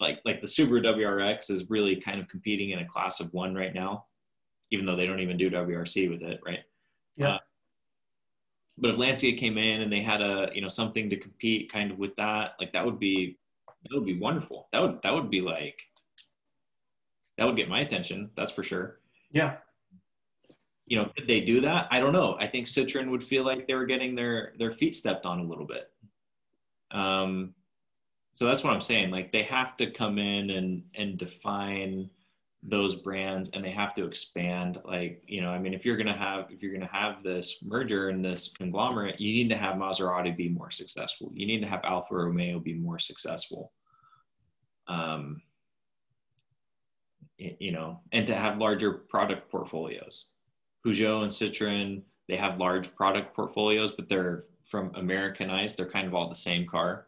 like 0.00 0.20
like 0.24 0.40
the 0.40 0.46
subaru 0.46 0.82
wrx 0.82 1.50
is 1.50 1.70
really 1.70 1.96
kind 1.96 2.20
of 2.20 2.28
competing 2.28 2.70
in 2.70 2.80
a 2.80 2.88
class 2.88 3.20
of 3.20 3.32
one 3.32 3.54
right 3.54 3.74
now 3.74 4.04
even 4.70 4.84
though 4.84 4.96
they 4.96 5.06
don't 5.06 5.20
even 5.20 5.36
do 5.36 5.50
wrc 5.50 6.10
with 6.10 6.22
it 6.22 6.40
right? 6.44 6.60
Yeah. 7.16 7.28
Uh, 7.28 7.38
but 8.78 8.90
if 8.90 8.98
lancia 8.98 9.32
came 9.36 9.58
in 9.58 9.82
and 9.82 9.92
they 9.92 10.00
had 10.00 10.20
a 10.20 10.50
you 10.54 10.60
know 10.60 10.68
something 10.68 11.08
to 11.10 11.16
compete 11.16 11.72
kind 11.72 11.90
of 11.90 11.98
with 11.98 12.14
that 12.16 12.52
like 12.58 12.72
that 12.72 12.84
would 12.84 12.98
be 12.98 13.38
that 13.90 13.96
would 13.96 14.06
be 14.06 14.18
wonderful. 14.18 14.68
That 14.72 14.82
would 14.82 15.02
that 15.02 15.12
would 15.12 15.30
be 15.30 15.40
like 15.40 15.80
that 17.42 17.46
would 17.46 17.56
get 17.56 17.68
my 17.68 17.80
attention. 17.80 18.30
That's 18.36 18.52
for 18.52 18.62
sure. 18.62 19.00
Yeah. 19.32 19.56
You 20.86 20.98
know, 20.98 21.10
could 21.16 21.26
they 21.26 21.40
do 21.40 21.60
that? 21.62 21.88
I 21.90 21.98
don't 21.98 22.12
know. 22.12 22.36
I 22.38 22.46
think 22.46 22.68
Citroen 22.68 23.10
would 23.10 23.24
feel 23.24 23.42
like 23.42 23.66
they 23.66 23.74
were 23.74 23.84
getting 23.84 24.14
their 24.14 24.52
their 24.60 24.70
feet 24.70 24.94
stepped 24.94 25.26
on 25.26 25.40
a 25.40 25.42
little 25.42 25.66
bit. 25.66 25.90
Um, 26.92 27.52
so 28.36 28.46
that's 28.46 28.62
what 28.62 28.72
I'm 28.72 28.80
saying. 28.80 29.10
Like 29.10 29.32
they 29.32 29.42
have 29.42 29.76
to 29.78 29.90
come 29.90 30.18
in 30.18 30.50
and 30.50 30.84
and 30.94 31.18
define 31.18 32.08
those 32.62 32.94
brands 32.94 33.50
and 33.54 33.64
they 33.64 33.72
have 33.72 33.92
to 33.96 34.04
expand 34.04 34.80
like 34.84 35.24
you 35.26 35.40
know 35.40 35.50
i 35.50 35.58
mean 35.58 35.74
if 35.74 35.84
you're 35.84 35.96
going 35.96 36.06
to 36.06 36.12
have 36.12 36.46
if 36.48 36.62
you're 36.62 36.78
to 36.78 36.86
have 36.86 37.20
this 37.24 37.58
merger 37.60 38.08
and 38.10 38.24
this 38.24 38.52
conglomerate 38.56 39.20
you 39.20 39.32
need 39.32 39.48
to 39.48 39.56
have 39.56 39.74
maserati 39.74 40.36
be 40.36 40.48
more 40.48 40.70
successful 40.70 41.32
you 41.34 41.44
need 41.44 41.58
to 41.58 41.66
have 41.66 41.80
alfa 41.82 42.14
romeo 42.14 42.60
be 42.60 42.74
more 42.74 43.00
successful 43.00 43.72
um, 44.86 45.42
you 47.38 47.72
know, 47.72 48.00
and 48.12 48.26
to 48.26 48.34
have 48.34 48.58
larger 48.58 48.92
product 48.92 49.50
portfolios. 49.50 50.26
Peugeot 50.84 51.22
and 51.22 51.30
Citroen, 51.30 52.02
they 52.28 52.36
have 52.36 52.58
large 52.58 52.94
product 52.94 53.34
portfolios, 53.34 53.92
but 53.92 54.08
they're 54.08 54.44
from 54.64 54.92
Americanized. 54.94 55.76
They're 55.76 55.90
kind 55.90 56.06
of 56.06 56.14
all 56.14 56.28
the 56.28 56.34
same 56.34 56.66
car. 56.66 57.06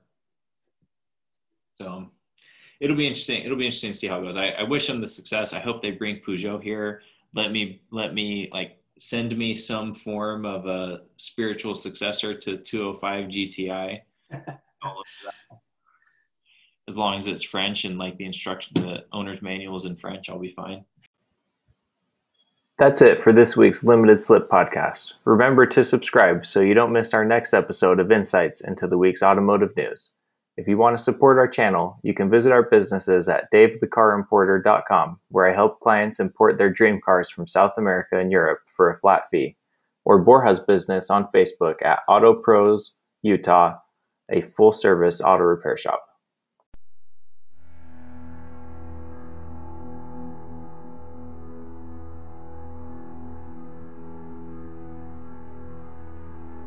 So 1.77 2.11
it'll 2.81 2.97
be 2.97 3.07
interesting. 3.07 3.43
It'll 3.43 3.57
be 3.57 3.67
interesting 3.67 3.93
to 3.93 3.99
see 3.99 4.07
how 4.07 4.21
it 4.21 4.25
goes. 4.25 4.37
I, 4.37 4.49
I 4.51 4.63
wish 4.63 4.87
them 4.87 5.01
the 5.01 5.09
success. 5.09 5.53
I 5.53 5.61
hope 5.61 5.83
they 5.83 5.91
bring 5.91 6.21
Peugeot 6.21 6.63
here. 6.63 7.03
Let 7.35 7.53
me, 7.53 7.83
let 7.91 8.15
me 8.15 8.49
like 8.53 8.79
send 8.99 9.37
me 9.37 9.55
some 9.55 9.95
form 9.95 10.47
of 10.47 10.67
a 10.67 11.03
spiritual 11.17 11.75
successor 11.75 12.35
to 12.35 12.59
205 12.59 13.27
GTI. 13.27 14.01
as 16.89 16.97
long 16.97 17.17
as 17.17 17.27
it's 17.27 17.43
French 17.43 17.85
and 17.85 17.99
like 17.99 18.17
the 18.19 18.27
instruction, 18.27 18.73
the 18.75 19.05
owner's 19.13 19.43
manual 19.43 19.77
is 19.77 19.85
in 19.85 19.97
French, 19.97 20.29
I'll 20.29 20.39
be 20.39 20.53
fine. 20.55 20.85
That's 22.77 23.01
it 23.01 23.23
for 23.23 23.33
this 23.33 23.57
week's 23.57 23.85
Limited 23.85 24.19
Slip 24.19 24.51
podcast. 24.51 25.13
Remember 25.25 25.65
to 25.65 25.85
subscribe 25.85 26.45
so 26.45 26.61
you 26.61 26.75
don't 26.75 26.93
miss 26.93 27.15
our 27.15 27.25
next 27.25 27.55
episode 27.55 28.01
of 28.01 28.11
insights 28.11 28.61
into 28.61 28.89
the 28.89 28.99
week's 28.99 29.23
automotive 29.23 29.77
news. 29.77 30.11
If 30.57 30.69
you 30.69 30.77
want 30.77 30.99
to 30.99 31.03
support 31.03 31.39
our 31.39 31.49
channel, 31.49 31.99
you 32.03 32.15
can 32.15 32.31
visit 32.31 32.53
our 32.53 32.65
businesses 32.65 33.29
at 33.29 33.51
davethecarimporter.com, 33.53 35.21
where 35.29 35.49
I 35.49 35.55
help 35.55 35.81
clients 35.81 36.21
import 36.21 36.59
their 36.59 36.71
dream 36.71 37.01
cars 37.05 37.31
from 37.31 37.47
South 37.47 37.73
America 37.79 38.19
and 38.19 38.31
Europe 38.31 38.61
for 38.77 38.91
a 38.91 38.99
flat 38.99 39.23
fee, 39.31 39.57
or 40.05 40.25
Borja's 40.25 40.61
business 40.61 41.11
on 41.11 41.29
Facebook 41.35 41.81
at 41.85 42.01
Auto 42.09 42.35
Pros 42.35 42.97
Utah, 43.23 43.79
a 44.31 44.43
full 44.43 44.73
service 44.73 45.21
auto 45.21 45.45
repair 45.45 45.77
shop. 45.77 46.05